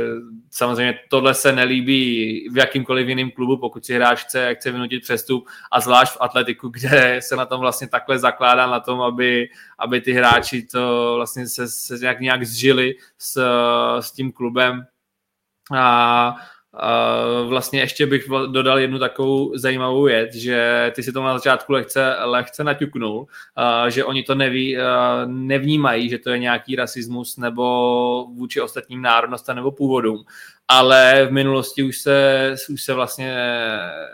samozřejmě 0.51 0.99
tohle 1.09 1.33
se 1.33 1.51
nelíbí 1.51 2.49
v 2.51 2.57
jakýmkoliv 2.57 3.07
jiném 3.07 3.31
klubu, 3.31 3.57
pokud 3.57 3.85
si 3.85 3.93
hráč 3.93 4.23
chce, 4.23 4.55
chce 4.55 4.71
vynutit 4.71 5.03
přestup 5.03 5.47
a 5.71 5.79
zvlášť 5.79 6.13
v 6.13 6.17
atletiku, 6.19 6.69
kde 6.73 7.19
se 7.23 7.35
na 7.35 7.45
tom 7.45 7.59
vlastně 7.59 7.87
takhle 7.87 8.19
zakládá 8.19 8.67
na 8.67 8.79
tom, 8.79 9.01
aby, 9.01 9.49
aby 9.79 10.01
ty 10.01 10.13
hráči 10.13 10.63
to 10.63 11.13
vlastně 11.15 11.47
se, 11.47 11.67
se 11.67 11.97
nějak, 11.97 12.19
nějak 12.19 12.43
zžili 12.43 12.95
s, 13.17 13.41
s 13.99 14.11
tím 14.11 14.31
klubem. 14.31 14.85
A 15.75 16.35
vlastně 17.47 17.79
ještě 17.79 18.05
bych 18.05 18.27
dodal 18.47 18.79
jednu 18.79 18.99
takovou 18.99 19.57
zajímavou 19.57 20.03
věc, 20.03 20.35
že 20.35 20.91
ty 20.95 21.03
si 21.03 21.11
to 21.11 21.23
na 21.23 21.33
začátku 21.33 21.73
lehce, 21.73 22.15
lehce 22.21 22.63
naťuknul, 22.63 23.27
že 23.87 24.05
oni 24.05 24.23
to 24.23 24.35
neví, 24.35 24.77
nevnímají, 25.25 26.09
že 26.09 26.17
to 26.17 26.29
je 26.29 26.39
nějaký 26.39 26.75
rasismus 26.75 27.37
nebo 27.37 27.63
vůči 28.33 28.61
ostatním 28.61 29.01
národnostem 29.01 29.55
nebo 29.55 29.71
původům 29.71 30.23
ale 30.67 31.25
v 31.25 31.31
minulosti 31.31 31.83
už 31.83 31.97
se, 31.97 32.55
už 32.69 32.83
se 32.83 32.93
vlastně, 32.93 33.37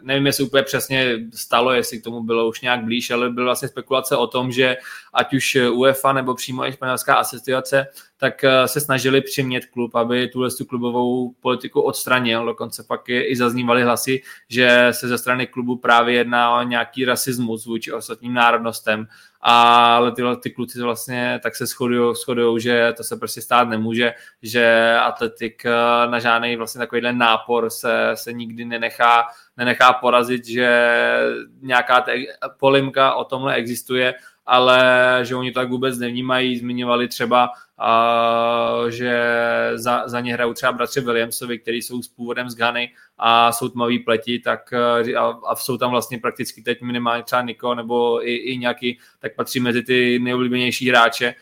nevím, 0.02 0.26
jestli 0.26 0.44
úplně 0.44 0.64
přesně 0.64 1.18
stalo, 1.34 1.72
jestli 1.72 2.00
k 2.02 2.04
tomu 2.04 2.24
bylo 2.24 2.50
už 2.50 2.62
nějak 2.62 2.84
blíž, 2.84 3.12
ale 3.12 3.30
byla 3.30 3.46
vlastně 3.46 3.68
spekulace 3.68 4.18
o 4.18 4.28
tom, 4.28 4.52
že 4.52 4.78
ať 5.14 5.34
už 5.34 5.58
UEFA 5.72 6.14
nebo 6.14 6.36
přímo 6.36 6.68
i 6.68 6.72
španělská 6.72 7.16
asociace, 7.16 7.88
tak 8.18 8.44
eh, 8.44 8.68
se 8.68 8.82
snažili 8.82 9.22
přimět 9.22 9.66
klub, 9.66 9.96
aby 9.96 10.28
tuhle 10.28 10.52
tu 10.52 10.66
klubovou 10.66 11.34
politiku 11.42 11.82
odstranil. 11.82 12.46
Dokonce 12.46 12.84
pak 12.84 13.10
i 13.10 13.36
zaznívaly 13.36 13.84
hlasy, 13.84 14.22
že 14.50 14.88
se 14.92 15.08
ze 15.08 15.18
strany 15.18 15.48
klubu 15.48 15.78
právě 15.78 16.16
jedná 16.16 16.60
o 16.60 16.64
nějaký 16.64 17.06
rasismus 17.06 17.66
vůči 17.66 17.92
ostatním 17.92 18.34
národnostem 18.34 19.08
ale 19.42 20.12
tyhle 20.12 20.38
ty 20.38 20.50
kluci 20.52 20.82
vlastně 20.82 21.40
tak 21.44 21.56
se 21.56 21.66
shodují, 21.66 22.62
že 22.62 22.94
to 22.98 23.04
se 23.04 23.18
prostě 23.18 23.42
stát 23.42 23.70
nemůže, 23.70 24.14
že 24.42 24.96
atletik 25.02 25.66
eh, 25.66 25.72
na 26.10 26.20
žádný 26.20 26.56
vlastně 26.56 26.80
takovýhle 26.80 27.14
nápor 27.14 27.70
se, 27.70 28.12
se 28.14 28.34
nikdy 28.34 28.66
nenechá, 28.66 29.28
nenechá 29.58 29.94
porazit, 29.94 30.46
že 30.46 31.00
nějaká 31.62 32.06
polimka 32.58 33.14
o 33.14 33.24
tomhle 33.24 33.54
existuje 33.56 34.14
ale 34.50 35.20
že 35.24 35.36
oni 35.36 35.52
to 35.52 35.60
tak 35.60 35.70
vůbec 35.70 35.98
nevnímají. 35.98 36.58
Zmiňovali 36.58 37.08
třeba, 37.08 37.50
že 38.90 39.22
za, 39.76 40.08
za 40.08 40.20
ně 40.20 40.34
hrajou 40.34 40.54
třeba 40.54 40.72
bratři 40.72 41.02
Williamsovi, 41.02 41.60
který 41.60 41.82
jsou 41.82 42.02
s 42.02 42.08
původem 42.08 42.50
z 42.50 42.56
Ghany 42.56 42.92
a 43.18 43.52
jsou 43.52 43.70
tmavý 43.70 44.00
pleti, 44.00 44.40
tak 44.40 44.74
a, 45.18 45.40
a 45.48 45.56
jsou 45.56 45.78
tam 45.78 45.92
vlastně 45.92 46.18
prakticky 46.18 46.62
teď 46.62 46.82
minimálně 46.82 47.24
třeba 47.24 47.42
Niko 47.42 47.76
nebo 47.76 48.28
i, 48.28 48.36
i 48.36 48.58
nějaký, 48.58 49.00
tak 49.20 49.36
patří 49.36 49.60
mezi 49.60 49.84
ty 49.84 50.20
nejoblíbenější 50.20 50.90
hráče. 50.90 51.36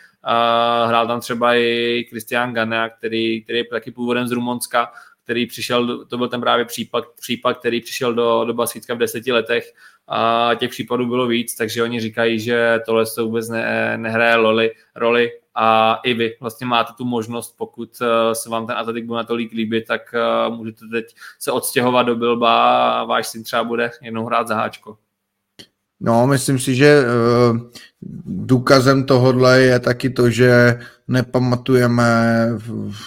Hrál 0.88 1.08
tam 1.08 1.20
třeba 1.20 1.56
i 1.56 2.06
Christian 2.10 2.54
Gana, 2.54 2.90
který, 2.90 3.44
který 3.44 3.60
je 3.60 3.66
taky 3.66 3.92
původem 3.92 4.28
z 4.28 4.32
Rumunska, 4.32 4.92
který 5.28 5.46
přišel, 5.46 6.06
to 6.06 6.18
byl 6.18 6.28
ten 6.28 6.42
právě 6.42 6.66
případ, 6.66 7.04
případ 7.22 7.58
který 7.58 7.82
přišel 7.82 8.14
do, 8.14 8.46
do 8.46 8.54
Basítka 8.54 8.94
v 8.94 8.98
deseti 8.98 9.32
letech 9.32 9.74
a 10.08 10.52
těch 10.56 10.70
případů 10.70 11.06
bylo 11.06 11.28
víc, 11.28 11.56
takže 11.56 11.84
oni 11.84 12.00
říkají, 12.00 12.40
že 12.40 12.80
tohle 12.86 13.06
se 13.06 13.22
vůbec 13.22 13.50
ne, 13.50 13.98
nehraje 13.98 14.36
roli, 14.36 14.72
roli 14.96 15.32
a 15.56 16.00
i 16.04 16.14
vy 16.14 16.38
vlastně 16.40 16.68
máte 16.68 16.94
tu 16.98 17.06
možnost, 17.06 17.56
pokud 17.58 17.90
eh, 18.02 18.36
se 18.36 18.50
vám 18.50 18.68
ten 18.68 18.76
atletik 18.78 19.06
bude 19.06 19.18
natolik 19.18 19.52
líbit, 19.52 19.88
tak 19.88 20.02
eh, 20.14 20.50
můžete 20.50 20.86
teď 20.92 21.16
se 21.40 21.52
odstěhovat 21.52 22.06
do 22.06 22.16
Bilba 22.16 22.90
a 22.92 23.04
váš 23.04 23.28
syn 23.28 23.44
třeba 23.44 23.64
bude 23.64 23.92
jednou 24.02 24.26
hrát 24.26 24.48
za 24.48 24.56
háčko. 24.56 24.98
No, 26.00 26.28
myslím 26.28 26.60
si, 26.60 26.76
že 26.76 27.02
uh, 27.02 27.60
důkazem 28.26 29.04
tohohle 29.04 29.62
je 29.62 29.80
taky 29.80 30.10
to, 30.10 30.30
že 30.30 30.80
nepamatujeme 31.08 32.48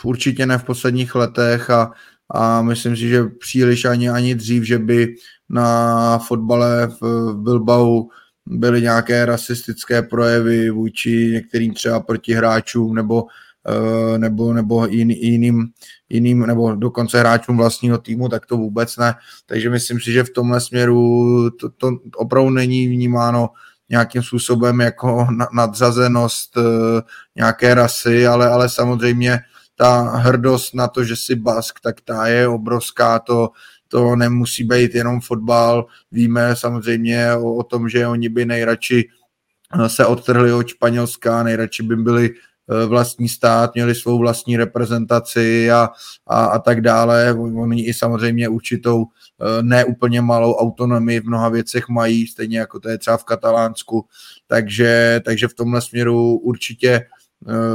určitě 0.04 0.46
ne 0.46 0.58
v 0.58 0.64
posledních 0.64 1.14
letech 1.14 1.70
a, 1.70 1.92
a 2.30 2.62
myslím 2.62 2.96
si, 2.96 3.08
že 3.08 3.24
příliš 3.24 3.84
ani, 3.84 4.10
ani 4.10 4.34
dřív, 4.34 4.64
že 4.64 4.78
by 4.78 5.14
na 5.48 6.18
fotbale 6.18 6.86
v 7.00 7.34
Bilbao 7.34 8.06
byly 8.46 8.82
nějaké 8.82 9.26
rasistické 9.26 10.02
projevy 10.02 10.70
vůči 10.70 11.30
některým 11.32 11.74
třeba 11.74 12.00
protihráčům 12.00 12.94
nebo 12.94 13.24
eh, 13.68 14.18
nebo, 14.18 14.52
nebo 14.52 14.86
jiným, 14.86 15.66
jiným, 16.08 16.40
nebo 16.40 16.74
dokonce 16.74 17.20
hráčům 17.20 17.56
vlastního 17.56 17.98
týmu, 17.98 18.28
tak 18.28 18.46
to 18.46 18.56
vůbec 18.56 18.96
ne. 18.96 19.14
Takže 19.46 19.70
myslím 19.70 20.00
si, 20.00 20.12
že 20.12 20.24
v 20.24 20.30
tomhle 20.30 20.60
směru 20.60 21.50
to, 21.50 21.68
to 21.68 21.90
opravdu 22.16 22.50
není 22.50 22.88
vnímáno 22.88 23.48
nějakým 23.88 24.22
způsobem 24.22 24.80
jako 24.80 25.26
nadřazenost 25.52 26.56
eh, 26.56 27.02
nějaké 27.36 27.74
rasy, 27.74 28.26
ale, 28.26 28.48
ale 28.48 28.68
samozřejmě 28.68 29.38
ta 29.80 30.02
hrdost 30.02 30.74
na 30.74 30.88
to, 30.88 31.04
že 31.04 31.16
si 31.16 31.34
Bask, 31.34 31.80
tak 31.80 32.00
ta 32.00 32.26
je 32.26 32.48
obrovská, 32.48 33.18
to, 33.18 33.50
to 33.88 34.16
nemusí 34.16 34.64
být 34.64 34.94
jenom 34.94 35.20
fotbal. 35.20 35.86
Víme 36.12 36.56
samozřejmě 36.56 37.34
o, 37.34 37.54
o 37.54 37.62
tom, 37.62 37.88
že 37.88 38.06
oni 38.06 38.28
by 38.28 38.44
nejradši 38.44 39.08
eh, 39.08 39.88
se 39.88 40.06
odtrhli 40.06 40.52
od 40.52 40.68
Španělska, 40.68 41.42
nejradši 41.42 41.82
by 41.82 41.96
byli 41.96 42.30
eh, 42.30 42.86
vlastní 42.86 43.28
stát, 43.28 43.74
měli 43.74 43.94
svou 43.94 44.18
vlastní 44.18 44.56
reprezentaci 44.56 45.70
a, 45.70 45.88
a, 46.26 46.44
a 46.44 46.58
tak 46.58 46.80
dále. 46.80 47.34
Oni 47.34 47.86
i 47.86 47.94
samozřejmě 47.94 48.48
určitou 48.48 49.04
eh, 49.04 49.62
neúplně 49.62 50.20
malou 50.20 50.54
autonomii 50.54 51.20
v 51.20 51.26
mnoha 51.26 51.48
věcech 51.48 51.88
mají, 51.88 52.26
stejně 52.26 52.58
jako 52.58 52.80
to 52.80 52.88
je 52.88 52.98
třeba 52.98 53.16
v 53.16 53.24
Katalánsku. 53.24 54.06
Takže, 54.46 55.20
takže 55.24 55.48
v 55.48 55.54
tomhle 55.54 55.80
směru 55.80 56.36
určitě 56.36 57.06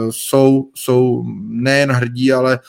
jsou, 0.10 0.70
jsou 0.76 1.24
nejen 1.48 1.92
hrdí, 1.92 2.34
ale 2.34 2.60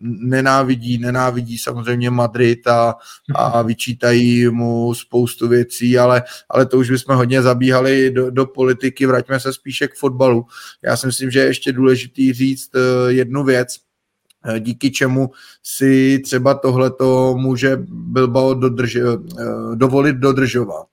nenávidí, 0.00 0.98
nenávidí 0.98 1.58
samozřejmě 1.58 2.10
Madrid 2.10 2.66
a, 2.66 2.94
a 3.34 3.62
vyčítají 3.62 4.48
mu 4.48 4.94
spoustu 4.94 5.48
věcí, 5.48 5.98
ale, 5.98 6.22
ale 6.50 6.66
to 6.66 6.78
už 6.78 6.90
bychom 6.90 7.16
hodně 7.16 7.42
zabíhali 7.42 8.10
do, 8.10 8.30
do 8.30 8.46
politiky, 8.46 9.06
vraťme 9.06 9.40
se 9.40 9.52
spíše 9.52 9.88
k 9.88 9.94
fotbalu. 9.94 10.46
Já 10.82 10.96
si 10.96 11.06
myslím, 11.06 11.30
že 11.30 11.40
je 11.40 11.46
ještě 11.46 11.72
důležitý 11.72 12.32
říct 12.32 12.70
eh, 12.74 13.12
jednu 13.12 13.44
věc, 13.44 13.76
eh, 14.44 14.60
díky 14.60 14.90
čemu 14.90 15.30
si 15.62 16.18
třeba 16.24 16.54
tohleto 16.54 17.34
může 17.38 17.76
Bilbao 17.90 18.54
dodrž, 18.54 18.96
eh, 18.96 19.02
dovolit 19.74 20.16
dodržovat. 20.16 20.89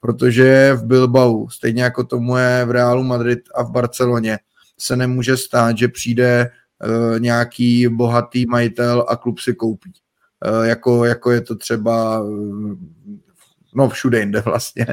Protože 0.00 0.72
v 0.74 0.84
Bilbao, 0.84 1.48
stejně 1.48 1.82
jako 1.82 2.04
tomu 2.04 2.36
je 2.36 2.64
v 2.64 2.70
Realu 2.70 3.02
Madrid 3.02 3.40
a 3.54 3.62
v 3.62 3.70
Barceloně, 3.70 4.38
se 4.78 4.96
nemůže 4.96 5.36
stát, 5.36 5.78
že 5.78 5.88
přijde 5.88 6.50
Eh, 6.84 7.20
nějaký 7.20 7.88
bohatý 7.88 8.46
majitel 8.46 9.06
a 9.08 9.16
klub 9.16 9.38
si 9.38 9.54
koupí. 9.54 9.92
Eh, 10.44 10.68
jako, 10.68 11.04
jako 11.04 11.30
je 11.30 11.40
to 11.40 11.56
třeba 11.56 12.22
eh, 12.26 12.76
no 13.74 13.88
všude 13.88 14.20
jinde 14.20 14.40
vlastně. 14.40 14.86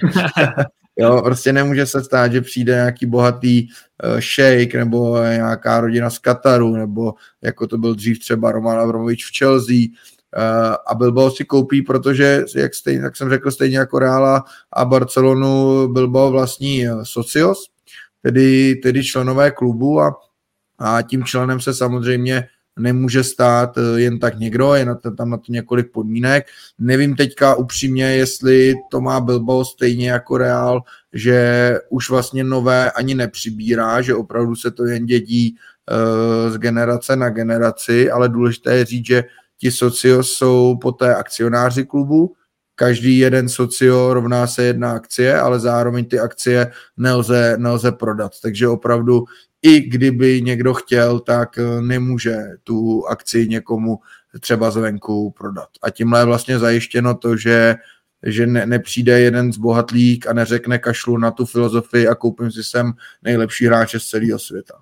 jo, 0.98 1.22
prostě 1.22 1.54
nemůže 1.54 1.86
se 1.86 2.04
stát, 2.04 2.32
že 2.32 2.42
přijde 2.42 2.74
nějaký 2.74 3.06
bohatý 3.06 3.68
uh, 3.68 4.20
šejk 4.20 4.76
nebo 4.76 5.18
nějaká 5.24 5.82
rodina 5.82 6.10
z 6.10 6.20
Kataru, 6.20 6.76
nebo 6.76 7.14
jako 7.42 7.68
to 7.68 7.78
byl 7.78 7.96
dřív 7.96 8.20
třeba 8.20 8.52
Roman 8.52 8.80
Abramovič 8.80 9.26
v 9.26 9.38
Chelsea, 9.38 9.76
uh, 9.76 9.96
a 10.88 10.96
Bilbao 10.96 11.32
si 11.32 11.46
koupí, 11.46 11.82
protože, 11.82 12.44
jak, 12.56 12.76
stejně, 12.76 13.02
jak 13.02 13.16
jsem 13.16 13.30
řekl, 13.30 13.52
stejně 13.52 13.78
jako 13.78 14.00
Reala 14.00 14.44
a 14.74 14.86
Barcelonu 14.86 15.88
Bilbao 15.88 16.32
vlastní 16.32 16.86
Socios, 17.04 17.68
tedy, 18.22 18.76
tedy 18.76 19.04
členové 19.04 19.52
klubu 19.52 20.02
a, 20.02 20.16
a 20.80 21.02
tím 21.02 21.24
členem 21.24 21.60
se 21.60 21.74
samozřejmě 21.74 22.48
nemůže 22.80 23.24
stát 23.24 23.78
eh, 23.78 24.02
jen 24.02 24.20
tak 24.20 24.40
někdo, 24.40 24.74
je 24.74 24.86
na 24.86 24.96
to, 24.96 25.12
tam 25.12 25.30
na 25.30 25.38
to 25.38 25.52
několik 25.52 25.92
podmínek. 25.92 26.46
Nevím 26.80 27.16
teďka 27.16 27.56
upřímně, 27.56 28.06
jestli 28.06 28.76
to 28.92 29.02
má 29.02 29.20
Bilbo 29.20 29.66
stejně 29.66 30.10
jako 30.10 30.38
Real, 30.38 30.82
že 31.14 31.80
už 31.90 32.10
vlastně 32.10 32.44
nové 32.44 32.92
ani 32.92 33.16
nepřibírá, 33.16 34.02
že 34.02 34.16
opravdu 34.16 34.56
se 34.56 34.72
to 34.72 34.86
jen 34.86 35.06
dědí 35.06 35.56
uh, 35.56 36.54
z 36.54 36.58
generace 36.58 37.16
na 37.16 37.30
generaci, 37.30 38.12
ale 38.12 38.30
důležité 38.30 38.76
je 38.76 38.86
říct, 38.86 39.06
že 39.06 39.24
ti 39.58 39.72
socio 39.72 40.24
jsou 40.24 40.78
poté 40.82 41.16
akcionáři 41.16 41.86
klubu, 41.86 42.34
každý 42.76 43.18
jeden 43.18 43.50
socio 43.50 44.14
rovná 44.14 44.48
se 44.48 44.64
jedna 44.64 44.92
akcie, 44.92 45.40
ale 45.40 45.60
zároveň 45.60 46.06
ty 46.06 46.20
akcie 46.20 46.72
nelze, 46.98 47.56
nelze 47.58 47.92
prodat. 47.92 48.32
Takže 48.42 48.68
opravdu 48.68 49.24
i 49.62 49.80
kdyby 49.80 50.42
někdo 50.42 50.74
chtěl, 50.74 51.20
tak 51.20 51.58
eh, 51.58 51.82
nemůže 51.82 52.38
tu 52.64 53.06
akci 53.08 53.48
někomu 53.48 54.00
třeba 54.40 54.72
zvenku 54.72 55.32
prodat. 55.32 55.70
A 55.82 55.90
tímhle 55.90 56.22
je 56.22 56.26
vlastně 56.26 56.60
zajištěno 56.60 57.16
to, 57.16 57.38
že 57.38 57.76
že 58.24 58.48
ne, 58.48 58.66
nepřijde 58.66 59.20
jeden 59.20 59.54
z 59.54 59.58
bohatlík 59.58 60.28
a 60.28 60.34
neřekne 60.34 60.80
kašlu 60.80 61.18
na 61.18 61.32
tu 61.32 61.46
filozofii 61.46 62.08
a 62.08 62.16
koupím 62.16 62.52
si 62.52 62.64
sem 62.64 62.94
nejlepší 63.24 63.66
hráče 63.66 64.00
z 64.00 64.06
celého 64.06 64.40
světa. 64.40 64.74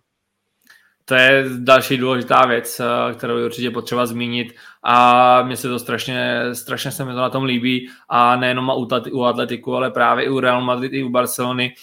To 1.07 1.15
je 1.15 1.45
další 1.57 1.97
důležitá 1.97 2.45
věc, 2.45 2.79
eh, 2.79 3.13
kterou 3.13 3.37
je 3.37 3.45
určitě 3.45 3.71
potřeba 3.71 4.05
zmínit 4.05 4.55
a 4.83 5.41
mně 5.43 5.57
se 5.57 5.69
to 5.69 5.79
strašně, 5.79 6.41
strašně 6.53 6.91
se 6.91 7.05
mi 7.05 7.11
to 7.11 7.17
na 7.17 7.29
tom 7.29 7.43
líbí 7.43 7.89
a 8.09 8.35
nejenom 8.35 8.71
u 9.11 9.23
Atletiku, 9.23 9.75
ale 9.75 9.91
právě 9.91 10.25
i 10.25 10.29
u 10.29 10.39
Real 10.39 10.61
Madrid, 10.61 10.93
i 10.93 11.03
u 11.03 11.09
Barcelony. 11.09 11.73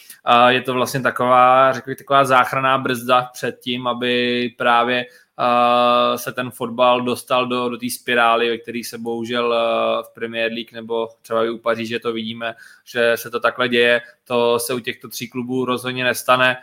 Je 0.48 0.60
to 0.60 0.74
vlastně 0.74 1.00
taková, 1.00 1.72
řekl 1.72 1.90
bych, 1.90 1.98
taková 1.98 2.24
záchranná 2.24 2.78
brzda 2.78 3.22
před 3.32 3.58
tím, 3.60 3.86
aby 3.86 4.50
právě 4.58 5.06
uh, 5.38 6.16
se 6.16 6.32
ten 6.32 6.50
fotbal 6.50 7.00
dostal 7.00 7.46
do, 7.46 7.68
do 7.68 7.78
té 7.78 7.90
spirály, 7.90 8.48
ve 8.48 8.58
které 8.58 8.80
se 8.84 8.98
bohužel 8.98 9.46
uh, 9.48 10.02
v 10.06 10.14
Premier 10.14 10.52
League 10.52 10.72
nebo 10.72 11.08
třeba 11.22 11.44
i 11.44 11.50
u 11.50 11.58
Paříže 11.58 11.98
to 11.98 12.12
vidíme, 12.12 12.54
že 12.84 13.12
se 13.16 13.30
to 13.30 13.40
takhle 13.40 13.68
děje. 13.68 14.00
To 14.24 14.58
se 14.58 14.74
u 14.74 14.78
těchto 14.78 15.08
tří 15.08 15.28
klubů 15.28 15.64
rozhodně 15.64 16.04
nestane 16.04 16.56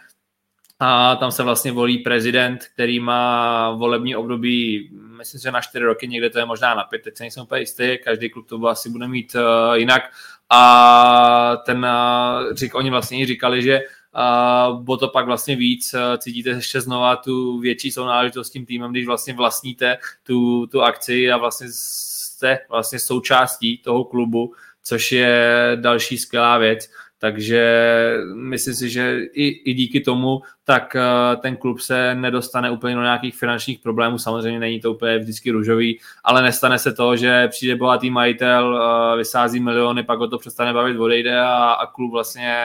a 0.80 1.16
tam 1.16 1.32
se 1.32 1.44
vlastně 1.44 1.72
volí 1.72 1.98
prezident, 1.98 2.66
který 2.74 3.00
má 3.00 3.72
volební 3.72 4.16
období, 4.16 4.90
myslím, 5.18 5.42
že 5.42 5.52
na 5.52 5.62
čtyři 5.62 5.86
roky, 5.86 6.08
někde 6.08 6.30
to 6.30 6.40
je 6.40 6.46
možná 6.46 6.76
na 6.76 6.84
pět, 6.84 7.02
teď 7.02 7.18
se 7.18 7.24
nejsem 7.24 7.44
úplně 7.44 7.62
jistý, 7.62 7.98
každý 8.04 8.30
klub 8.30 8.48
to 8.48 8.68
asi 8.68 8.90
bude 8.90 9.08
mít 9.08 9.36
uh, 9.36 9.76
jinak. 9.76 10.02
A 10.50 11.58
ten, 11.66 11.78
uh, 11.86 12.54
řík, 12.54 12.76
oni 12.76 12.90
vlastně 12.90 13.26
říkali, 13.26 13.62
že 13.62 13.80
uh, 13.80 14.84
bylo 14.84 14.98
to 14.98 15.08
pak 15.08 15.26
vlastně 15.26 15.56
víc, 15.56 15.94
uh, 15.94 16.18
cítíte 16.18 16.50
ještě 16.50 16.82
znova 16.82 17.16
tu 17.16 17.60
větší 17.60 17.92
sounáležitost 17.92 18.48
s 18.48 18.52
tím 18.52 18.66
týmem, 18.66 18.92
když 18.92 19.06
vlastně 19.06 19.34
vlastníte 19.34 19.98
tu, 20.24 20.68
tu 20.68 20.82
akci 20.82 21.32
a 21.32 21.38
vlastně 21.38 21.68
jste 21.70 22.60
vlastně 22.70 23.00
součástí 23.00 23.78
toho 23.78 24.04
klubu, 24.04 24.54
což 24.84 25.12
je 25.12 25.72
další 25.76 26.18
skvělá 26.18 26.58
věc. 26.58 26.90
Takže 27.22 28.18
myslím 28.34 28.74
si, 28.74 28.90
že 28.90 29.20
i, 29.34 29.72
i 29.72 29.74
díky 29.74 30.00
tomu 30.00 30.42
tak 30.64 30.96
eh, 30.96 31.36
ten 31.36 31.58
klub 31.58 31.80
se 31.80 32.16
nedostane 32.16 32.72
úplně 32.72 32.96
do 32.96 33.02
nějakých 33.02 33.36
finančních 33.36 33.80
problémů. 33.80 34.18
Samozřejmě 34.18 34.60
není 34.60 34.80
to 34.80 34.94
úplně 34.94 35.18
vždycky 35.18 35.52
růžový, 35.52 36.00
ale 36.24 36.42
nestane 36.42 36.80
se 36.80 36.94
to, 36.94 37.16
že 37.16 37.48
přijde 37.48 37.76
bohatý 37.76 38.10
majitel, 38.10 38.82
eh, 39.14 39.18
vysází 39.18 39.60
miliony, 39.60 40.04
pak 40.04 40.20
ho 40.20 40.28
to 40.28 40.38
přestane 40.38 40.74
bavit, 40.74 40.98
odejde 40.98 41.40
a, 41.40 41.72
a 41.72 41.86
klub 41.86 42.12
vlastně 42.12 42.56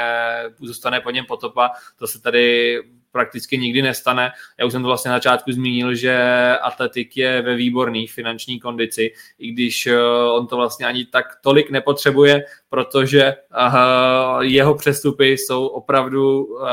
zůstane 0.61 1.01
po 1.01 1.11
něm 1.11 1.25
potopa. 1.29 1.71
To 1.99 2.07
se 2.07 2.23
tady 2.23 2.79
prakticky 3.15 3.59
nikdy 3.59 3.83
nestane. 3.83 4.33
Já 4.59 4.67
už 4.67 4.73
jsem 4.73 4.83
to 4.83 4.89
vlastně 4.89 5.09
na 5.09 5.17
začátku 5.17 5.53
zmínil, 5.53 5.95
že 5.95 6.15
atletik 6.63 7.17
je 7.17 7.43
ve 7.43 7.55
výborné 7.55 8.05
finanční 8.11 8.61
kondici, 8.61 9.13
i 9.39 9.53
když 9.53 9.87
eh, 9.87 9.99
on 10.33 10.47
to 10.47 10.57
vlastně 10.57 10.87
ani 10.87 11.05
tak 11.05 11.27
tolik 11.43 11.71
nepotřebuje, 11.71 12.45
protože 12.75 13.35
uh, 13.35 14.41
jeho 14.41 14.75
přestupy 14.75 15.33
jsou 15.33 15.67
opravdu, 15.67 16.45
uh, 16.45 16.67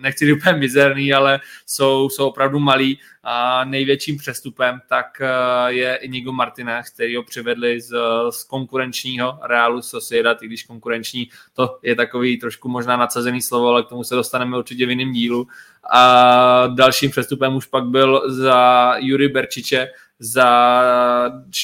nechci 0.00 0.26
říct 0.26 0.36
úplně 0.36 0.58
mizerný, 0.58 1.12
ale 1.12 1.40
jsou, 1.66 2.08
jsou 2.08 2.28
opravdu 2.28 2.58
malý 2.58 2.98
a 3.30 3.64
největším 3.64 4.16
přestupem 4.16 4.80
tak 4.88 5.06
uh, 5.20 5.66
je 5.66 5.96
Inigo 5.96 6.32
Martinez, 6.32 6.90
který 6.90 7.16
ho 7.16 7.22
přivedli 7.22 7.80
z, 7.80 7.96
z 8.30 8.44
konkurenčního 8.44 9.38
Realu 9.42 9.82
Sociedad, 9.82 10.42
i 10.42 10.46
když 10.46 10.62
konkurenční 10.62 11.28
to 11.54 11.78
je 11.82 11.94
takový 11.94 12.38
trošku 12.38 12.68
možná 12.68 12.96
nadsazený 12.96 13.42
slovo, 13.42 13.68
ale 13.68 13.82
k 13.82 13.88
tomu 13.88 14.04
se 14.04 14.14
dostaneme 14.14 14.58
určitě 14.58 14.86
v 14.86 14.90
jiném 14.90 15.12
dílu. 15.12 15.46
A 15.90 16.66
dalším 16.66 17.10
přestupem 17.10 17.56
už 17.56 17.66
pak 17.66 17.84
byl 17.84 18.22
za 18.32 18.94
Juri 18.98 19.28
Berčiče, 19.28 19.88
za 20.18 20.82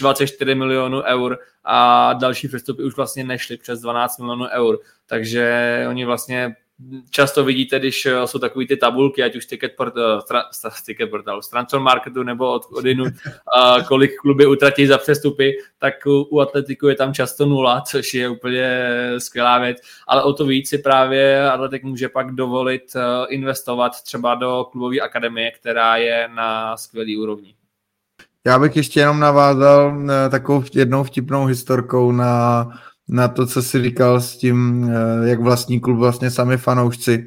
24 0.01 0.55
milionů 0.55 1.03
eur 1.03 1.39
a 1.65 2.13
další 2.13 2.49
přestupy 2.49 2.83
už 2.83 2.97
vlastně 2.97 3.25
nešly 3.25 3.57
přes 3.57 3.81
12 3.81 4.19
milionů 4.19 4.47
eur. 4.49 4.79
Takže 5.07 5.87
oni 5.89 6.05
vlastně 6.05 6.57
často 7.11 7.45
vidíte, 7.45 7.79
když 7.79 8.09
jsou 8.25 8.39
takové 8.39 8.67
ty 8.67 8.77
tabulky, 8.77 9.23
ať 9.23 9.37
už 9.37 9.47
ticket, 9.47 9.77
port, 9.77 9.95
uh, 9.97 10.71
ticket 10.87 11.11
portal, 11.11 11.43
z 11.43 11.49
transfer 11.49 11.81
marketu 11.81 12.23
nebo 12.23 12.53
od, 12.53 12.63
od 12.73 12.85
inu, 12.85 13.05
uh, 13.05 13.83
kolik 13.89 14.17
kluby 14.17 14.47
utratí 14.47 14.87
za 14.87 14.99
přestupy, 14.99 15.53
tak 15.79 15.95
u, 16.07 16.23
u 16.31 16.41
Atletiku 16.41 16.89
je 16.89 16.95
tam 16.95 17.15
často 17.15 17.47
nula, 17.47 17.81
což 17.81 18.15
je 18.15 18.29
úplně 18.29 18.91
skvělá 19.19 19.59
věc, 19.59 19.79
ale 20.09 20.23
o 20.23 20.33
to 20.33 20.47
víc 20.47 20.69
si 20.69 20.79
právě 20.79 21.51
Atletik 21.51 21.83
může 21.83 22.09
pak 22.09 22.33
dovolit 22.33 22.83
uh, 22.97 23.03
investovat 23.29 24.03
třeba 24.03 24.35
do 24.35 24.67
klubové 24.73 25.01
akademie, 25.01 25.51
která 25.51 25.97
je 25.97 26.29
na 26.35 26.77
skvělý 26.77 27.17
úrovni. 27.17 27.55
Já 28.47 28.59
bych 28.59 28.77
ještě 28.77 29.01
jenom 29.01 29.21
navázal 29.21 30.03
eh, 30.11 30.31
takovou 30.31 30.65
jednou 30.75 31.05
vtipnou 31.05 31.45
historkou 31.45 32.13
na, 32.13 32.67
na 33.09 33.29
to, 33.29 33.47
co 33.47 33.63
jsi 33.63 33.83
říkal 33.83 34.21
s 34.21 34.37
tím, 34.37 34.91
eh, 34.91 35.29
jak 35.29 35.41
vlastní 35.41 35.81
klub 35.81 35.99
vlastně 35.99 36.31
sami 36.31 36.57
fanoušci. 36.57 37.27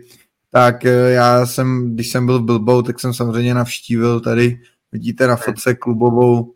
Tak 0.52 0.86
eh, 0.86 1.12
já 1.12 1.46
jsem, 1.46 1.94
když 1.94 2.12
jsem 2.12 2.26
byl 2.26 2.40
v 2.40 2.46
Bilbao, 2.46 2.82
tak 2.82 3.00
jsem 3.00 3.14
samozřejmě 3.14 3.54
navštívil 3.54 4.20
tady, 4.20 4.60
vidíte 4.92 5.28
na 5.28 5.36
fotce 5.36 5.76
klubovou, 5.76 6.54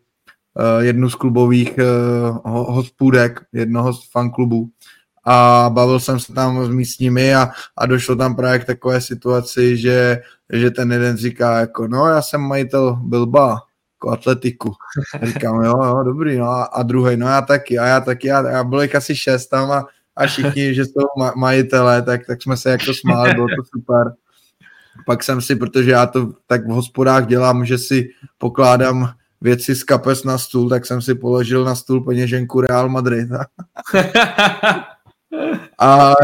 jednu 0.78 1.10
z 1.10 1.14
klubových 1.14 1.78
hospůdek, 2.44 3.40
jednoho 3.52 3.92
z 3.92 4.10
fanklubů 4.10 4.68
a 5.24 5.70
bavil 5.72 6.00
jsem 6.00 6.20
se 6.20 6.32
tam 6.32 6.66
s 6.66 6.68
místními 6.68 7.34
a, 7.34 7.50
a 7.76 7.86
došlo 7.86 8.16
tam 8.16 8.36
právě 8.36 8.58
k 8.58 8.64
takové 8.64 9.00
situaci, 9.00 9.76
že, 9.76 10.20
že 10.52 10.70
ten 10.70 10.92
jeden 10.92 11.16
říká 11.16 11.60
jako, 11.60 11.88
no 11.88 12.06
já 12.06 12.22
jsem 12.22 12.40
majitel 12.40 13.00
Bilba, 13.02 13.58
jako 14.02 14.10
atletiku. 14.10 14.72
A 15.22 15.26
říkám, 15.26 15.64
jo, 15.64 15.84
jo, 15.84 16.02
dobrý, 16.04 16.38
no 16.38 16.46
a, 16.46 16.64
a 16.64 16.82
druhý, 16.82 17.16
no 17.16 17.26
já 17.26 17.42
taky, 17.42 17.78
a 17.78 17.86
já 17.86 18.00
taky, 18.00 18.28
já, 18.28 18.50
já 18.50 18.64
bylo 18.64 18.82
jich 18.82 18.94
asi 18.94 19.16
šest 19.16 19.46
tam 19.46 19.70
a, 19.70 19.86
a 20.16 20.26
všichni, 20.26 20.74
že 20.74 20.84
jsou 20.84 21.06
ma, 21.18 21.32
majitelé, 21.36 22.02
tak, 22.02 22.26
tak 22.26 22.42
jsme 22.42 22.56
se 22.56 22.70
jako 22.70 22.94
smáli, 23.00 23.34
bylo 23.34 23.46
to 23.46 23.64
super. 23.78 24.12
Pak 25.06 25.24
jsem 25.24 25.40
si, 25.40 25.56
protože 25.56 25.90
já 25.90 26.06
to 26.06 26.32
tak 26.46 26.66
v 26.66 26.70
hospodách 26.70 27.26
dělám, 27.26 27.64
že 27.64 27.78
si 27.78 28.08
pokládám 28.38 29.12
věci 29.40 29.74
z 29.74 29.82
kapes 29.84 30.24
na 30.24 30.38
stůl, 30.38 30.68
tak 30.68 30.86
jsem 30.86 31.02
si 31.02 31.14
položil 31.14 31.64
na 31.64 31.74
stůl 31.74 32.00
peněženku 32.00 32.60
Real 32.60 32.88
Madrid. 32.88 33.28
a 35.80 36.14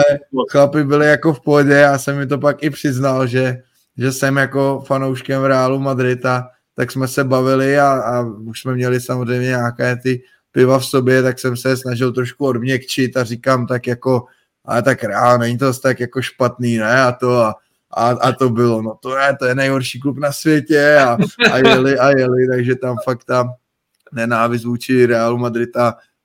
chlapi 0.51 0.85
byli 0.85 1.07
jako 1.07 1.35
v 1.35 1.41
pohodě, 1.41 1.73
já 1.73 1.99
jsem 1.99 2.17
mi 2.17 2.27
to 2.27 2.39
pak 2.39 2.63
i 2.63 2.71
přiznal, 2.71 3.27
že, 3.27 3.63
že 3.99 4.13
jsem 4.13 4.37
jako 4.37 4.85
fanouškem 4.87 5.45
Realu 5.45 5.79
Madrid 5.79 6.27
a, 6.27 6.49
tak 6.79 6.93
jsme 6.93 7.09
se 7.09 7.25
bavili 7.25 7.79
a, 7.79 7.91
a 7.93 8.23
už 8.23 8.61
jsme 8.61 8.75
měli 8.75 9.01
samozřejmě 9.01 9.47
nějaké 9.47 9.97
ty 9.97 10.23
piva 10.53 10.79
v 10.79 10.87
sobě, 10.87 11.23
tak 11.23 11.39
jsem 11.39 11.57
se 11.57 11.77
snažil 11.77 12.13
trošku 12.13 12.47
odměkčit 12.47 13.17
a 13.17 13.25
říkám 13.25 13.67
tak 13.67 13.87
jako, 13.87 14.25
ale 14.65 14.83
tak 14.83 15.05
reálně, 15.05 15.39
není 15.41 15.59
to 15.59 15.73
tak 15.73 16.01
jako 16.01 16.23
špatný, 16.23 16.77
ne? 16.77 17.03
A 17.03 17.13
to 17.13 17.41
a, 17.41 17.55
a, 17.91 18.09
a 18.09 18.33
to 18.33 18.51
bylo, 18.51 18.83
no 18.83 18.95
to 19.03 19.17
je, 19.17 19.37
to 19.39 19.45
je 19.47 19.55
nejhorší 19.55 20.01
klub 20.01 20.19
na 20.19 20.33
světě 20.33 20.97
a, 20.97 21.19
a 21.53 21.57
jeli 21.57 21.99
a 21.99 22.11
jeli, 22.19 22.49
takže 22.49 22.75
tam 22.75 22.97
fakt 23.05 23.25
ta 23.25 23.49
nenávist 24.13 24.65
vůči 24.65 25.07
Realu 25.07 25.39
Madrid 25.39 25.77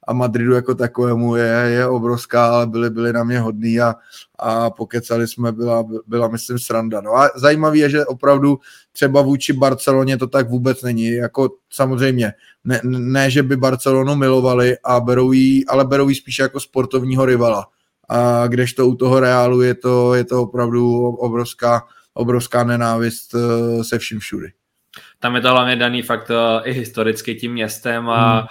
a, 0.08 0.14
Madridu 0.14 0.54
jako 0.54 0.76
takovému 0.76 1.36
je, 1.36 1.66
je 1.68 1.88
obrovská, 1.88 2.48
ale 2.48 2.68
byli, 2.68 2.90
byli 2.90 3.14
na 3.14 3.24
mě 3.24 3.40
hodný 3.40 3.80
a, 3.80 3.96
a 4.40 4.70
pokecali 4.70 5.28
jsme, 5.28 5.52
byla, 5.52 5.86
byla 6.08 6.28
myslím 6.28 6.60
sranda. 6.60 7.02
No 7.02 7.16
a 7.16 7.30
zajímavé 7.36 7.78
je, 7.78 7.90
že 7.90 8.06
opravdu 8.06 8.60
třeba 8.92 9.22
vůči 9.22 9.54
Barceloně 9.54 10.18
to 10.18 10.28
tak 10.28 10.50
vůbec 10.50 10.82
není. 10.82 11.08
Jako 11.08 11.50
samozřejmě, 11.70 12.34
ne, 12.64 12.82
ne 12.84 13.30
že 13.30 13.44
by 13.44 13.58
Barcelonu 13.58 14.16
milovali, 14.16 14.78
a 14.84 15.00
berou 15.00 15.32
jí, 15.32 15.68
ale 15.68 15.86
berou 15.86 16.10
jí 16.10 16.16
spíš 16.16 16.40
jako 16.40 16.60
sportovního 16.60 17.26
rivala. 17.26 17.68
A 18.10 18.48
kdežto 18.48 18.88
u 18.88 18.96
toho 18.96 19.20
Reálu 19.20 19.62
je 19.62 19.76
to, 19.76 20.14
je 20.14 20.24
to 20.24 20.42
opravdu 20.42 21.08
obrovská, 21.08 21.84
obrovská 22.14 22.64
nenávist 22.64 23.36
eh, 23.36 23.84
se 23.84 24.00
vším 24.00 24.20
všudy. 24.20 24.52
Tam 25.20 25.36
je 25.36 25.42
to 25.42 25.50
hlavně 25.50 25.76
daný 25.76 26.02
fakt 26.02 26.32
eh, 26.32 26.70
i 26.70 26.74
historicky 26.74 27.36
tím 27.36 27.54
městem 27.54 28.10
a 28.10 28.40
hmm 28.40 28.48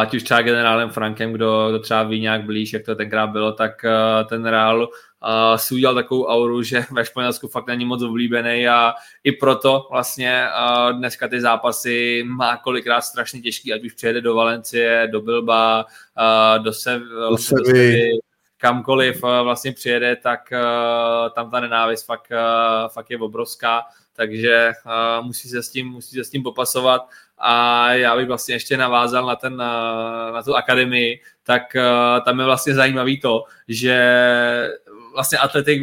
ať 0.00 0.14
už 0.14 0.22
třeba 0.22 0.42
generálem 0.42 0.90
Frankem, 0.90 1.32
kdo, 1.32 1.68
kdo 1.68 1.78
třeba 1.78 2.02
ví 2.02 2.20
nějak 2.20 2.44
blíž, 2.44 2.72
jak 2.72 2.84
to 2.84 2.94
tenkrát 2.94 3.26
bylo, 3.26 3.52
tak 3.52 3.84
uh, 3.84 4.28
ten 4.28 4.46
Real 4.46 4.80
uh, 4.80 5.56
si 5.56 5.74
udělal 5.74 5.94
takovou 5.94 6.26
auru, 6.26 6.62
že 6.62 6.84
ve 6.92 7.04
Španělsku 7.04 7.48
fakt 7.48 7.66
není 7.66 7.84
moc 7.84 8.02
oblíbený 8.02 8.68
a 8.68 8.94
i 9.24 9.32
proto 9.32 9.86
vlastně 9.90 10.48
uh, 10.48 10.98
dneska 10.98 11.28
ty 11.28 11.40
zápasy 11.40 12.24
má 12.26 12.56
kolikrát 12.56 13.00
strašně 13.00 13.40
těžký, 13.40 13.72
ať 13.72 13.84
už 13.84 13.92
přijede 13.92 14.20
do 14.20 14.34
Valencie, 14.34 15.08
do 15.12 15.20
Bilba, 15.20 15.84
uh, 15.84 16.64
do, 16.64 16.72
Se, 16.72 16.98
do, 16.98 17.30
do 17.30 17.36
Sevy, 17.36 18.10
kamkoliv 18.58 19.22
uh, 19.22 19.30
vlastně 19.42 19.72
přijede, 19.72 20.16
tak 20.16 20.52
uh, 20.52 21.34
tam 21.34 21.50
ta 21.50 21.60
nenávist 21.60 22.06
fakt, 22.06 22.30
uh, 22.30 22.88
fakt 22.88 23.10
je 23.10 23.18
obrovská, 23.18 23.82
takže 24.16 24.72
uh, 24.86 25.26
musí, 25.26 25.48
se 25.48 25.62
s 25.62 25.70
tím, 25.70 25.86
musí 25.86 26.16
se 26.16 26.24
s 26.24 26.30
tím 26.30 26.42
popasovat 26.42 27.08
a 27.38 27.88
já 27.92 28.16
bych 28.16 28.26
vlastně 28.26 28.54
ještě 28.54 28.76
navázal 28.76 29.26
na, 29.26 29.36
ten, 29.36 29.56
na, 29.56 30.30
na 30.30 30.42
tu 30.42 30.56
akademii, 30.56 31.20
tak 31.42 31.62
uh, 31.76 32.24
tam 32.24 32.38
je 32.38 32.44
vlastně 32.44 32.74
zajímavý 32.74 33.20
to, 33.20 33.44
že 33.68 33.96
vlastně 35.14 35.38
Atletik 35.38 35.82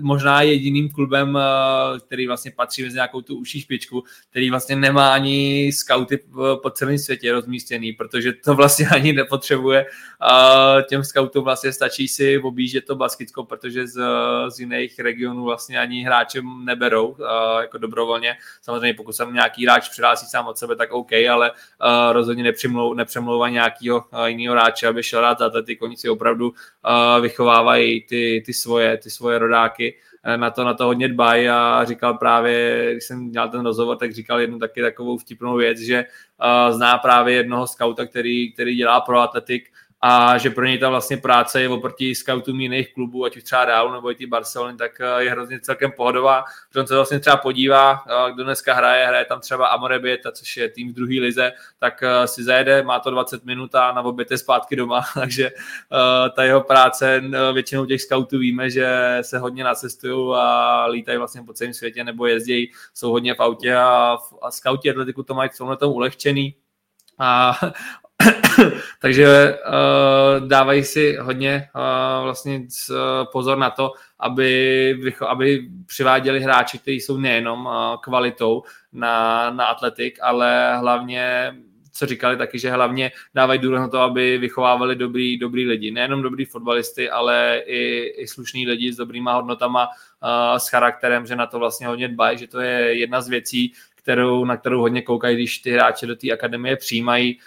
možná 0.00 0.42
jediným 0.42 0.88
klubem, 0.88 1.36
eh, 1.36 2.00
který 2.00 2.26
vlastně 2.26 2.50
patří 2.50 2.82
mezi 2.82 2.94
nějakou 2.94 3.22
tu 3.22 3.36
užší 3.36 3.60
špičku, 3.60 4.04
který 4.30 4.50
vlastně 4.50 4.76
nemá 4.76 5.12
ani 5.12 5.70
scouty 5.72 6.20
po 6.62 6.70
celém 6.70 6.98
světě 6.98 7.32
rozmístěný, 7.32 7.92
protože 7.92 8.32
to 8.32 8.54
vlastně 8.54 8.88
ani 8.94 9.12
nepotřebuje. 9.12 9.86
Těm 10.88 11.04
scoutům 11.04 11.44
vlastně 11.44 11.72
stačí 11.72 12.08
si 12.08 12.38
objíždět 12.38 12.84
to 12.84 12.96
Baskicko, 12.96 13.44
protože 13.44 13.86
z, 13.86 14.00
z 14.48 14.60
jiných 14.60 14.98
regionů 14.98 15.44
vlastně 15.44 15.78
ani 15.78 16.02
hráčem 16.02 16.64
neberou 16.64 17.16
jako 17.60 17.78
dobrovolně. 17.78 18.36
Samozřejmě 18.62 18.94
pokud 18.94 19.12
jsem 19.12 19.34
nějaký 19.34 19.66
hráč 19.66 19.88
přihlásí 19.88 20.26
sám 20.26 20.46
od 20.46 20.58
sebe, 20.58 20.76
tak 20.76 20.92
OK, 20.92 21.12
ale 21.30 21.50
rozhodně 22.12 22.42
nepřemlou, 22.42 22.94
nepřemlouvá 22.94 23.48
nějakého 23.48 24.04
jiného 24.26 24.54
hráče, 24.54 24.86
aby 24.86 25.02
šel 25.02 25.20
rád 25.20 25.40
atletik. 25.40 25.82
Oni 25.82 25.96
si 25.96 26.08
opravdu 26.08 26.52
vychovávají 27.20 28.00
ty, 28.00 28.42
ty 28.48 28.54
svoje, 28.54 28.96
ty 28.96 29.10
svoje 29.10 29.38
rodáky, 29.38 29.94
eh, 30.24 30.36
na 30.36 30.50
to, 30.50 30.64
na 30.64 30.74
to 30.74 30.84
hodně 30.84 31.08
dbají 31.08 31.48
a 31.48 31.84
říkal 31.84 32.14
právě, 32.14 32.88
když 32.92 33.04
jsem 33.04 33.30
dělal 33.30 33.48
ten 33.48 33.60
rozhovor, 33.60 33.96
tak 33.96 34.12
říkal 34.12 34.40
jednu 34.40 34.58
taky 34.58 34.82
takovou 34.82 35.18
vtipnou 35.18 35.56
věc, 35.56 35.78
že 35.78 36.04
uh, 36.40 36.76
zná 36.76 36.98
právě 36.98 37.34
jednoho 37.34 37.66
skauta, 37.66 38.06
který, 38.06 38.52
který 38.52 38.76
dělá 38.76 39.00
pro 39.00 39.20
atletik 39.20 39.68
a 40.00 40.38
že 40.38 40.50
pro 40.50 40.64
něj 40.64 40.78
ta 40.78 40.88
vlastně 40.88 41.16
práce 41.16 41.62
je 41.62 41.68
oproti 41.68 42.14
scoutům 42.14 42.60
jiných 42.60 42.94
klubů, 42.94 43.24
ať 43.24 43.36
už 43.36 43.42
třeba 43.42 43.64
Realu 43.64 43.92
nebo 43.92 44.10
i 44.10 44.14
ty 44.14 44.26
Barcelony, 44.26 44.76
tak 44.76 45.00
eh, 45.00 45.22
je 45.24 45.30
hrozně 45.30 45.60
celkem 45.60 45.92
pohodová, 45.92 46.44
protože 46.68 46.80
on 46.80 46.86
se 46.86 46.94
vlastně 46.94 47.20
třeba 47.20 47.36
podívá, 47.36 48.04
eh, 48.06 48.32
kdo 48.32 48.44
dneska 48.44 48.74
hraje, 48.74 49.06
hraje 49.06 49.24
tam 49.24 49.40
třeba 49.40 49.66
Amorebieta, 49.66 50.32
což 50.32 50.56
je 50.56 50.68
tým 50.68 50.90
v 50.90 50.94
druhé 50.94 51.20
lize, 51.20 51.52
tak 51.78 52.02
eh, 52.02 52.26
si 52.28 52.44
zajede, 52.44 52.82
má 52.82 53.00
to 53.00 53.10
20 53.10 53.44
minut 53.44 53.74
a 53.74 53.92
na 53.92 54.02
oběd 54.02 54.30
je 54.30 54.38
zpátky 54.38 54.76
doma, 54.76 55.04
takže 55.14 55.50
ta 56.36 56.42
jeho 56.42 56.60
práce, 56.60 57.22
většinou 57.52 57.86
těch 57.86 58.02
scoutů 58.02 58.38
víme, 58.38 58.70
že 58.70 59.18
se 59.22 59.38
hodně 59.38 59.64
nacestují 59.64 60.36
a 60.36 60.86
lítají 60.86 61.18
vlastně 61.18 61.42
po 61.42 61.52
celém 61.52 61.74
světě 61.74 62.04
nebo 62.04 62.26
jezdí, 62.26 62.72
jsou 62.94 63.10
hodně 63.10 63.34
v 63.34 63.40
autě 63.40 63.76
a, 63.76 64.18
a 64.42 64.50
scouti 64.50 64.90
atletiku 64.90 65.22
to 65.22 65.34
mají 65.34 65.50
v 65.50 65.58
tomhle 65.58 65.76
ulehčený. 65.76 66.54
A 67.18 67.52
Takže 69.00 69.58
uh, 69.66 70.48
dávají 70.48 70.84
si 70.84 71.16
hodně 71.20 71.68
uh, 71.74 72.24
vlastně 72.24 72.58
uh, 72.90 72.96
pozor 73.32 73.58
na 73.58 73.70
to, 73.70 73.92
aby, 74.18 75.12
aby 75.28 75.68
přiváděli 75.86 76.40
hráči, 76.40 76.78
kteří 76.78 77.00
jsou 77.00 77.16
nejenom 77.16 77.66
uh, 77.66 77.72
kvalitou 78.02 78.62
na, 78.92 79.50
na 79.50 79.64
atletik, 79.64 80.18
ale 80.22 80.76
hlavně 80.76 81.54
co 81.98 82.06
říkali 82.06 82.36
taky, 82.36 82.58
že 82.58 82.70
hlavně 82.70 83.12
dávají 83.34 83.58
důraz 83.58 83.80
na 83.80 83.88
to, 83.88 84.00
aby 84.00 84.38
vychovávali 84.38 84.96
dobrý, 84.96 85.38
dobrý 85.38 85.66
lidi. 85.66 85.90
Nejenom 85.90 86.22
dobrý 86.22 86.44
fotbalisty, 86.44 87.10
ale 87.10 87.62
i, 87.66 88.12
i 88.16 88.26
slušní 88.26 88.66
lidi 88.66 88.92
s 88.92 88.96
dobrýma 88.96 89.34
hodnotama, 89.34 89.86
uh, 89.86 90.58
s 90.58 90.68
charakterem, 90.68 91.26
že 91.26 91.36
na 91.36 91.46
to 91.46 91.58
vlastně 91.58 91.86
hodně 91.86 92.08
dbají, 92.08 92.38
že 92.38 92.46
to 92.46 92.60
je 92.60 92.98
jedna 92.98 93.20
z 93.20 93.28
věcí, 93.28 93.72
kterou, 94.08 94.44
na 94.44 94.56
kterou 94.56 94.80
hodně 94.80 95.02
koukají, 95.02 95.36
když 95.36 95.58
ty 95.58 95.72
hráče 95.72 96.06
do 96.06 96.16
té 96.16 96.30
akademie 96.32 96.76
přijímají. 96.76 97.38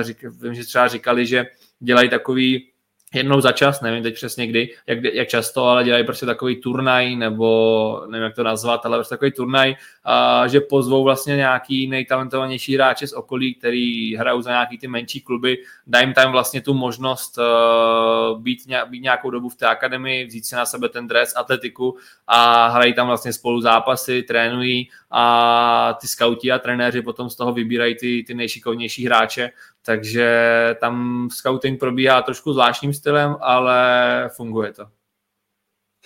Řík, 0.00 0.24
vím, 0.42 0.54
že 0.54 0.64
třeba 0.64 0.88
říkali, 0.88 1.26
že 1.26 1.46
dělají 1.80 2.08
takový 2.08 2.69
jednou 3.14 3.40
za 3.40 3.52
čas, 3.52 3.80
nevím 3.80 4.02
teď 4.02 4.14
přesně 4.14 4.46
kdy, 4.46 4.74
jak, 4.86 5.04
jak 5.04 5.28
často, 5.28 5.64
ale 5.64 5.84
dělají 5.84 6.04
prostě 6.04 6.26
takový 6.26 6.56
turnaj, 6.56 7.16
nebo 7.16 8.02
nevím, 8.10 8.24
jak 8.24 8.34
to 8.34 8.42
nazvat, 8.42 8.86
ale 8.86 8.98
prostě 8.98 9.12
takový 9.12 9.32
turnaj, 9.32 9.76
a, 10.04 10.46
že 10.48 10.60
pozvou 10.60 11.04
vlastně 11.04 11.36
nějaký 11.36 11.86
nejtalentovanější 11.86 12.74
hráče 12.74 13.06
z 13.06 13.12
okolí, 13.12 13.54
který 13.54 14.16
hrajou 14.16 14.42
za 14.42 14.50
nějaký 14.50 14.78
ty 14.78 14.88
menší 14.88 15.20
kluby, 15.20 15.58
dají 15.86 16.06
jim 16.06 16.14
tam 16.14 16.32
vlastně 16.32 16.60
tu 16.60 16.74
možnost 16.74 17.38
uh, 17.38 18.42
být, 18.42 18.58
být 18.90 19.02
nějakou 19.02 19.30
dobu 19.30 19.48
v 19.48 19.56
té 19.56 19.66
akademii, 19.66 20.26
vzít 20.26 20.46
si 20.46 20.54
na 20.54 20.66
sebe 20.66 20.88
ten 20.88 21.08
dres, 21.08 21.36
atletiku 21.36 21.96
a 22.26 22.68
hrají 22.68 22.94
tam 22.94 23.06
vlastně 23.06 23.32
spolu 23.32 23.60
zápasy, 23.60 24.22
trénují 24.22 24.88
a 25.10 25.98
ty 26.00 26.08
skauti 26.08 26.52
a 26.52 26.58
trenéři 26.58 27.02
potom 27.02 27.30
z 27.30 27.36
toho 27.36 27.52
vybírají 27.52 27.94
ty, 27.94 28.24
ty 28.26 28.34
nejšikovnější 28.34 29.06
hráče 29.06 29.50
takže 29.86 30.76
tam 30.80 31.28
scouting 31.32 31.80
probíhá 31.80 32.22
trošku 32.22 32.52
zvláštním 32.52 32.94
stylem, 32.94 33.36
ale 33.40 34.30
funguje 34.36 34.72
to. 34.72 34.86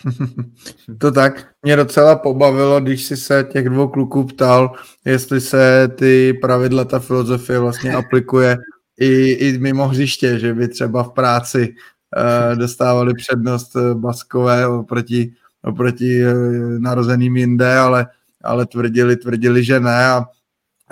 to 0.99 1.13
tak. 1.13 1.49
Mě 1.63 1.77
docela 1.77 2.17
pobavilo, 2.17 2.81
když 2.81 3.05
si 3.05 3.17
se 3.17 3.49
těch 3.53 3.69
dvou 3.69 3.89
kluků 3.89 4.25
ptal, 4.25 4.73
jestli 5.05 5.41
se 5.41 5.89
ty 5.99 6.33
pravidla, 6.33 6.85
ta 6.85 6.99
filozofie 6.99 7.59
vlastně 7.59 7.93
aplikuje 7.95 8.59
i, 9.01 9.31
i 9.31 9.59
mimo 9.59 9.89
hřiště, 9.89 10.39
že 10.39 10.55
by 10.55 10.69
třeba 10.69 11.03
v 11.03 11.13
práci 11.13 11.75
uh, 12.17 12.59
dostávali 12.59 13.15
přednost 13.15 13.77
eh, 13.77 13.95
baskové 13.95 14.67
oproti, 14.67 15.33
oproti 15.63 16.27
uh, 16.27 16.33
narozeným 16.79 17.37
jinde, 17.37 17.79
ale, 17.79 18.07
ale 18.45 18.67
tvrdili, 18.67 19.17
tvrdili, 19.17 19.65
že 19.65 19.81
ne 19.81 20.07
a, 20.07 20.25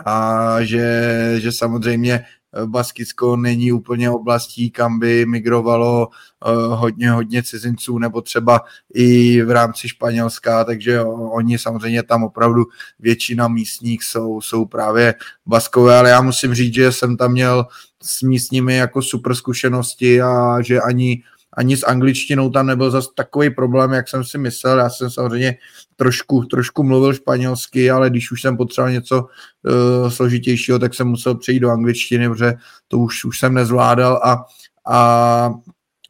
a 0.04 0.56
že, 0.62 1.34
že 1.38 1.52
samozřejmě 1.52 2.24
Baskicko 2.66 3.36
není 3.36 3.72
úplně 3.72 4.10
oblastí, 4.10 4.70
kam 4.70 4.98
by 4.98 5.26
migrovalo 5.26 6.08
uh, 6.08 6.78
hodně, 6.78 7.10
hodně 7.10 7.42
cizinců, 7.42 7.98
nebo 7.98 8.20
třeba 8.20 8.60
i 8.94 9.42
v 9.42 9.50
rámci 9.50 9.88
Španělska, 9.88 10.64
takže 10.64 11.02
oni 11.04 11.58
samozřejmě 11.58 12.02
tam 12.02 12.24
opravdu 12.24 12.64
většina 13.00 13.48
místních 13.48 14.04
jsou, 14.04 14.40
jsou 14.40 14.64
právě 14.64 15.14
Baskové, 15.46 15.98
ale 15.98 16.10
já 16.10 16.22
musím 16.22 16.54
říct, 16.54 16.74
že 16.74 16.92
jsem 16.92 17.16
tam 17.16 17.32
měl 17.32 17.66
s 18.02 18.22
místními 18.22 18.76
jako 18.76 19.02
super 19.02 19.34
zkušenosti 19.34 20.22
a 20.22 20.62
že 20.62 20.80
ani 20.80 21.22
ani 21.56 21.76
s 21.76 21.86
angličtinou 21.86 22.50
tam 22.50 22.66
nebyl 22.66 22.90
zase 22.90 23.08
takový 23.14 23.50
problém, 23.50 23.92
jak 23.92 24.08
jsem 24.08 24.24
si 24.24 24.38
myslel. 24.38 24.78
Já 24.78 24.90
jsem 24.90 25.10
samozřejmě 25.10 25.56
trošku, 25.96 26.44
trošku 26.44 26.82
mluvil 26.82 27.14
španělsky, 27.14 27.90
ale 27.90 28.10
když 28.10 28.32
už 28.32 28.42
jsem 28.42 28.56
potřeboval 28.56 28.92
něco 28.92 29.22
uh, 29.22 30.10
složitějšího, 30.10 30.78
tak 30.78 30.94
jsem 30.94 31.08
musel 31.08 31.34
přejít 31.34 31.60
do 31.60 31.70
angličtiny, 31.70 32.28
protože 32.28 32.52
to 32.88 32.98
už, 32.98 33.24
už 33.24 33.38
jsem 33.38 33.54
nezvládal 33.54 34.20
a, 34.24 34.44
a 34.88 35.50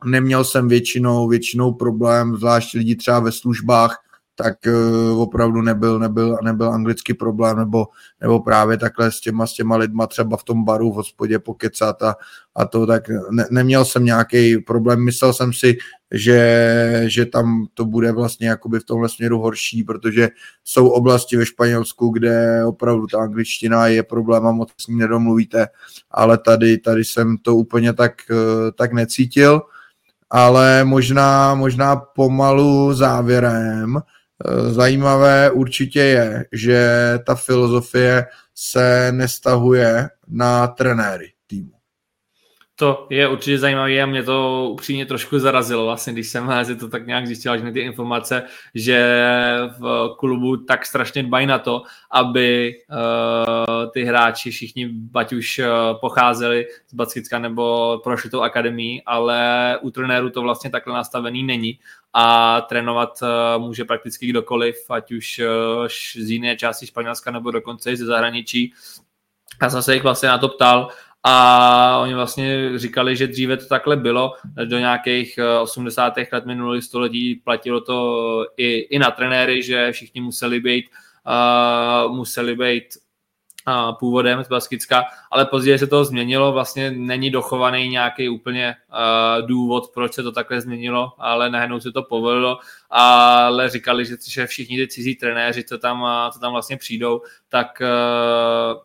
neměl 0.04 0.44
jsem 0.44 0.68
většinou, 0.68 1.28
většinou 1.28 1.72
problém, 1.72 2.36
zvlášť 2.36 2.74
lidi 2.74 2.96
třeba 2.96 3.20
ve 3.20 3.32
službách, 3.32 3.98
tak 4.34 4.54
uh, 4.66 5.20
opravdu 5.20 5.62
nebyl, 5.62 5.98
nebyl, 5.98 6.38
nebyl 6.42 6.72
anglický 6.72 7.14
problém, 7.14 7.56
nebo, 7.56 7.86
nebo 8.20 8.40
právě 8.40 8.76
takhle 8.78 9.12
s 9.12 9.20
těma, 9.20 9.46
s 9.46 9.52
těma 9.52 9.76
lidma 9.76 10.06
třeba 10.06 10.36
v 10.36 10.44
tom 10.44 10.64
baru, 10.64 10.92
v 10.92 10.94
hospodě 10.94 11.38
pokecat 11.38 12.02
a, 12.02 12.14
a 12.54 12.64
to, 12.64 12.86
tak 12.86 13.02
ne, 13.30 13.46
neměl 13.50 13.84
jsem 13.84 14.04
nějaký 14.04 14.58
problém. 14.58 15.04
Myslel 15.04 15.32
jsem 15.32 15.52
si, 15.52 15.76
že, 16.12 17.04
že 17.06 17.26
tam 17.26 17.66
to 17.74 17.84
bude 17.84 18.12
vlastně 18.12 18.48
jakoby 18.48 18.80
v 18.80 18.84
tomhle 18.84 19.08
směru 19.08 19.38
horší, 19.38 19.82
protože 19.82 20.28
jsou 20.64 20.88
oblasti 20.88 21.36
ve 21.36 21.46
Španělsku, 21.46 22.08
kde 22.08 22.64
opravdu 22.64 23.06
ta 23.06 23.18
angličtina 23.18 23.86
je 23.86 24.02
problém 24.02 24.46
a 24.46 24.52
moc 24.52 24.70
s 24.80 24.86
ní 24.86 24.96
nedomluvíte, 24.96 25.66
ale 26.10 26.38
tady, 26.38 26.78
tady 26.78 27.04
jsem 27.04 27.36
to 27.38 27.56
úplně 27.56 27.92
tak, 27.92 28.12
eh, 28.30 28.72
tak 28.72 28.92
necítil, 28.92 29.62
ale 30.30 30.84
možná, 30.84 31.54
možná 31.54 31.96
pomalu 31.96 32.94
závěrem, 32.94 33.98
Eh, 33.98 34.21
zajímavé 34.70 35.50
určitě 35.50 36.00
je, 36.00 36.44
že 36.52 36.88
ta 37.26 37.34
filozofie 37.34 38.26
se 38.54 39.12
nestahuje 39.12 40.08
na 40.28 40.66
trenéry. 40.66 41.32
To 42.82 43.06
je 43.10 43.28
určitě 43.28 43.58
zajímavé 43.58 44.02
a 44.02 44.06
mě 44.06 44.22
to 44.22 44.68
upřímně 44.72 45.06
trošku 45.06 45.38
zarazilo, 45.38 45.84
vlastně, 45.84 46.12
když 46.12 46.28
jsem 46.28 46.50
si 46.64 46.76
to 46.76 46.88
tak 46.88 47.06
nějak 47.06 47.26
zjistil, 47.26 47.58
že 47.58 47.72
ty 47.72 47.80
informace, 47.80 48.42
že 48.74 48.98
v 49.78 50.14
klubu 50.18 50.56
tak 50.56 50.86
strašně 50.86 51.22
dbají 51.22 51.46
na 51.46 51.58
to, 51.58 51.82
aby 52.10 52.74
uh, 52.90 53.90
ty 53.92 54.04
hráči 54.04 54.50
všichni, 54.50 54.90
ať 55.14 55.32
už 55.32 55.58
uh, 55.58 56.00
pocházeli 56.00 56.66
z 56.88 56.94
Baskicka 56.94 57.38
nebo 57.38 58.00
prošli 58.04 58.30
tou 58.30 58.40
akademii, 58.40 59.02
ale 59.06 59.78
u 59.82 59.90
trenérů 59.90 60.30
to 60.30 60.42
vlastně 60.42 60.70
takhle 60.70 60.94
nastavený 60.94 61.42
není 61.42 61.78
a 62.12 62.60
trénovat 62.60 63.18
uh, 63.22 63.62
může 63.62 63.84
prakticky 63.84 64.26
kdokoliv, 64.26 64.76
ať 64.90 65.12
už 65.12 65.40
uh, 65.40 65.86
z 66.24 66.30
jiné 66.30 66.56
části 66.56 66.86
Španělska 66.86 67.30
nebo 67.30 67.50
dokonce 67.50 67.92
i 67.92 67.96
ze 67.96 68.06
zahraničí. 68.06 68.72
Já 69.62 69.70
jsem 69.70 69.82
se 69.82 69.94
jich 69.94 70.02
vlastně 70.02 70.28
na 70.28 70.38
to 70.38 70.48
ptal 70.48 70.88
a 71.24 71.98
oni 71.98 72.14
vlastně 72.14 72.78
říkali, 72.78 73.16
že 73.16 73.26
dříve 73.26 73.56
to 73.56 73.66
takhle 73.66 73.96
bylo, 73.96 74.34
do 74.64 74.78
nějakých 74.78 75.38
80. 75.62 76.14
let 76.32 76.46
minulých 76.46 76.84
století 76.84 77.34
platilo 77.34 77.80
to 77.80 78.46
i, 78.56 78.72
i 78.72 78.98
na 78.98 79.10
trenéry, 79.10 79.62
že 79.62 79.92
všichni 79.92 80.20
museli 80.20 80.60
být 80.60 80.86
uh, 81.26 82.12
museli 82.16 82.56
být 82.56 82.84
uh, 83.68 83.94
původem 83.98 84.44
z 84.44 84.48
Baskicka, 84.48 85.04
ale 85.30 85.46
později 85.46 85.78
se 85.78 85.86
to 85.86 86.04
změnilo, 86.04 86.52
vlastně 86.52 86.90
není 86.90 87.30
dochovaný 87.30 87.88
nějaký 87.88 88.28
úplně 88.28 88.74
uh, 88.88 89.46
důvod, 89.46 89.90
proč 89.94 90.12
se 90.12 90.22
to 90.22 90.32
takhle 90.32 90.60
změnilo, 90.60 91.12
ale 91.18 91.50
najednou 91.50 91.80
se 91.80 91.92
to 91.92 92.02
povedlo, 92.02 92.58
ale 92.90 93.68
říkali, 93.68 94.06
že, 94.06 94.16
že 94.28 94.46
všichni 94.46 94.76
ty 94.76 94.88
cizí 94.88 95.14
trenéři, 95.14 95.64
co 95.64 95.78
tam, 95.78 96.06
co 96.32 96.38
tam 96.38 96.52
vlastně 96.52 96.76
přijdou, 96.76 97.22
tak 97.48 97.82
uh, 97.82 98.82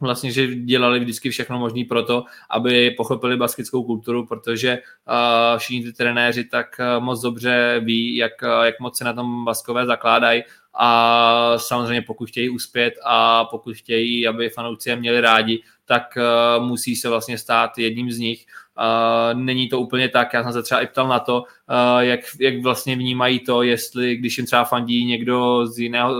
vlastně, 0.00 0.32
že 0.32 0.54
dělali 0.54 1.00
vždycky 1.00 1.30
všechno 1.30 1.58
možné 1.58 1.84
pro 1.88 2.02
to, 2.02 2.24
aby 2.50 2.90
pochopili 2.90 3.36
baskickou 3.36 3.82
kulturu, 3.82 4.26
protože 4.26 4.78
uh, 4.78 5.58
všichni 5.58 5.84
ty 5.84 5.92
trenéři 5.92 6.44
tak 6.44 6.66
uh, 6.78 7.04
moc 7.04 7.20
dobře 7.20 7.80
ví, 7.84 8.16
jak, 8.16 8.32
uh, 8.42 8.64
jak 8.64 8.80
moc 8.80 8.98
se 8.98 9.04
na 9.04 9.12
tom 9.12 9.44
baskové 9.44 9.86
zakládají 9.86 10.42
a 10.74 11.54
samozřejmě 11.56 12.02
pokud 12.02 12.28
chtějí 12.28 12.50
uspět 12.50 12.94
a 13.04 13.44
pokud 13.44 13.76
chtějí, 13.76 14.28
aby 14.28 14.48
fanouci 14.48 14.90
je 14.90 14.96
měli 14.96 15.20
rádi, 15.20 15.62
tak 15.84 16.02
uh, 16.16 16.64
musí 16.66 16.96
se 16.96 17.08
vlastně 17.08 17.38
stát 17.38 17.78
jedním 17.78 18.12
z 18.12 18.18
nich. 18.18 18.46
Uh, 18.78 19.40
není 19.40 19.68
to 19.68 19.80
úplně 19.80 20.08
tak, 20.08 20.34
já 20.34 20.42
jsem 20.42 20.52
se 20.52 20.62
třeba 20.62 20.80
i 20.80 20.86
ptal 20.86 21.08
na 21.08 21.18
to, 21.18 21.36
uh, 21.36 22.00
jak, 22.00 22.20
jak 22.40 22.62
vlastně 22.62 22.96
vnímají 22.96 23.40
to, 23.40 23.62
jestli 23.62 24.16
když 24.16 24.38
jim 24.38 24.46
třeba 24.46 24.64
fandí 24.64 25.04
někdo 25.04 25.66
z 25.66 25.78
jiného 25.78 26.14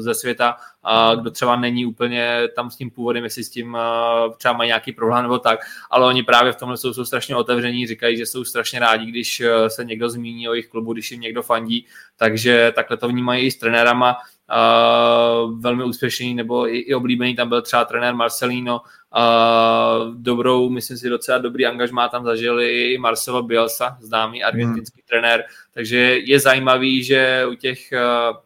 ze 0.00 0.14
světa, 0.14 0.56
uh, 0.84 1.20
kdo 1.20 1.30
třeba 1.30 1.56
není 1.56 1.86
úplně 1.86 2.48
tam 2.56 2.70
s 2.70 2.76
tím 2.76 2.90
původem, 2.90 3.24
jestli 3.24 3.44
s 3.44 3.50
tím 3.50 3.74
uh, 3.74 4.34
třeba 4.38 4.54
mají 4.54 4.68
nějaký 4.68 4.92
problém 4.92 5.22
nebo 5.22 5.38
tak, 5.38 5.60
ale 5.90 6.06
oni 6.06 6.22
právě 6.22 6.52
v 6.52 6.56
tomhle 6.56 6.76
jsou, 6.76 6.94
jsou 6.94 7.04
strašně 7.04 7.36
otevření, 7.36 7.86
říkají, 7.86 8.16
že 8.16 8.26
jsou 8.26 8.44
strašně 8.44 8.78
rádi, 8.78 9.06
když 9.06 9.40
uh, 9.40 9.66
se 9.66 9.84
někdo 9.84 10.10
zmíní 10.10 10.48
o 10.48 10.52
jejich 10.52 10.68
klubu, 10.68 10.92
když 10.92 11.10
jim 11.10 11.20
někdo 11.20 11.42
fandí, 11.42 11.86
takže 12.16 12.72
takhle 12.74 12.96
to 12.96 13.08
vnímají 13.08 13.46
i 13.46 13.50
s 13.50 13.56
trenérama. 13.56 14.16
Uh, 14.52 15.60
velmi 15.60 15.84
úspěšný 15.84 16.34
nebo 16.34 16.68
i, 16.68 16.78
i 16.78 16.94
oblíbený 16.94 17.36
tam 17.36 17.48
byl 17.48 17.62
třeba 17.62 17.84
trenér 17.84 18.14
Marcelino, 18.14 18.80
uh, 18.80 20.14
dobrou, 20.14 20.70
myslím 20.70 20.96
si 20.96 21.08
docela 21.08 21.38
dobrý 21.38 21.66
angažmá 21.66 22.08
tam 22.08 22.24
zažili 22.24 22.92
i 22.92 22.98
Marcelo 22.98 23.42
Bielsa, 23.42 23.96
známý 24.00 24.44
argentinský 24.44 25.00
hmm. 25.00 25.06
trenér, 25.08 25.44
takže 25.74 25.98
je 26.18 26.40
zajímavý, 26.40 27.04
že 27.04 27.46
u 27.50 27.54
těch 27.54 27.78
uh, 27.92 28.36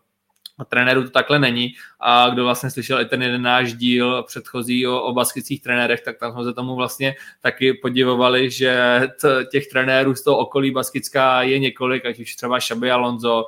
trenérů 0.64 1.02
to 1.02 1.10
takhle 1.10 1.38
není. 1.38 1.74
A 2.00 2.28
kdo 2.28 2.44
vlastně 2.44 2.70
slyšel 2.70 3.00
i 3.00 3.04
ten 3.04 3.22
jeden 3.22 3.42
náš 3.42 3.72
díl 3.72 4.22
předchozí 4.22 4.86
o, 4.86 5.02
o 5.02 5.12
baskických 5.12 5.62
trenérech, 5.62 6.00
tak 6.00 6.18
tam 6.18 6.32
jsme 6.32 6.44
se 6.44 6.52
tomu 6.52 6.74
vlastně 6.74 7.14
taky 7.40 7.74
podivovali, 7.74 8.50
že 8.50 9.02
t, 9.20 9.44
těch 9.50 9.66
trenérů 9.66 10.14
z 10.14 10.22
toho 10.22 10.38
okolí 10.38 10.70
baskická 10.70 11.42
je 11.42 11.58
několik, 11.58 12.06
ať 12.06 12.20
už 12.20 12.34
třeba 12.36 12.58
Xabi 12.58 12.90
Alonso, 12.90 13.44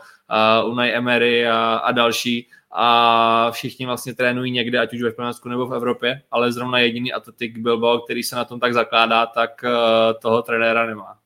uh, 0.65 0.71
Unai 0.71 0.91
Emery 0.91 1.49
a, 1.49 1.77
a 1.77 1.93
další. 1.93 2.49
A 2.71 3.51
všichni 3.51 3.87
vlastně 3.87 4.15
trénují 4.15 4.51
někde, 4.53 4.79
ať 4.79 4.95
už 4.95 5.03
ve 5.03 5.11
Španělsku 5.11 5.49
nebo 5.49 5.67
v 5.67 5.75
Evropě, 5.75 6.23
ale 6.31 6.53
zrovna 6.53 6.79
jediný 6.79 7.13
atletik 7.13 7.59
Bilbao, 7.59 7.99
který 7.99 8.23
se 8.23 8.37
na 8.37 8.45
tom 8.45 8.61
tak 8.61 8.75
zakládá, 8.75 9.27
tak 9.27 9.51
uh, 9.65 9.71
toho 10.21 10.43
trenéra 10.43 10.87
nemá. 10.87 11.17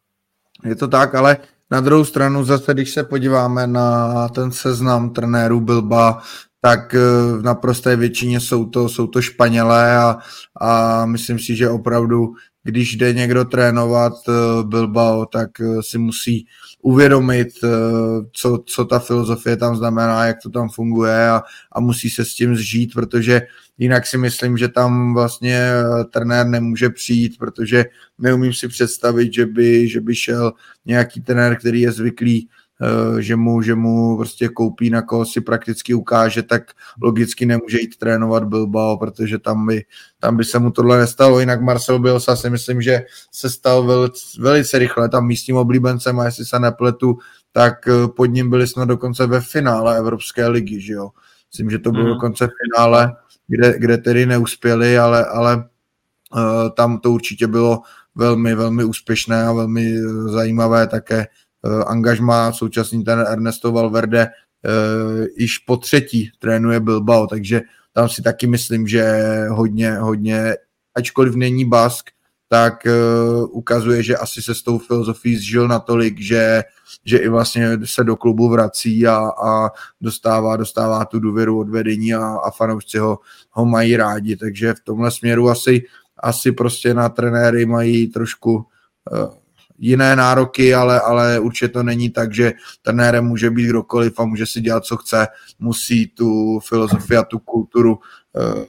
Je 0.64 0.76
to 0.76 0.89
tak, 0.89 1.14
ale 1.14 1.37
na 1.73 1.81
druhou 1.81 2.05
stranu 2.05 2.45
zase, 2.45 2.75
když 2.75 2.91
se 2.91 3.05
podíváme 3.05 3.66
na 3.66 4.29
ten 4.29 4.53
seznam 4.53 5.11
trenérů 5.11 5.61
Bilba, 5.61 6.23
tak 6.61 6.95
v 7.39 7.43
naprosté 7.43 7.97
většině 7.97 8.41
jsou 8.41 8.64
to, 8.64 8.89
jsou 8.89 9.07
to 9.07 9.23
Španělé 9.23 9.97
a, 9.97 10.18
a 10.61 11.07
myslím 11.07 11.39
si, 11.39 11.57
že 11.57 11.68
opravdu, 11.68 12.33
když 12.64 12.97
jde 12.97 13.12
někdo 13.12 13.45
trénovat 13.45 14.12
Bilbao, 14.62 15.27
tak 15.27 15.51
si 15.81 15.99
musí 15.99 16.47
uvědomit, 16.83 17.49
eh, 17.64 17.68
co, 18.33 18.62
co 18.66 18.85
ta 18.85 18.99
filozofie 18.99 19.57
tam 19.57 19.76
znamená, 19.76 20.26
jak 20.26 20.43
to 20.43 20.51
tam 20.51 20.68
funguje 20.68 21.28
a, 21.28 21.43
a 21.72 21.80
musí 21.80 22.11
se 22.11 22.24
s 22.24 22.35
tím 22.35 22.57
zžít, 22.57 22.95
protože 22.95 23.43
jinak 23.78 24.07
si 24.07 24.18
myslím, 24.18 24.59
že 24.59 24.68
tam 24.68 25.14
vlastně 25.14 25.59
eh, 25.59 26.05
trenér 26.05 26.47
nemůže 26.47 26.91
přijít, 26.91 27.39
protože 27.39 27.85
neumím 28.18 28.53
si 28.53 28.68
představit, 28.68 29.35
že 29.35 29.47
by, 29.47 29.89
že 29.89 30.01
by 30.01 30.14
šel 30.14 30.53
nějaký 30.87 31.20
trenér, 31.20 31.57
který 31.57 31.80
je 31.80 31.93
zvyklý 31.93 32.49
že 33.18 33.37
mu, 33.37 33.62
že 33.62 33.74
mu 33.74 34.16
prostě 34.16 34.49
koupí, 34.49 34.91
na 34.91 35.03
koho 35.03 35.26
si 35.26 35.41
prakticky 35.41 35.95
ukáže, 35.95 36.43
tak 36.43 36.62
logicky 37.03 37.47
nemůže 37.47 37.80
jít 37.80 37.97
trénovat 37.97 38.45
Bilbao, 38.45 38.97
protože 38.97 39.39
tam 39.39 39.66
by, 39.66 39.85
tam 40.18 40.37
by 40.37 40.45
se 40.45 40.59
mu 40.59 40.70
tohle 40.70 40.99
nestalo. 40.99 41.41
Jinak 41.41 41.62
Marcel 41.62 41.99
Bielsa 41.99 42.37
si 42.37 42.51
myslím, 42.51 42.83
že 42.83 43.03
se 43.33 43.51
stal 43.51 43.83
velice, 43.83 44.43
velice 44.43 44.78
rychle 44.78 45.09
tam 45.09 45.26
místním 45.26 45.57
oblíbencem 45.57 46.20
a 46.20 46.24
jestli 46.24 46.45
se 46.45 46.59
nepletu, 46.59 47.18
tak 47.53 47.89
eh, 47.89 48.09
pod 48.09 48.26
ním 48.26 48.51
byli 48.51 48.66
snad 48.66 48.85
dokonce 48.85 49.26
ve 49.26 49.41
finále 49.41 49.99
Evropské 49.99 50.49
ligy, 50.49 50.80
že 50.80 50.93
jo. 50.93 51.11
Myslím, 51.53 51.70
že 51.70 51.78
to 51.78 51.91
bylo 51.91 52.05
mm. 52.05 52.11
dokonce 52.11 52.49
finále, 52.64 53.16
kde, 53.49 53.78
kde 53.78 53.99
tedy 53.99 54.26
neuspěli, 54.26 54.99
ale, 54.99 55.26
ale 55.26 55.57
uh, 55.57 56.70
tam 56.76 56.99
to 56.99 57.12
určitě 57.12 57.47
bylo 57.47 57.83
velmi, 58.14 58.55
velmi 58.55 58.85
úspěšné 58.85 59.45
a 59.45 59.53
velmi 59.53 59.95
zajímavé 60.26 60.87
také 60.87 61.26
Eh, 61.26 61.26
angažma, 61.87 62.53
současný 62.53 63.05
ten 63.05 63.19
Ernesto 63.19 63.73
Valverde 63.73 64.21
eh, 64.21 65.27
již 65.37 65.59
po 65.59 65.77
třetí 65.77 66.31
trénuje 66.39 66.81
Bilbao, 66.81 67.27
takže 67.27 67.61
tam 67.93 68.09
si 68.09 68.23
taky 68.23 68.47
myslím, 68.47 68.87
že 68.87 69.17
hodně, 69.49 69.95
hodně, 69.95 70.55
ačkoliv 70.95 71.35
není 71.35 71.65
Bask, 71.65 72.11
tak 72.49 72.87
uh, 72.87 73.49
ukazuje, 73.51 74.03
že 74.03 74.17
asi 74.17 74.43
se 74.43 74.55
s 74.55 74.63
tou 74.63 74.79
filozofií 74.79 75.37
zžil 75.37 75.69
natolik, 75.69 76.21
že, 76.21 76.63
že 77.05 77.19
i 77.19 77.29
vlastně 77.29 77.79
se 77.85 78.05
do 78.05 78.17
klubu 78.17 78.49
vrací 78.49 79.07
a, 79.07 79.17
a 79.45 79.71
dostává, 80.01 80.57
dostává 80.57 81.05
tu 81.05 81.21
důvěru 81.21 81.61
od 81.61 81.69
vedení 81.69 82.15
a, 82.15 82.37
a 82.45 82.51
fanoušci 82.51 82.99
ho, 82.99 83.19
ho 83.51 83.65
mají 83.67 83.97
rádi, 83.97 84.37
takže 84.37 84.75
v 84.75 84.81
tomhle 84.85 85.11
směru 85.11 85.49
asi, 85.49 85.83
asi 86.23 86.53
prostě 86.53 86.95
na 86.95 87.09
trenéry 87.09 87.67
mají 87.67 88.09
trošku 88.09 88.67
jiné 89.83 90.16
nároky, 90.16 90.74
ale, 90.74 91.01
ale 91.01 91.39
určitě 91.39 91.68
to 91.68 91.83
není 91.83 92.11
tak, 92.11 92.35
že 92.35 92.53
trenérem 92.83 93.24
může 93.24 93.51
být 93.51 93.68
kdokoliv 93.68 94.20
a 94.20 94.24
může 94.24 94.47
si 94.47 94.61
dělat, 94.61 94.85
co 94.85 94.97
chce. 94.97 95.26
Musí 95.59 96.07
tu 96.07 96.61
filozofii 96.61 97.16
a 97.16 97.22
tu 97.22 97.39
kulturu 97.39 97.93
uh, 97.93 98.64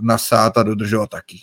nasát 0.00 0.58
a 0.58 0.62
dodržovat 0.62 1.10
taky. 1.10 1.38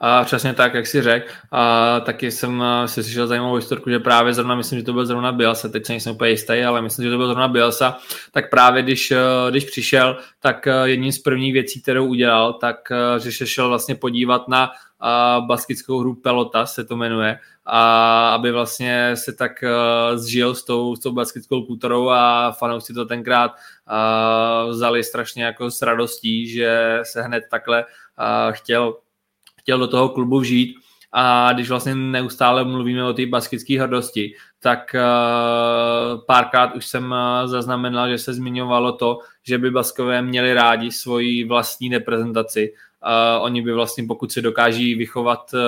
A 0.00 0.24
přesně 0.24 0.54
tak, 0.54 0.74
jak 0.74 0.86
si 0.86 1.02
řekl. 1.02 1.26
A 1.52 2.00
taky 2.00 2.30
jsem 2.30 2.62
eh, 2.62 2.88
si 2.88 3.02
slyšel 3.02 3.26
zajímavou 3.26 3.54
historku, 3.54 3.90
že 3.90 3.98
právě 3.98 4.34
zrovna, 4.34 4.54
myslím, 4.54 4.78
že 4.78 4.84
to 4.84 4.92
byl 4.92 5.06
zrovna 5.06 5.32
Bielsa, 5.32 5.68
teď 5.68 5.86
se 5.86 5.92
nejsem 5.92 6.14
úplně 6.14 6.30
jistý, 6.30 6.62
ale 6.62 6.82
myslím, 6.82 7.04
že 7.04 7.10
to 7.10 7.16
byl 7.16 7.26
zrovna 7.26 7.48
Bielsa, 7.48 7.98
tak 8.32 8.50
právě 8.50 8.82
když, 8.82 9.10
eh, 9.10 9.50
když 9.50 9.64
přišel, 9.64 10.18
tak 10.40 10.68
jedním 10.84 11.12
z 11.12 11.18
prvních 11.18 11.52
věcí, 11.52 11.82
kterou 11.82 12.06
udělal, 12.06 12.52
tak 12.52 12.76
že 13.18 13.32
se 13.32 13.46
šel 13.46 13.68
vlastně 13.68 13.94
podívat 13.94 14.48
na 14.48 14.70
baskickou 15.46 15.98
hru 15.98 16.14
Pelota, 16.14 16.66
se 16.66 16.84
to 16.84 16.96
jmenuje, 16.96 17.38
a 17.70 18.30
aby 18.34 18.52
vlastně 18.52 19.10
se 19.14 19.32
tak 19.32 19.52
uh, 19.62 20.16
zžil 20.16 20.54
s 20.54 20.64
tou, 20.64 20.96
s 20.96 21.00
tou 21.00 21.12
basketskou 21.12 21.62
kulturou 21.62 22.08
a 22.08 22.52
fanoušci 22.52 22.94
to 22.94 23.04
tenkrát 23.04 23.52
uh, 23.52 24.70
vzali 24.70 25.04
strašně 25.04 25.44
jako 25.44 25.70
s 25.70 25.82
radostí, 25.82 26.48
že 26.48 27.00
se 27.02 27.22
hned 27.22 27.44
takhle 27.50 27.84
uh, 27.84 28.52
chtěl, 28.52 28.96
chtěl 29.60 29.78
do 29.78 29.88
toho 29.88 30.08
klubu 30.08 30.40
vžít. 30.40 30.76
A 31.12 31.52
když 31.52 31.68
vlastně 31.68 31.94
neustále 31.94 32.64
mluvíme 32.64 33.04
o 33.04 33.12
té 33.12 33.26
basketské 33.26 33.80
hrdosti, 33.80 34.34
tak 34.62 34.96
párkrát 36.26 36.74
už 36.74 36.86
jsem 36.86 37.14
zaznamenal, 37.44 38.10
že 38.10 38.18
se 38.18 38.34
zmiňovalo 38.34 38.92
to, 38.92 39.18
že 39.42 39.58
by 39.58 39.70
Baskové 39.70 40.22
měli 40.22 40.54
rádi 40.54 40.92
svoji 40.92 41.44
vlastní 41.44 41.88
reprezentaci 41.88 42.74
Uh, 43.06 43.44
oni 43.44 43.62
by 43.62 43.72
vlastně, 43.72 44.04
pokud 44.04 44.32
se 44.32 44.42
dokáží 44.42 44.94
vychovat 44.94 45.50
uh, 45.54 45.60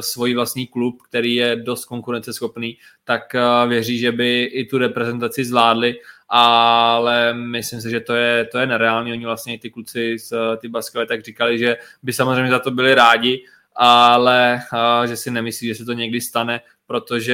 svůj 0.00 0.34
vlastní 0.34 0.66
klub, 0.66 1.02
který 1.02 1.34
je 1.34 1.56
dost 1.56 1.84
konkurenceschopný, 1.84 2.78
tak 3.04 3.22
uh, 3.34 3.68
věří, 3.68 3.98
že 3.98 4.12
by 4.12 4.44
i 4.44 4.64
tu 4.64 4.78
reprezentaci 4.78 5.44
zvládli, 5.44 5.94
ale 6.28 7.34
myslím 7.34 7.80
si, 7.80 7.90
že 7.90 8.00
to 8.00 8.14
je, 8.14 8.44
to 8.44 8.58
je 8.58 8.66
nereálný. 8.66 9.12
Oni 9.12 9.24
vlastně 9.24 9.58
ty 9.58 9.70
kluci 9.70 10.18
z 10.18 10.32
ty 10.58 10.68
Baskové 10.68 11.06
tak 11.06 11.22
říkali, 11.22 11.58
že 11.58 11.76
by 12.02 12.12
samozřejmě 12.12 12.50
za 12.50 12.58
to 12.58 12.70
byli 12.70 12.94
rádi, 12.94 13.44
ale 13.74 14.60
uh, 14.72 15.06
že 15.06 15.16
si 15.16 15.30
nemyslí, 15.30 15.68
že 15.68 15.74
se 15.74 15.84
to 15.84 15.92
někdy 15.92 16.20
stane, 16.20 16.60
protože 16.86 17.32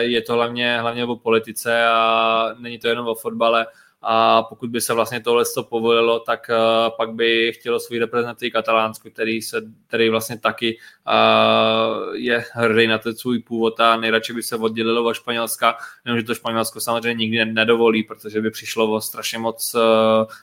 je 0.00 0.22
to 0.22 0.32
hlavně, 0.32 0.78
hlavně 0.80 1.04
o 1.04 1.16
politice 1.16 1.86
a 1.86 2.48
není 2.58 2.78
to 2.78 2.88
jenom 2.88 3.06
o 3.06 3.14
fotbale 3.14 3.66
a 4.06 4.42
pokud 4.42 4.70
by 4.70 4.80
se 4.80 4.94
vlastně 4.94 5.20
tohle 5.20 5.44
to 5.54 5.62
povolilo, 5.62 6.20
tak 6.20 6.50
uh, 6.50 6.96
pak 6.96 7.12
by 7.12 7.52
chtělo 7.54 7.80
svůj 7.80 7.98
reprezentaci 7.98 8.50
Katalánsku, 8.50 9.10
který, 9.10 9.42
se, 9.42 9.62
který 9.86 10.08
vlastně 10.08 10.38
taky 10.38 10.78
uh, 11.06 12.14
je 12.14 12.44
hrdý 12.52 12.86
na 12.86 12.98
ten 12.98 13.16
svůj 13.16 13.38
původ 13.38 13.80
a 13.80 13.96
nejradši 13.96 14.32
by 14.32 14.42
se 14.42 14.56
oddělilo 14.56 15.04
od 15.04 15.14
Španělska, 15.14 15.76
jenomže 16.04 16.26
to 16.26 16.34
Španělsko 16.34 16.80
samozřejmě 16.80 17.14
nikdy 17.14 17.44
nedovolí, 17.44 18.02
protože 18.02 18.40
by 18.40 18.50
přišlo 18.50 18.92
o 18.92 19.00
strašně 19.00 19.38
moc, 19.38 19.74
uh, 19.74 19.80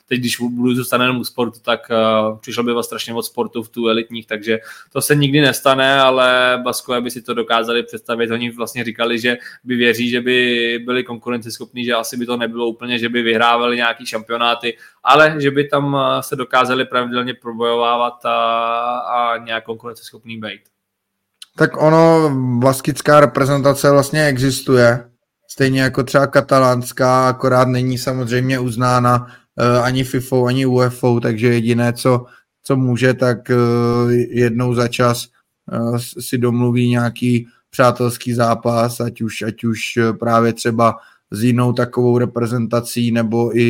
teď 0.08 0.20
když 0.20 0.38
budu 0.40 0.76
zůstat 0.76 1.02
jenom 1.02 1.18
u 1.18 1.24
sportu, 1.24 1.60
tak 1.62 1.92
přišlo 2.42 2.64
by 2.64 2.72
o 2.72 2.84
strašně 2.84 3.14
moc 3.14 3.28
sportu 3.28 3.64
v 3.64 3.70
tu 3.70 3.88
elitních, 3.88 4.28
takže 4.28 4.60
to 4.94 5.02
se 5.02 5.16
nikdy 5.16 5.42
nestane, 5.42 6.00
ale 6.00 6.60
Baskové 6.64 7.02
by 7.02 7.12
si 7.12 7.22
to 7.22 7.34
dokázali 7.34 7.84
představit. 7.84 8.32
Oni 8.32 8.52
vlastně 8.52 8.84
říkali, 8.84 9.20
že 9.20 9.38
by 9.64 9.76
věří, 9.76 10.10
že 10.10 10.22
by 10.22 10.80
byli 10.86 11.04
konkurenceschopní, 11.04 11.86
že 11.86 11.94
asi 11.94 12.18
by 12.18 12.26
to 12.26 12.38
nebylo 12.38 12.68
úplně, 12.68 13.00
že 13.00 13.10
by 13.10 13.24
vyhrávali 13.52 13.76
nějaký 13.76 14.06
šampionáty, 14.06 14.78
ale 15.04 15.36
že 15.40 15.52
by 15.52 15.68
tam 15.68 15.98
eh, 15.98 16.24
se 16.24 16.36
dokázali 16.36 16.86
pravidelně 16.86 17.34
probojovávat 17.34 18.26
a, 18.26 18.36
a 18.98 19.38
nějak 19.38 19.64
konkurenceschopný 19.64 20.38
být. 20.38 20.62
Tak 21.58 21.82
ono, 21.82 22.32
baskická 22.60 23.20
reprezentace 23.20 23.92
vlastně 23.92 24.26
existuje, 24.26 25.10
stejně 25.48 25.82
jako 25.82 26.04
třeba 26.04 26.28
katalánská, 26.28 27.28
akorát 27.28 27.68
není 27.68 27.98
samozřejmě 27.98 28.60
uznána 28.60 29.28
uh, 29.28 29.86
ani 29.86 30.04
FIFO, 30.04 30.46
ani 30.46 30.66
UFO, 30.66 31.20
takže 31.20 31.48
jediné, 31.48 31.94
co, 31.94 32.26
co 32.64 32.76
může, 32.76 33.14
tak 33.14 33.38
uh, 33.50 34.12
jednou 34.12 34.74
za 34.74 34.88
čas 34.88 35.28
si 36.20 36.38
domluví 36.38 36.90
nějaký 36.90 37.48
přátelský 37.70 38.34
zápas, 38.34 39.00
ať 39.00 39.22
už, 39.22 39.42
ať 39.42 39.64
už 39.64 39.80
právě 40.20 40.54
třeba 40.54 40.96
s 41.32 41.44
jinou 41.44 41.74
takovou 41.74 42.18
reprezentací 42.18 43.12
nebo 43.12 43.58
i, 43.58 43.62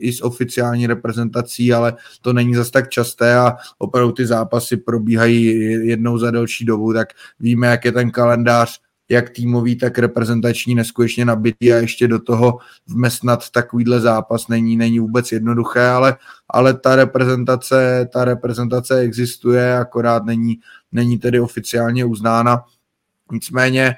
i 0.00 0.12
s 0.12 0.24
oficiální 0.24 0.86
reprezentací, 0.86 1.72
ale 1.72 1.94
to 2.22 2.32
není 2.32 2.54
zas 2.54 2.70
tak 2.70 2.88
časté 2.88 3.36
a 3.36 3.56
opravdu 3.78 4.12
ty 4.12 4.26
zápasy 4.26 4.76
probíhají 4.76 5.44
jednou 5.88 6.18
za 6.18 6.30
delší 6.30 6.64
dobu, 6.64 6.92
tak 6.92 7.08
víme, 7.40 7.66
jak 7.66 7.84
je 7.84 7.92
ten 7.92 8.10
kalendář 8.10 8.80
jak 9.12 9.30
týmový, 9.30 9.76
tak 9.76 9.98
reprezentační 9.98 10.74
neskutečně 10.74 11.24
nabitý 11.24 11.72
a 11.72 11.76
ještě 11.76 12.08
do 12.08 12.18
toho 12.18 12.58
vmesnat 12.86 13.50
takovýhle 13.50 14.00
zápas 14.00 14.48
není, 14.48 14.76
není 14.76 14.98
vůbec 14.98 15.32
jednoduché, 15.32 15.86
ale, 15.86 16.16
ale 16.48 16.74
ta 16.74 16.96
reprezentace, 16.96 18.08
ta 18.12 18.24
reprezentace 18.24 18.98
existuje, 18.98 19.76
akorát 19.76 20.24
není, 20.24 20.58
není 20.92 21.18
tedy 21.18 21.40
oficiálně 21.40 22.04
uznána. 22.04 22.64
Nicméně 23.32 23.96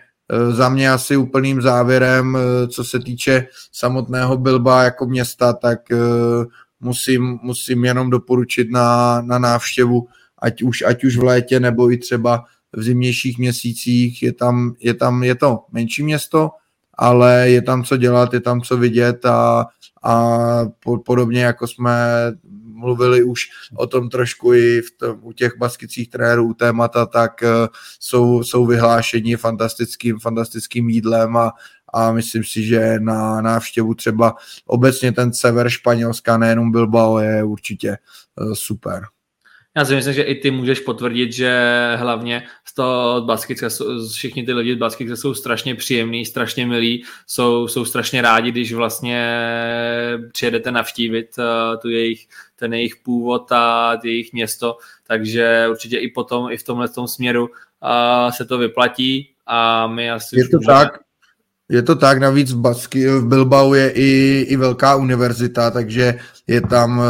za 0.51 0.69
mě 0.69 0.91
asi 0.91 1.17
úplným 1.17 1.63
závěrem, 1.63 2.37
eh, 2.37 2.69
co 2.69 2.85
se 2.85 2.99
týče 2.99 3.47
samotného 3.73 4.37
Bilba 4.37 4.83
jako 4.83 5.07
města, 5.07 5.53
tak 5.53 5.91
eh, 5.93 5.97
musím, 6.81 7.39
musím 7.43 7.85
jenom 7.85 8.11
doporučit 8.11 8.71
na, 8.71 9.21
na 9.21 9.39
návštěvu, 9.39 10.07
ať 10.39 10.63
už, 10.63 10.83
ať 10.83 11.05
už 11.05 11.17
v 11.17 11.23
létě 11.23 11.61
nebo 11.61 11.93
i 11.93 11.99
třeba 11.99 12.45
v 12.73 12.83
zimnějších 12.83 13.39
měsících. 13.39 14.23
Je 14.23 14.33
tam, 14.33 14.75
je 14.81 14.95
tam, 14.95 15.23
je 15.23 15.35
to 15.35 15.59
menší 15.73 16.03
město, 16.03 16.51
ale 16.95 17.51
je 17.51 17.63
tam 17.63 17.85
co 17.85 17.97
dělat, 17.97 18.35
je 18.35 18.41
tam 18.41 18.61
co 18.61 18.77
vidět 18.77 19.27
a, 19.27 19.67
a 20.03 20.29
podobně 21.05 21.43
jako 21.43 21.67
jsme 21.67 21.97
mluvili 22.85 23.23
už 23.23 23.41
o 23.77 23.87
tom 23.87 24.09
trošku 24.09 24.55
i 24.55 24.81
v 24.81 24.91
tom, 24.97 25.19
u 25.23 25.33
těch 25.33 25.57
baskicích 25.59 26.11
trenérů 26.11 26.55
témata, 26.55 27.07
tak 27.07 27.43
uh, 27.43 27.49
jsou, 28.01 28.43
jsou 28.43 28.67
vyhlášení 28.67 29.37
fantastickým, 29.37 30.19
fantastickým 30.19 30.89
jídlem 30.89 31.37
a, 31.37 31.53
a 31.95 32.13
myslím 32.13 32.45
si, 32.45 32.63
že 32.67 33.01
na 33.01 33.41
návštěvu 33.41 33.95
třeba 33.95 34.35
obecně 34.67 35.13
ten 35.13 35.33
sever 35.33 35.71
Španělska, 35.71 36.39
nejenom 36.39 36.73
Bilbao, 36.73 37.19
je 37.19 37.45
určitě 37.45 37.97
uh, 38.41 38.53
super. 38.53 39.14
Já 39.77 39.85
si 39.85 39.95
myslím, 39.95 40.15
že 40.15 40.23
i 40.23 40.35
ty 40.35 40.51
můžeš 40.51 40.81
potvrdit, 40.81 41.33
že 41.33 41.61
hlavně 41.97 42.43
z 42.65 42.75
toho 42.75 43.23
Baskicka, 43.23 43.69
všichni 44.13 44.43
ty 44.43 44.53
lidi 44.53 44.75
z 44.75 44.79
Baskicka 44.79 45.17
jsou 45.17 45.35
strašně 45.35 45.75
příjemní, 45.75 46.25
strašně 46.25 46.67
milí, 46.67 47.05
jsou, 47.27 47.69
jsou 47.69 47.85
strašně 47.85 48.23
rádi, 48.23 48.51
když 48.51 48.73
vlastně 48.73 49.49
přijedete 50.33 50.71
navštívit 50.71 51.29
uh, 51.39 51.81
tu 51.81 51.91
jejich, 51.91 52.27
ten 52.57 52.75
jejich 52.75 52.97
původ 52.97 53.53
a 53.53 53.99
jejich 54.05 54.33
město, 54.33 54.79
takže 55.07 55.67
určitě 55.71 55.99
i 55.99 56.09
potom, 56.09 56.51
i 56.51 56.57
v 56.57 56.65
tomhle 56.65 56.89
tom 56.89 57.09
směru 57.09 57.43
uh, 57.49 58.31
se 58.31 58.45
to 58.45 58.59
vyplatí 58.59 59.31
a 59.47 59.87
my 59.87 60.11
asi... 60.11 60.39
Je 60.39 60.49
to 60.49 60.57
můžeme... 60.57 60.79
tak, 60.79 61.04
je 61.69 61.83
to 61.83 61.97
tak, 61.97 62.19
navíc 62.19 62.53
v, 62.53 62.61
Basky, 62.61 63.09
v 63.09 63.27
Bilbao 63.27 63.75
je 63.75 63.91
i, 63.91 64.41
i 64.49 64.57
velká 64.57 64.95
univerzita, 64.95 65.71
takže 65.71 66.19
je 66.47 66.61
tam 66.61 66.99
uh, 66.99 67.05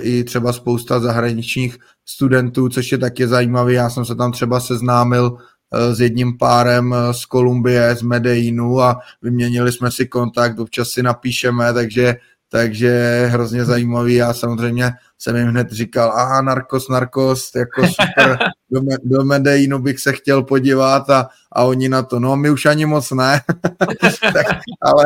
i 0.00 0.24
třeba 0.24 0.52
spousta 0.52 1.00
zahraničních 1.00 1.78
studentů, 2.04 2.68
což 2.68 2.92
je 2.92 2.98
taky 2.98 3.28
zajímavé. 3.28 3.72
Já 3.72 3.90
jsem 3.90 4.04
se 4.04 4.14
tam 4.14 4.32
třeba 4.32 4.60
seznámil 4.60 5.30
uh, 5.30 5.94
s 5.94 6.00
jedním 6.00 6.38
párem 6.38 6.90
uh, 6.90 7.12
z 7.12 7.24
Kolumbie, 7.24 7.96
z 7.96 8.02
Medellínu 8.02 8.80
a 8.80 9.00
vyměnili 9.22 9.72
jsme 9.72 9.90
si 9.90 10.06
kontakt, 10.06 10.58
občas 10.58 10.88
si 10.88 11.02
napíšeme, 11.02 11.72
takže 11.72 12.16
takže 12.50 13.24
hrozně 13.26 13.64
zajímavý. 13.64 14.14
Já 14.14 14.34
samozřejmě 14.34 14.92
jsem 15.18 15.36
jim 15.36 15.48
hned 15.48 15.72
říkal, 15.72 16.12
a 16.12 16.42
narkos, 16.42 16.88
narkos, 16.88 17.50
jako 17.56 17.86
super, 17.86 18.38
do, 18.70 18.80
do 19.04 19.24
Medellínu 19.24 19.78
bych 19.78 19.98
se 19.98 20.12
chtěl 20.12 20.42
podívat 20.42 21.10
a, 21.10 21.28
a 21.52 21.64
oni 21.64 21.88
na 21.88 22.02
to, 22.02 22.20
no 22.20 22.36
my 22.36 22.50
už 22.50 22.66
ani 22.66 22.86
moc 22.86 23.10
ne, 23.10 23.40
tak, 24.32 24.46
ale, 24.82 25.04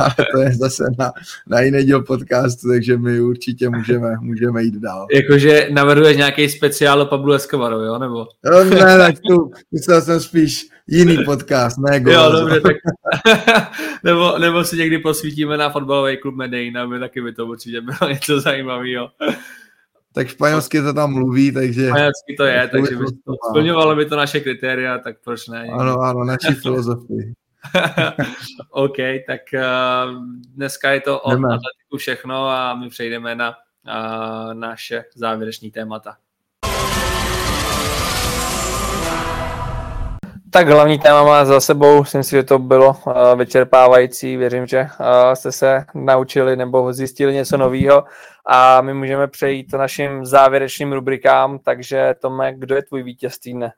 ale 0.00 0.14
to 0.32 0.40
je 0.40 0.52
zase 0.52 0.84
na, 0.98 1.12
na 1.46 1.60
jiný 1.60 1.84
díl 1.84 2.02
podcastu, 2.02 2.68
takže 2.68 2.98
my 2.98 3.20
určitě 3.20 3.68
můžeme, 3.68 4.14
můžeme 4.20 4.62
jít 4.62 4.74
dál. 4.74 5.06
Jakože 5.14 5.68
navrhuješ 5.72 6.16
nějaký 6.16 6.48
speciál 6.48 7.00
o 7.00 7.06
Pablu 7.06 7.32
Escobaru, 7.32 7.80
jo, 7.80 7.98
nebo? 7.98 8.26
No, 8.44 8.64
ne, 8.64 8.98
tak 8.98 9.14
tu, 9.28 9.50
myslel 9.72 10.02
jsem 10.02 10.20
spíš 10.20 10.66
jiný 10.86 11.24
podcast, 11.24 11.78
ne. 11.78 12.02
Jo, 12.12 12.32
dobře, 12.32 12.60
tak 12.60 12.76
nebo, 14.04 14.38
nebo 14.38 14.64
si 14.64 14.76
někdy 14.76 14.98
posvítíme 14.98 15.56
na 15.56 15.70
fotbalový 15.70 16.16
klub 16.16 16.34
Medellín, 16.34 16.78
aby 16.78 16.98
taky 17.00 17.20
by 17.22 17.32
to 17.32 17.46
určitě 17.46 17.80
bylo 17.80 18.10
něco 18.10 18.40
zajímavého. 18.40 19.08
Tak 20.16 20.28
španělsky 20.28 20.82
to 20.82 20.92
tam 20.92 21.12
mluví, 21.12 21.52
takže... 21.52 21.88
Španělsky 21.88 22.34
to 22.36 22.44
je, 22.44 22.68
takže 22.68 22.96
by 22.96 23.04
to, 23.04 23.34
splňovalo 23.50 23.96
by 23.96 24.06
to 24.06 24.16
naše 24.16 24.40
kritéria, 24.40 24.98
tak 24.98 25.16
proč 25.24 25.48
ne? 25.48 25.68
Ano, 25.72 26.00
ano, 26.00 26.24
naší 26.24 26.54
filozofii. 26.62 27.32
OK, 28.70 28.96
tak 29.26 29.40
uh, 29.54 30.24
dneska 30.54 30.90
je 30.90 31.00
to 31.00 31.20
o 31.20 31.28
atletiku 31.28 31.96
všechno 31.96 32.48
a 32.48 32.74
my 32.74 32.88
přejdeme 32.88 33.34
na 33.34 33.50
uh, 33.50 34.54
naše 34.54 35.04
závěrečné 35.14 35.70
témata. 35.70 36.16
Tak 40.50 40.68
hlavní 40.68 40.98
téma 40.98 41.24
má 41.24 41.44
za 41.44 41.60
sebou, 41.60 42.00
myslím 42.00 42.22
si, 42.22 42.30
že 42.30 42.42
to 42.42 42.58
bylo 42.58 42.88
uh, 42.88 43.38
vyčerpávající, 43.38 44.36
věřím, 44.36 44.66
že 44.66 44.80
uh, 44.80 45.06
jste 45.34 45.52
se 45.52 45.84
naučili 45.94 46.56
nebo 46.56 46.92
zjistili 46.92 47.34
něco 47.34 47.56
nového 47.56 48.04
a 48.46 48.80
my 48.80 48.94
můžeme 48.94 49.28
přejít 49.28 49.72
našim 49.72 50.24
závěrečným 50.24 50.92
rubrikám, 50.92 51.58
takže 51.58 52.14
Tome, 52.20 52.54
kdo 52.58 52.74
je 52.74 52.82
tvůj 52.82 53.02
vítěz 53.02 53.38
týdne? 53.38 53.72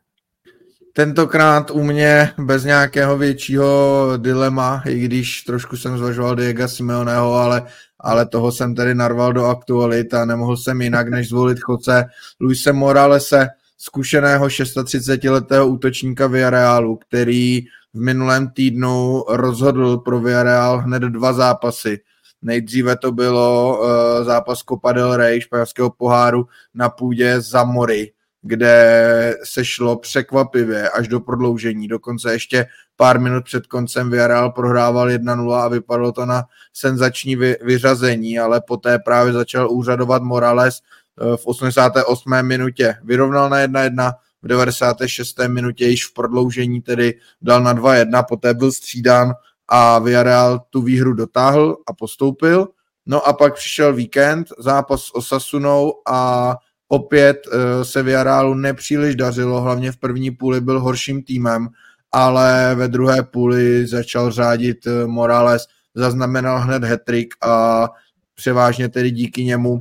Tentokrát 0.92 1.70
u 1.70 1.82
mě 1.82 2.30
bez 2.38 2.64
nějakého 2.64 3.18
většího 3.18 4.12
dilema, 4.16 4.82
i 4.86 4.98
když 4.98 5.42
trošku 5.42 5.76
jsem 5.76 5.98
zvažoval 5.98 6.36
Diego 6.36 6.68
Simeoneho, 6.68 7.34
ale, 7.34 7.66
ale 8.00 8.26
toho 8.26 8.52
jsem 8.52 8.74
tedy 8.74 8.94
narval 8.94 9.32
do 9.32 9.44
aktualit 9.44 10.14
a 10.14 10.24
nemohl 10.24 10.56
jsem 10.56 10.82
jinak, 10.82 11.08
než 11.08 11.28
zvolit 11.28 11.60
chodce 11.60 12.04
Luise 12.40 12.72
Moralese, 12.72 13.48
zkušeného 13.78 14.46
36-letého 14.46 15.66
útočníka 15.68 16.26
Villarealu, 16.26 16.96
který 16.96 17.60
v 17.94 18.00
minulém 18.00 18.50
týdnu 18.50 19.24
rozhodl 19.28 19.96
pro 19.96 20.20
Villarreal 20.20 20.78
hned 20.78 21.02
dva 21.02 21.32
zápasy. 21.32 21.98
Nejdříve 22.42 22.96
to 22.96 23.12
bylo 23.12 23.78
uh, 23.80 24.24
zápas 24.24 24.58
Copa 24.58 24.92
del 24.92 25.16
Rey 25.16 25.40
španělského 25.40 25.90
poháru 25.90 26.46
na 26.74 26.88
půdě 26.88 27.40
Zamory, 27.40 28.12
kde 28.42 29.34
se 29.44 29.64
šlo 29.64 29.96
překvapivě 29.96 30.90
až 30.90 31.08
do 31.08 31.20
prodloužení. 31.20 31.88
Dokonce 31.88 32.32
ještě 32.32 32.66
pár 32.96 33.20
minut 33.20 33.44
před 33.44 33.66
koncem 33.66 34.10
Villarreal 34.10 34.52
prohrával 34.52 35.08
1-0 35.08 35.52
a 35.52 35.68
vypadalo 35.68 36.12
to 36.12 36.26
na 36.26 36.44
senzační 36.72 37.36
vy, 37.36 37.56
vyřazení, 37.62 38.38
ale 38.38 38.60
poté 38.60 38.98
právě 38.98 39.32
začal 39.32 39.70
úřadovat 39.70 40.22
Morales, 40.22 40.80
Eh, 41.20 41.36
v 41.36 41.46
88. 41.46 42.42
minutě 42.42 42.96
vyrovnal 43.02 43.50
na 43.50 43.58
1-1, 43.58 44.12
v 44.42 44.48
96. 44.48 45.48
minutě 45.48 45.86
již 45.86 46.06
v 46.06 46.14
prodloužení 46.14 46.80
tedy 46.80 47.14
dal 47.42 47.62
na 47.62 47.74
2-1, 47.74 48.22
poté 48.22 48.54
byl 48.54 48.72
střídán 48.72 49.34
a 49.68 49.98
Villarreal 49.98 50.60
tu 50.70 50.82
výhru 50.82 51.14
dotáhl 51.14 51.76
a 51.86 51.92
postoupil. 51.92 52.68
No 53.06 53.26
a 53.26 53.32
pak 53.32 53.54
přišel 53.54 53.94
víkend, 53.94 54.48
zápas 54.58 55.02
s 55.02 55.14
Osasunou 55.14 55.92
a 56.08 56.56
opět 56.88 57.36
eh, 57.52 57.84
se 57.84 58.02
Villarrealu 58.02 58.54
nepříliš 58.54 59.16
dařilo, 59.16 59.60
hlavně 59.60 59.92
v 59.92 59.96
první 59.96 60.30
půli 60.30 60.60
byl 60.60 60.80
horším 60.80 61.22
týmem, 61.22 61.68
ale 62.12 62.74
ve 62.74 62.88
druhé 62.88 63.22
půli 63.22 63.86
začal 63.86 64.30
řádit 64.30 64.86
eh, 64.86 65.06
Morales 65.06 65.66
zaznamenal 65.94 66.58
hned 66.60 66.84
hetrik 66.84 67.34
a 67.42 67.88
převážně 68.34 68.88
tedy 68.88 69.10
díky 69.10 69.44
němu 69.44 69.78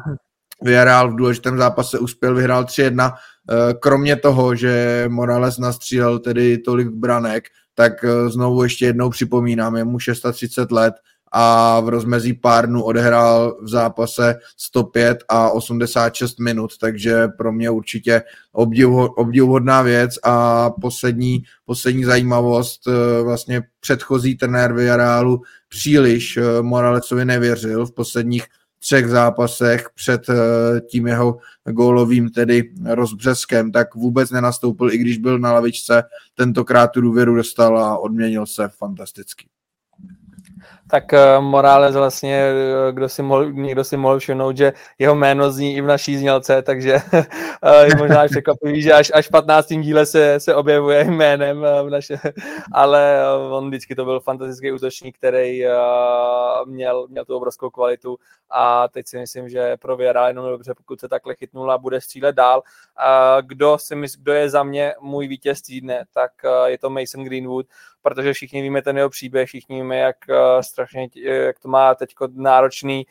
Villarreal 0.63 1.11
v 1.11 1.15
důležitém 1.15 1.57
zápase 1.57 1.99
uspěl, 1.99 2.35
vyhrál 2.35 2.63
3-1. 2.63 3.13
Eh, 3.13 3.73
kromě 3.73 4.15
toho, 4.15 4.55
že 4.55 5.05
Morales 5.07 5.57
nastřílel 5.57 6.19
tedy 6.19 6.57
tolik 6.57 6.87
branek, 6.87 7.43
tak 7.77 8.03
eh, 8.03 8.29
znovu 8.29 8.63
ještě 8.63 8.85
jednou 8.85 9.09
připomínám, 9.09 9.75
je 9.75 9.83
mu 9.83 9.99
630 9.99 10.71
let 10.71 10.93
a 11.31 11.79
v 11.79 11.89
rozmezí 11.89 12.33
pár 12.33 12.67
dnů 12.67 12.83
odehrál 12.83 13.57
v 13.61 13.67
zápase 13.69 14.35
105 14.57 15.23
a 15.29 15.49
86 15.49 16.39
minut, 16.39 16.77
takže 16.77 17.27
pro 17.27 17.51
mě 17.51 17.69
určitě 17.69 18.21
obdivuhodná 19.15 19.81
věc 19.81 20.11
a 20.23 20.69
poslední, 20.69 21.43
poslední 21.65 22.03
zajímavost, 22.03 22.87
eh, 22.87 23.23
vlastně 23.23 23.63
předchozí 23.79 24.37
trenér 24.37 24.73
Villarealu 24.73 25.41
příliš 25.69 26.39
Moralesovi 26.61 27.25
nevěřil 27.25 27.85
v 27.85 27.93
posledních 27.93 28.43
třech 28.87 29.07
zápasech 29.07 29.89
před 29.95 30.29
eh, 30.29 30.35
tím 30.81 31.07
jeho 31.07 31.37
gólovým 31.65 32.29
tedy 32.29 32.73
rozbřeskem, 32.85 33.71
tak 33.71 33.95
vůbec 33.95 34.31
nenastoupil, 34.31 34.91
i 34.91 34.97
když 34.97 35.17
byl 35.17 35.39
na 35.39 35.53
lavičce, 35.53 36.03
tentokrát 36.35 36.87
tu 36.87 37.01
důvěru 37.01 37.35
dostal 37.35 37.79
a 37.79 37.97
odměnil 37.97 38.45
se 38.45 38.67
fantasticky 38.67 39.47
tak 40.87 41.13
eh, 41.13 41.39
Morales 41.39 41.95
vlastně, 41.95 42.35
eh, 42.35 42.91
kdo 42.91 43.09
si 43.09 43.23
mohl, 43.23 43.51
někdo 43.51 43.83
si 43.83 43.97
mohl 43.97 44.19
všimnout, 44.19 44.57
že 44.57 44.73
jeho 44.99 45.15
jméno 45.15 45.51
zní 45.51 45.75
i 45.75 45.81
v 45.81 45.85
naší 45.85 46.17
znělce, 46.17 46.61
takže 46.61 46.97
eh, 47.13 47.85
je 47.85 47.95
možná 47.97 48.21
až 48.21 48.31
překvapivý, 48.31 48.81
že 48.81 48.93
až, 48.93 49.11
až 49.13 49.27
v 49.27 49.31
15. 49.31 49.67
díle 49.67 50.05
se, 50.05 50.39
se 50.39 50.55
objevuje 50.55 51.03
jménem 51.03 51.61
v 51.61 51.89
naše, 51.89 52.19
ale 52.71 53.19
on 53.51 53.67
vždycky 53.67 53.95
to 53.95 54.05
byl 54.05 54.19
fantastický 54.19 54.71
útočník, 54.71 55.17
který 55.17 55.63
měl, 56.65 57.07
měl 57.07 57.25
tu 57.25 57.35
obrovskou 57.35 57.69
kvalitu 57.69 58.17
a 58.49 58.87
teď 58.87 59.07
si 59.07 59.17
myslím, 59.17 59.49
že 59.49 59.77
pro 59.77 59.97
Věra 59.97 60.27
jenom 60.27 60.45
dobře, 60.45 60.73
pokud 60.73 60.99
se 60.99 61.09
takhle 61.09 61.35
chytnul 61.35 61.71
a 61.71 61.77
bude 61.77 62.01
střílet 62.01 62.35
dál. 62.35 62.61
Kdo, 63.41 63.77
si 63.77 63.95
mysl, 63.95 64.17
kdo 64.21 64.33
je 64.33 64.49
za 64.49 64.63
mě 64.63 64.93
můj 65.01 65.27
vítěz 65.27 65.61
týdne, 65.61 66.05
tak 66.13 66.31
je 66.65 66.77
to 66.77 66.89
Mason 66.89 67.23
Greenwood, 67.23 67.65
protože 68.09 68.33
všichni 68.33 68.61
víme 68.61 68.81
ten 68.81 68.97
jeho 68.97 69.09
příběh, 69.09 69.47
všichni 69.47 69.75
víme, 69.75 69.97
jak 69.97 70.15
strašně, 70.61 71.07
jak 71.15 71.59
to 71.59 71.67
má 71.67 71.95
teď 71.95 72.15
náročný, 72.35 73.05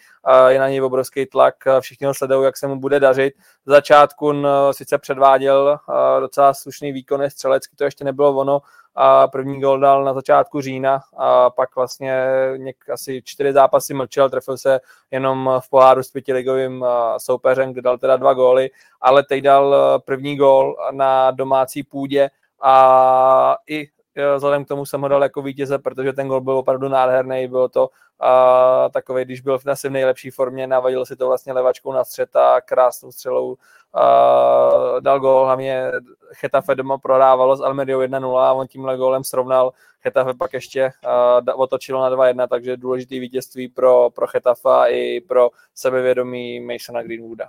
je 0.48 0.58
na 0.58 0.68
něj 0.68 0.82
obrovský 0.82 1.26
tlak, 1.26 1.54
všichni 1.80 2.06
ho 2.06 2.14
sledují, 2.14 2.44
jak 2.44 2.56
se 2.56 2.66
mu 2.66 2.80
bude 2.80 3.00
dařit. 3.00 3.34
V 3.66 3.70
začátku 3.70 4.28
on 4.28 4.48
sice 4.70 4.98
předváděl 4.98 5.78
docela 6.20 6.54
slušný 6.54 6.92
výkon 6.92 7.30
střelecky, 7.30 7.76
to 7.76 7.84
ještě 7.84 8.04
nebylo 8.04 8.36
ono, 8.36 8.60
a 8.94 9.28
první 9.28 9.60
gol 9.60 9.78
dal 9.78 10.04
na 10.04 10.14
začátku 10.14 10.60
října 10.60 11.00
a 11.16 11.50
pak 11.50 11.76
vlastně 11.76 12.26
něk, 12.56 12.76
asi 12.92 13.22
čtyři 13.24 13.52
zápasy 13.52 13.94
mlčel, 13.94 14.30
trefil 14.30 14.58
se 14.58 14.80
jenom 15.10 15.50
v 15.60 15.70
poháru 15.70 16.02
s 16.02 16.10
pětiligovým 16.10 16.84
soupeřem, 17.18 17.72
kde 17.72 17.82
dal 17.82 17.98
teda 17.98 18.16
dva 18.16 18.34
góly, 18.34 18.70
ale 19.00 19.22
teď 19.22 19.44
dal 19.44 19.76
první 20.04 20.36
gól 20.36 20.76
na 20.90 21.30
domácí 21.30 21.82
půdě 21.82 22.30
a 22.62 23.56
i 23.68 23.88
vzhledem 24.36 24.64
k 24.64 24.68
tomu 24.68 24.86
jsem 24.86 25.00
ho 25.00 25.08
dal 25.08 25.22
jako 25.22 25.42
vítěze, 25.42 25.78
protože 25.78 26.12
ten 26.12 26.28
gol 26.28 26.40
byl 26.40 26.58
opravdu 26.58 26.88
nádherný, 26.88 27.48
bylo 27.48 27.68
to 27.68 27.88
a, 28.20 28.88
takový, 28.92 29.24
když 29.24 29.40
byl 29.40 29.58
v 29.58 29.64
v 29.64 29.90
nejlepší 29.90 30.30
formě, 30.30 30.66
navadil 30.66 31.06
si 31.06 31.16
to 31.16 31.26
vlastně 31.26 31.52
levačkou 31.52 31.92
na 31.92 32.04
střed 32.04 32.36
a 32.36 32.60
krásnou 32.60 33.12
střelou 33.12 33.56
a, 33.94 35.00
dal 35.00 35.20
gol, 35.20 35.44
hlavně 35.44 35.92
Chetafe 36.32 36.74
doma 36.74 36.98
prohrávalo 36.98 37.56
s 37.56 37.60
Almeriou 37.60 38.00
1-0 38.00 38.38
a 38.38 38.52
on 38.52 38.66
tímhle 38.66 38.96
gólem 38.96 39.24
srovnal 39.24 39.72
Chetafe 40.02 40.34
pak 40.34 40.52
ještě 40.52 40.90
a, 41.06 41.40
otočilo 41.54 42.00
na 42.00 42.10
2-1, 42.10 42.48
takže 42.48 42.76
důležitý 42.76 43.20
vítězství 43.20 43.68
pro, 43.68 44.10
pro 44.10 44.26
Chetafa 44.26 44.86
i 44.86 45.20
pro 45.20 45.50
sebevědomí 45.74 46.60
Masona 46.60 47.02
Greenwooda. 47.02 47.46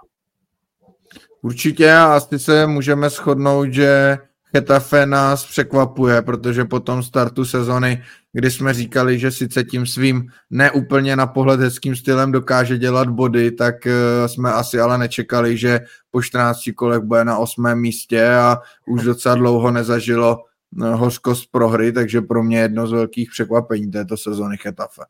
Určitě 1.41 1.93
a 1.93 2.15
asi 2.15 2.39
se 2.39 2.67
můžeme 2.67 3.09
shodnout, 3.09 3.73
že 3.73 4.17
Getafe 4.51 5.05
nás 5.05 5.45
překvapuje, 5.45 6.21
protože 6.21 6.65
po 6.65 6.79
tom 6.79 7.03
startu 7.03 7.45
sezony, 7.45 8.03
kdy 8.33 8.51
jsme 8.51 8.73
říkali, 8.73 9.19
že 9.19 9.31
sice 9.31 9.63
tím 9.63 9.85
svým 9.85 10.27
neúplně 10.49 11.15
na 11.15 11.27
pohled 11.27 11.59
hezkým 11.59 11.95
stylem 11.95 12.31
dokáže 12.31 12.77
dělat 12.77 13.09
body, 13.09 13.51
tak 13.51 13.87
eh, 13.87 14.27
jsme 14.27 14.53
asi 14.53 14.79
ale 14.79 14.97
nečekali, 14.97 15.57
že 15.57 15.79
po 16.11 16.21
14 16.21 16.59
kolech 16.75 16.99
bude 16.99 17.25
na 17.25 17.37
osmém 17.37 17.81
místě 17.81 18.29
a 18.29 18.57
už 18.87 19.03
docela 19.03 19.35
dlouho 19.35 19.71
nezažilo 19.71 20.37
eh, 20.83 20.93
hořkost 20.93 21.51
prohry, 21.51 21.91
takže 21.91 22.21
pro 22.21 22.43
mě 22.43 22.59
jedno 22.59 22.87
z 22.87 22.91
velkých 22.91 23.29
překvapení 23.29 23.91
této 23.91 24.17
sezony 24.17 24.57
Getafe. 24.63 25.01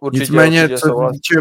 Určitě, 0.00 0.22
Nicméně, 0.22 0.62
určitě 0.64 0.78
co 0.78 0.86
se 0.86 1.12
týče 1.12 1.34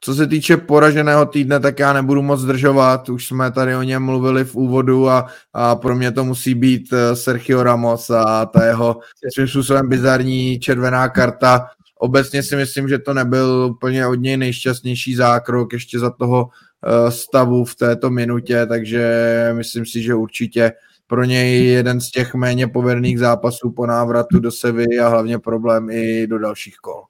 co 0.00 0.14
se 0.14 0.26
týče 0.26 0.56
poraženého 0.56 1.26
týdne, 1.26 1.60
tak 1.60 1.78
já 1.78 1.92
nebudu 1.92 2.22
moc 2.22 2.40
zdržovat, 2.40 3.08
už 3.08 3.26
jsme 3.26 3.50
tady 3.50 3.76
o 3.76 3.82
něm 3.82 4.02
mluvili 4.02 4.44
v 4.44 4.54
úvodu 4.54 5.08
a, 5.08 5.26
a 5.52 5.76
pro 5.76 5.96
mě 5.96 6.12
to 6.12 6.24
musí 6.24 6.54
být 6.54 6.92
eh, 6.92 7.16
Sergio 7.16 7.62
Ramos 7.62 8.10
a 8.10 8.46
ta 8.46 8.64
jeho 8.64 9.00
svým 9.34 9.48
způsobem 9.48 9.88
bizarní 9.88 10.60
červená 10.60 11.08
karta. 11.08 11.66
Obecně 11.98 12.42
si 12.42 12.56
myslím, 12.56 12.88
že 12.88 12.98
to 12.98 13.14
nebyl 13.14 13.68
úplně 13.70 14.06
od 14.06 14.14
něj 14.14 14.36
nejšťastnější 14.36 15.14
zákrok 15.14 15.72
ještě 15.72 15.98
za 15.98 16.10
toho 16.10 16.48
eh, 16.48 17.10
stavu 17.10 17.64
v 17.64 17.74
této 17.74 18.10
minutě, 18.10 18.66
takže 18.66 19.10
myslím 19.52 19.86
si, 19.86 20.02
že 20.02 20.14
určitě 20.14 20.72
pro 21.06 21.24
něj 21.24 21.66
jeden 21.66 22.00
z 22.00 22.10
těch 22.10 22.34
méně 22.34 22.66
povedených 22.66 23.18
zápasů 23.18 23.70
po 23.70 23.86
návratu 23.86 24.38
do 24.38 24.50
Sevy 24.50 24.98
a 24.98 25.08
hlavně 25.08 25.38
problém 25.38 25.90
i 25.90 26.26
do 26.26 26.38
dalších 26.38 26.76
kol. 26.76 27.02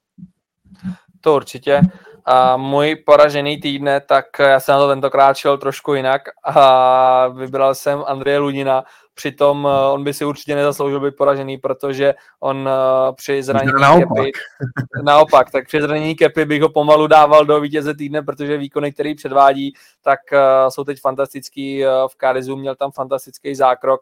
To 1.21 1.37
určitě. 1.37 1.81
A 2.27 2.57
můj 2.57 2.97
poražený 2.97 3.61
týdne, 3.61 4.01
tak 4.01 4.27
já 4.39 4.61
jsem 4.61 4.73
na 4.73 4.79
to 4.79 4.89
tentokrát 4.89 5.37
šel 5.37 5.59
trošku 5.59 5.95
jinak 5.95 6.23
a 6.45 7.29
vybral 7.29 7.75
jsem 7.75 8.05
Andreje 8.07 8.39
Ludina, 8.39 8.85
přitom 9.17 9.69
eh, 9.71 9.91
on 9.93 10.05
by 10.05 10.15
si 10.15 10.25
určitě 10.25 10.55
nezasloužil 10.55 11.01
být 11.01 11.17
poražený, 11.17 11.59
protože 11.59 12.15
on 12.41 12.69
eh, 12.69 13.13
při 13.13 13.43
zranění 13.43 13.81
naopak. 13.81 14.17
Kepy, 14.17 14.33
naopak, 15.03 15.51
tak 15.51 15.67
při 15.67 15.83
zranění 15.83 16.15
Kepy 16.15 16.45
bych 16.45 16.63
ho 16.63 16.69
pomalu 16.69 17.07
dával 17.07 17.45
do 17.45 17.61
vítěze 17.61 17.95
týdne, 17.95 18.23
protože 18.23 18.57
výkony, 18.57 18.93
který 18.93 19.15
předvádí, 19.15 19.73
tak 20.03 20.21
eh, 20.33 20.39
jsou 20.69 20.85
teď 20.85 21.01
fantastický. 21.01 21.85
V 21.85 22.17
Karizu 22.17 22.57
měl 22.57 22.75
tam 22.75 22.91
fantastický 22.91 23.55
zákrok, 23.55 24.01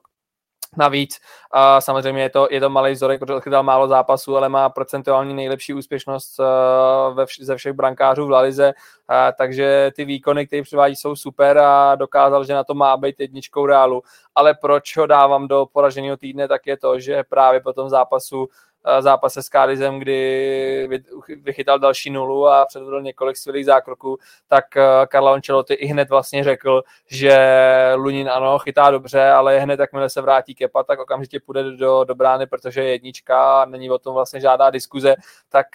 Navíc 0.77 1.21
a 1.51 1.81
samozřejmě 1.81 2.23
je 2.23 2.31
to, 2.31 2.49
je 2.51 2.61
to 2.61 2.71
malý 2.71 2.93
vzorek, 2.93 3.21
protože 3.21 3.41
chytal 3.41 3.63
málo 3.63 3.89
zápasů, 3.89 4.37
ale 4.37 4.49
má 4.49 4.69
procentuální 4.69 5.35
nejlepší 5.35 5.75
úspěšnost 5.75 6.39
uh, 6.39 7.17
ve 7.17 7.25
vš- 7.25 7.45
ze 7.45 7.57
všech 7.57 7.73
brankářů 7.73 8.27
v 8.27 8.31
Lalize, 8.31 8.75
uh, 8.75 9.17
takže 9.39 9.91
ty 9.97 10.05
výkony, 10.05 10.47
které 10.47 10.63
přivádí, 10.63 10.97
jsou 10.97 11.17
super 11.17 11.59
a 11.59 11.95
dokázal, 11.95 12.45
že 12.45 12.55
na 12.55 12.65
to 12.65 12.75
má 12.75 12.97
být 12.97 13.21
jedničkou 13.21 13.67
reálu. 13.67 14.03
Ale 14.35 14.55
proč 14.55 14.97
ho 14.97 15.07
dávám 15.07 15.49
do 15.49 15.67
poraženého 15.73 16.17
týdne, 16.17 16.49
tak 16.49 16.67
je 16.67 16.77
to, 16.77 17.01
že 17.01 17.23
právě 17.29 17.61
po 17.61 17.73
tom 17.73 17.89
zápasu 17.89 18.49
zápase 19.01 19.43
s 19.43 19.49
Kádizem, 19.49 19.99
kdy 19.99 20.89
vychytal 21.43 21.79
další 21.79 22.11
nulu 22.11 22.49
a 22.49 22.67
předvedl 22.67 23.03
několik 23.03 23.37
skvělých 23.37 23.67
zákroků, 23.67 24.19
tak 24.49 24.65
Karla 25.09 25.33
Ancelotti 25.33 25.75
i 25.75 25.87
hned 25.87 26.09
vlastně 26.11 26.45
řekl, 26.45 26.83
že 27.07 27.37
Lunin 27.97 28.31
ano, 28.31 28.59
chytá 28.59 28.91
dobře, 28.91 29.31
ale 29.31 29.59
hned 29.59 29.81
jakmile 29.81 30.11
se 30.11 30.21
vrátí 30.21 30.55
Kepa, 30.55 30.83
tak 30.83 31.01
okamžitě 31.01 31.41
půjde 31.41 31.77
do, 31.77 32.05
do 32.05 32.15
brány, 32.15 32.47
protože 32.47 32.83
je 32.83 32.91
jednička 32.91 33.63
a 33.63 33.65
není 33.65 33.91
o 33.91 33.99
tom 33.99 34.15
vlastně 34.15 34.41
žádná 34.41 34.71
diskuze, 34.71 35.15
tak 35.49 35.67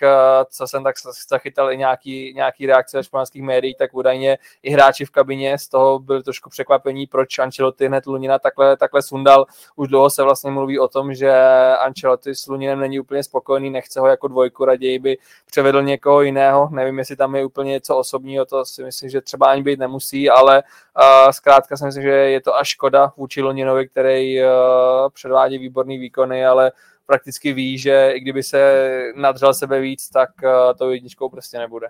co 0.49 0.67
jsem 0.67 0.83
tak 0.83 0.95
zachytal 1.29 1.71
i 1.71 1.77
nějaký, 1.77 2.33
nějaký 2.35 2.65
reakce 2.65 3.03
španělských 3.03 3.43
médiích, 3.43 3.77
tak 3.77 3.93
údajně 3.93 4.37
i 4.63 4.71
hráči 4.71 5.05
v 5.05 5.11
kabině 5.11 5.57
z 5.57 5.67
toho 5.67 5.99
byli 5.99 6.23
trošku 6.23 6.49
překvapení, 6.49 7.07
proč 7.07 7.39
Ancelotti 7.39 7.87
hned 7.87 8.05
Lunina 8.05 8.39
takhle, 8.39 8.77
takhle 8.77 9.01
sundal. 9.01 9.45
Už 9.75 9.87
dlouho 9.87 10.09
se 10.09 10.23
vlastně 10.23 10.51
mluví 10.51 10.79
o 10.79 10.87
tom, 10.87 11.13
že 11.13 11.31
Ancelotti 11.79 12.35
s 12.35 12.47
Luninem 12.47 12.79
není 12.79 12.98
úplně 12.99 13.23
spokojený, 13.23 13.69
nechce 13.69 13.99
ho 13.99 14.07
jako 14.07 14.27
dvojku, 14.27 14.65
raději 14.65 14.99
by 14.99 15.17
převedl 15.45 15.81
někoho 15.81 16.21
jiného. 16.21 16.69
Nevím, 16.71 16.99
jestli 16.99 17.15
tam 17.15 17.35
je 17.35 17.45
úplně 17.45 17.71
něco 17.71 17.97
osobního, 17.97 18.45
to 18.45 18.65
si 18.65 18.83
myslím, 18.83 19.09
že 19.09 19.21
třeba 19.21 19.47
ani 19.47 19.63
být 19.63 19.79
nemusí, 19.79 20.29
ale 20.29 20.63
uh, 20.63 21.31
zkrátka 21.31 21.77
si 21.77 21.85
myslím, 21.85 22.03
že 22.03 22.09
je 22.09 22.41
to 22.41 22.55
až 22.55 22.67
škoda 22.67 23.13
vůči 23.17 23.41
Loninovi, 23.41 23.87
který 23.87 24.43
uh, 24.43 24.47
předvádí 25.13 25.57
výborný 25.57 25.97
výkony, 25.97 26.45
ale 26.45 26.71
prakticky 27.05 27.53
ví, 27.53 27.77
že 27.77 28.11
i 28.13 28.19
kdyby 28.19 28.43
se 28.43 28.89
nadřel 29.15 29.53
sebe 29.53 29.79
víc, 29.79 30.09
tak 30.09 30.29
uh, 30.43 30.49
to 30.77 30.91
jedničkou 30.91 31.29
prostě 31.29 31.57
nebude. 31.57 31.87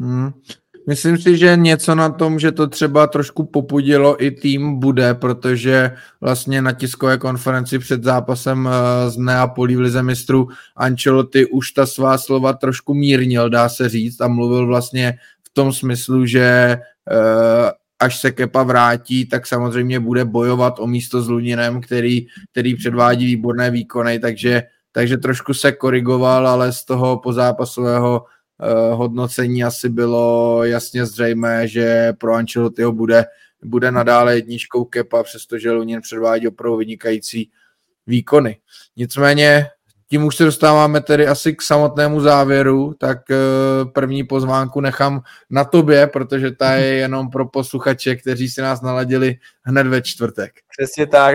Hmm. 0.00 0.32
Myslím 0.86 1.18
si, 1.18 1.36
že 1.36 1.56
něco 1.56 1.94
na 1.94 2.08
tom, 2.08 2.38
že 2.38 2.52
to 2.52 2.66
třeba 2.66 3.06
trošku 3.06 3.44
popudilo 3.44 4.24
i 4.24 4.30
tým 4.30 4.80
bude, 4.80 5.14
protože 5.14 5.90
vlastně 6.20 6.62
na 6.62 6.72
tiskové 6.72 7.18
konferenci 7.18 7.78
před 7.78 8.04
zápasem 8.04 8.68
eh, 8.68 9.10
z 9.10 9.16
Neapolí 9.16 9.76
v 9.76 9.80
Lize 9.80 10.02
mistrů 10.02 10.48
Ancelotti 10.76 11.46
už 11.46 11.70
ta 11.70 11.86
svá 11.86 12.18
slova 12.18 12.52
trošku 12.52 12.94
mírnil, 12.94 13.50
dá 13.50 13.68
se 13.68 13.88
říct, 13.88 14.20
a 14.20 14.28
mluvil 14.28 14.66
vlastně 14.66 15.18
v 15.46 15.50
tom 15.52 15.72
smyslu, 15.72 16.26
že 16.26 16.40
eh, 17.10 17.70
až 18.00 18.20
se 18.20 18.30
Kepa 18.30 18.62
vrátí, 18.62 19.26
tak 19.26 19.46
samozřejmě 19.46 20.00
bude 20.00 20.24
bojovat 20.24 20.78
o 20.78 20.86
místo 20.86 21.22
s 21.22 21.28
Luninem, 21.28 21.80
který, 21.80 22.26
který 22.50 22.74
předvádí 22.74 23.26
výborné 23.26 23.70
výkony, 23.70 24.18
takže 24.18 24.62
takže 24.92 25.16
trošku 25.16 25.54
se 25.54 25.72
korigoval, 25.72 26.48
ale 26.48 26.72
z 26.72 26.84
toho 26.84 27.18
pozápasového 27.18 28.24
hodnocení 28.92 29.64
asi 29.64 29.88
bylo 29.88 30.64
jasně 30.64 31.06
zřejmé, 31.06 31.68
že 31.68 32.12
pro 32.18 32.34
Ancelottiho 32.34 32.92
bude, 32.92 33.24
bude 33.64 33.90
nadále 33.90 34.34
jedničkou 34.34 34.84
kepa, 34.84 35.22
přestože 35.22 35.70
Lunin 35.70 36.00
předvádí 36.00 36.48
opravdu 36.48 36.76
vynikající 36.76 37.50
výkony. 38.06 38.58
Nicméně 38.96 39.66
tím 40.10 40.24
už 40.24 40.36
se 40.36 40.44
dostáváme 40.44 41.00
tedy 41.00 41.26
asi 41.26 41.54
k 41.54 41.62
samotnému 41.62 42.20
závěru, 42.20 42.94
tak 42.98 43.30
eh, 43.30 43.36
první 43.84 44.24
pozvánku 44.24 44.80
nechám 44.80 45.22
na 45.50 45.64
tobě, 45.64 46.06
protože 46.06 46.50
ta 46.50 46.72
je 46.72 46.94
jenom 46.94 47.30
pro 47.30 47.48
posluchače, 47.48 48.16
kteří 48.16 48.48
si 48.48 48.60
nás 48.60 48.80
naladili 48.82 49.36
hned 49.62 49.86
ve 49.86 50.02
čtvrtek. 50.02 50.52
Přesně 50.80 51.06
tak. 51.06 51.34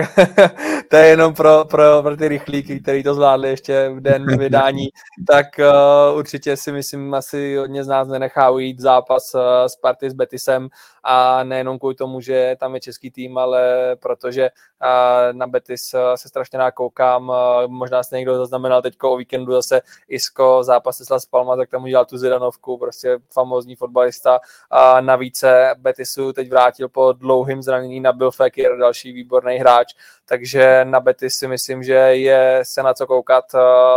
to 0.90 0.96
je 0.96 1.06
jenom 1.06 1.34
pro, 1.34 1.64
pro, 1.64 2.02
pro 2.02 2.16
ty 2.16 2.28
rychlíky, 2.28 2.80
kteří 2.80 3.02
to 3.02 3.14
zvládli 3.14 3.48
ještě 3.48 3.88
v 3.88 4.00
den 4.00 4.38
vydání. 4.38 4.88
tak 5.26 5.46
uh, 5.58 6.18
určitě 6.18 6.56
si 6.56 6.72
myslím, 6.72 7.14
asi 7.14 7.56
hodně 7.56 7.84
z 7.84 7.88
nás 7.88 8.08
nenechá 8.08 8.50
ujít 8.50 8.80
zápas 8.80 9.34
uh, 9.34 9.40
s 9.66 9.76
Party 9.76 10.10
s 10.10 10.14
Betisem 10.14 10.68
a 11.02 11.44
nejenom 11.44 11.78
kvůli 11.78 11.94
tomu, 11.94 12.20
že 12.20 12.56
tam 12.60 12.74
je 12.74 12.80
český 12.80 13.10
tým, 13.10 13.38
ale 13.38 13.96
protože 14.00 14.50
uh, 14.50 15.38
na 15.38 15.46
Betis 15.46 15.94
uh, 15.94 16.00
se 16.14 16.28
strašně 16.28 16.58
nakoukám. 16.58 17.28
Uh, 17.28 17.36
možná 17.66 18.02
se 18.02 18.16
někdo 18.16 18.36
zaznamenal 18.36 18.82
teď 18.82 18.94
o 19.02 19.16
víkendu 19.16 19.52
zase 19.52 19.80
Isko 20.08 20.62
zápas 20.62 21.00
s 21.00 21.10
Las 21.10 21.26
Palma, 21.26 21.56
tak 21.56 21.70
tam 21.70 21.82
udělal 21.82 22.04
tu 22.04 22.18
Zidanovku, 22.18 22.78
prostě 22.78 23.18
famózní 23.32 23.76
fotbalista. 23.76 24.40
A 24.70 25.00
navíc 25.00 25.38
se 25.38 25.70
Betisu 25.78 26.32
teď 26.32 26.50
vrátil 26.50 26.88
po 26.88 27.12
dlouhým 27.12 27.62
zranění 27.62 28.00
na 28.00 28.12
Bill 28.12 28.30
Fekir, 28.30 28.76
další 28.78 29.12
výborný 29.36 29.58
hráč, 29.58 29.94
takže 30.24 30.84
na 30.84 31.00
Betis 31.00 31.34
si 31.34 31.48
myslím, 31.48 31.82
že 31.82 31.92
je 31.92 32.60
se 32.62 32.82
na 32.82 32.94
co 32.94 33.06
koukat. 33.06 33.44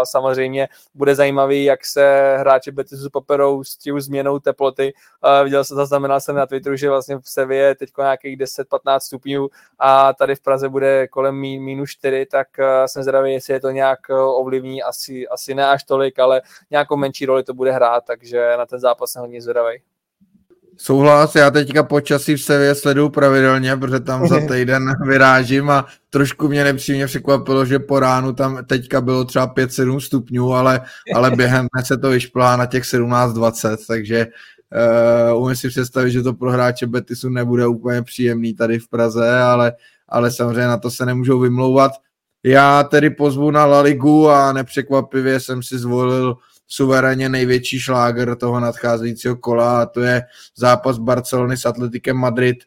Samozřejmě 0.03 0.67
bude 0.95 1.15
zajímavý, 1.15 1.63
jak 1.63 1.85
se 1.85 2.35
hráči 2.37 2.71
Betisu 2.71 3.09
poperou 3.09 3.63
s 3.63 3.77
tím 3.77 4.01
změnou 4.01 4.39
teploty. 4.39 4.93
Viděl 5.43 5.63
jsem, 5.63 5.77
zaznamenal 5.77 6.19
jsem 6.19 6.35
na 6.35 6.45
Twitteru, 6.45 6.75
že 6.75 6.89
vlastně 6.89 7.17
v 7.17 7.29
Sevě 7.29 7.57
je 7.57 7.75
teď 7.75 7.89
nějakých 7.97 8.37
10-15 8.37 8.99
stupňů 8.99 9.49
a 9.79 10.13
tady 10.13 10.35
v 10.35 10.41
Praze 10.41 10.69
bude 10.69 11.07
kolem 11.07 11.35
minus 11.35 11.89
4, 11.89 12.25
tak 12.25 12.47
jsem 12.85 13.03
zvědavý, 13.03 13.33
jestli 13.33 13.53
je 13.53 13.59
to 13.59 13.69
nějak 13.69 13.99
ovlivní, 14.09 14.83
asi, 14.83 15.27
asi 15.27 15.55
ne 15.55 15.67
až 15.67 15.83
tolik, 15.83 16.19
ale 16.19 16.41
nějakou 16.71 16.95
menší 16.95 17.25
roli 17.25 17.43
to 17.43 17.53
bude 17.53 17.71
hrát, 17.71 18.03
takže 18.05 18.57
na 18.57 18.65
ten 18.65 18.79
zápas 18.79 19.11
jsem 19.11 19.21
hodně 19.21 19.41
zvědavý. 19.41 19.81
Souhlas, 20.81 21.35
já 21.35 21.51
teďka 21.51 21.83
počasí 21.83 22.35
v 22.35 22.41
Sevě 22.41 22.75
sleduju 22.75 23.09
pravidelně, 23.09 23.77
protože 23.77 23.99
tam 23.99 24.27
za 24.27 24.39
týden 24.47 24.93
vyrážím 25.07 25.69
a 25.69 25.85
trošku 26.09 26.47
mě 26.47 26.63
nepříjemně 26.63 27.05
překvapilo, 27.07 27.65
že 27.65 27.79
po 27.79 27.99
ránu 27.99 28.33
tam 28.33 28.65
teďka 28.65 29.01
bylo 29.01 29.25
třeba 29.25 29.53
5-7 29.53 29.99
stupňů, 29.99 30.53
ale, 30.53 30.81
ale 31.15 31.31
během 31.31 31.67
dne 31.73 31.85
se 31.85 31.97
to 31.97 32.09
vyšplá 32.09 32.55
na 32.55 32.65
těch 32.65 32.83
17-20, 32.83 33.77
takže 33.87 34.27
uh, 35.31 35.43
umím 35.43 35.55
si 35.55 35.69
představit, 35.69 36.11
že 36.11 36.21
to 36.21 36.33
pro 36.33 36.51
hráče 36.51 36.87
Betisu 36.87 37.29
nebude 37.29 37.67
úplně 37.67 38.01
příjemný 38.01 38.53
tady 38.53 38.79
v 38.79 38.89
Praze, 38.89 39.39
ale, 39.39 39.73
ale 40.09 40.31
samozřejmě 40.31 40.67
na 40.67 40.77
to 40.77 40.91
se 40.91 41.05
nemůžou 41.05 41.39
vymlouvat. 41.39 41.91
Já 42.43 42.83
tedy 42.83 43.09
pozvu 43.09 43.51
na 43.51 43.65
La 43.65 43.81
Ligu 43.81 44.29
a 44.29 44.53
nepřekvapivě 44.53 45.39
jsem 45.39 45.63
si 45.63 45.77
zvolil 45.77 46.37
suverénně 46.69 47.29
největší 47.29 47.79
šláger 47.79 48.35
toho 48.35 48.59
nadcházejícího 48.59 49.35
kola 49.35 49.81
a 49.81 49.85
to 49.85 50.01
je 50.01 50.23
zápas 50.57 50.97
Barcelony 50.97 51.57
s 51.57 51.65
Atletikem 51.65 52.17
Madrid. 52.17 52.57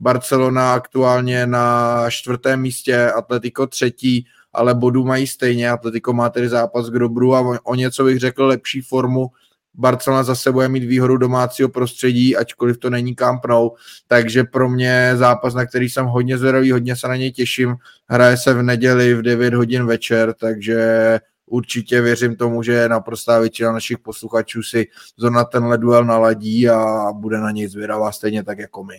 Barcelona 0.00 0.74
aktuálně 0.74 1.46
na 1.46 1.96
čtvrtém 2.10 2.60
místě, 2.60 3.10
Atletico 3.10 3.66
třetí, 3.66 4.26
ale 4.52 4.74
bodů 4.74 5.04
mají 5.04 5.26
stejně. 5.26 5.70
Atletico 5.70 6.12
má 6.12 6.28
tedy 6.28 6.48
zápas 6.48 6.90
k 6.90 6.98
dobru 6.98 7.34
a 7.34 7.58
o 7.64 7.74
něco 7.74 8.04
bych 8.04 8.18
řekl 8.18 8.44
lepší 8.44 8.80
formu. 8.80 9.26
Barcelona 9.74 10.22
zase 10.22 10.52
bude 10.52 10.68
mít 10.68 10.84
výhodu 10.84 11.16
domácího 11.16 11.68
prostředí, 11.68 12.36
ačkoliv 12.36 12.78
to 12.78 12.90
není 12.90 13.14
Camp 13.14 13.46
Nou, 13.46 13.70
takže 14.06 14.44
pro 14.44 14.68
mě 14.68 15.12
zápas, 15.14 15.54
na 15.54 15.66
který 15.66 15.88
jsem 15.90 16.06
hodně 16.06 16.38
zvědavý, 16.38 16.72
hodně 16.72 16.96
se 16.96 17.08
na 17.08 17.16
něj 17.16 17.32
těším. 17.32 17.76
Hraje 18.08 18.36
se 18.36 18.54
v 18.54 18.62
neděli 18.62 19.14
v 19.14 19.22
9 19.22 19.54
hodin 19.54 19.86
večer, 19.86 20.34
takže 20.34 21.18
určitě 21.52 22.00
věřím 22.00 22.36
tomu, 22.36 22.62
že 22.62 22.88
naprostá 22.88 23.38
většina 23.38 23.72
našich 23.72 23.98
posluchačů 23.98 24.62
si 24.62 24.86
zrovna 25.18 25.44
tenhle 25.44 25.78
duel 25.78 26.04
naladí 26.04 26.68
a 26.68 27.12
bude 27.12 27.38
na 27.38 27.50
něj 27.50 27.68
zvědavá 27.68 28.12
stejně 28.12 28.44
tak 28.44 28.58
jako 28.58 28.84
my. 28.84 28.94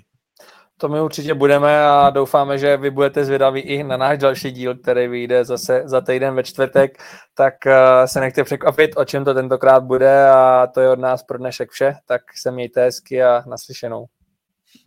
To 0.78 0.90
my 0.90 1.02
určitě 1.02 1.34
budeme 1.34 1.86
a 1.86 2.10
doufáme, 2.10 2.58
že 2.58 2.78
vy 2.78 2.92
budete 2.92 3.26
zvědaví 3.26 3.62
i 3.62 3.84
na 3.84 3.98
náš 3.98 4.18
další 4.18 4.52
díl, 4.52 4.76
který 4.76 5.08
vyjde 5.08 5.46
zase 5.46 5.84
za 5.86 6.02
týden 6.02 6.36
ve 6.36 6.44
čtvrtek, 6.44 6.98
tak 7.34 7.68
eh, 7.68 8.08
se 8.08 8.20
nechte 8.20 8.44
překvapit, 8.44 8.92
o 8.96 9.06
čem 9.06 9.26
to 9.26 9.34
tentokrát 9.34 9.84
bude 9.84 10.30
a 10.30 10.68
to 10.74 10.82
je 10.82 10.90
od 10.90 11.00
nás 11.00 11.24
pro 11.24 11.38
dnešek 11.38 11.72
vše, 11.72 11.96
tak 12.06 12.22
se 12.42 12.52
mějte 12.52 12.84
hezky 12.84 13.24
a 13.24 13.44
naslyšenou. 13.48 14.06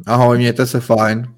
Ahoj, 0.06 0.38
mějte 0.38 0.66
se 0.66 0.80
fajn. 0.80 1.35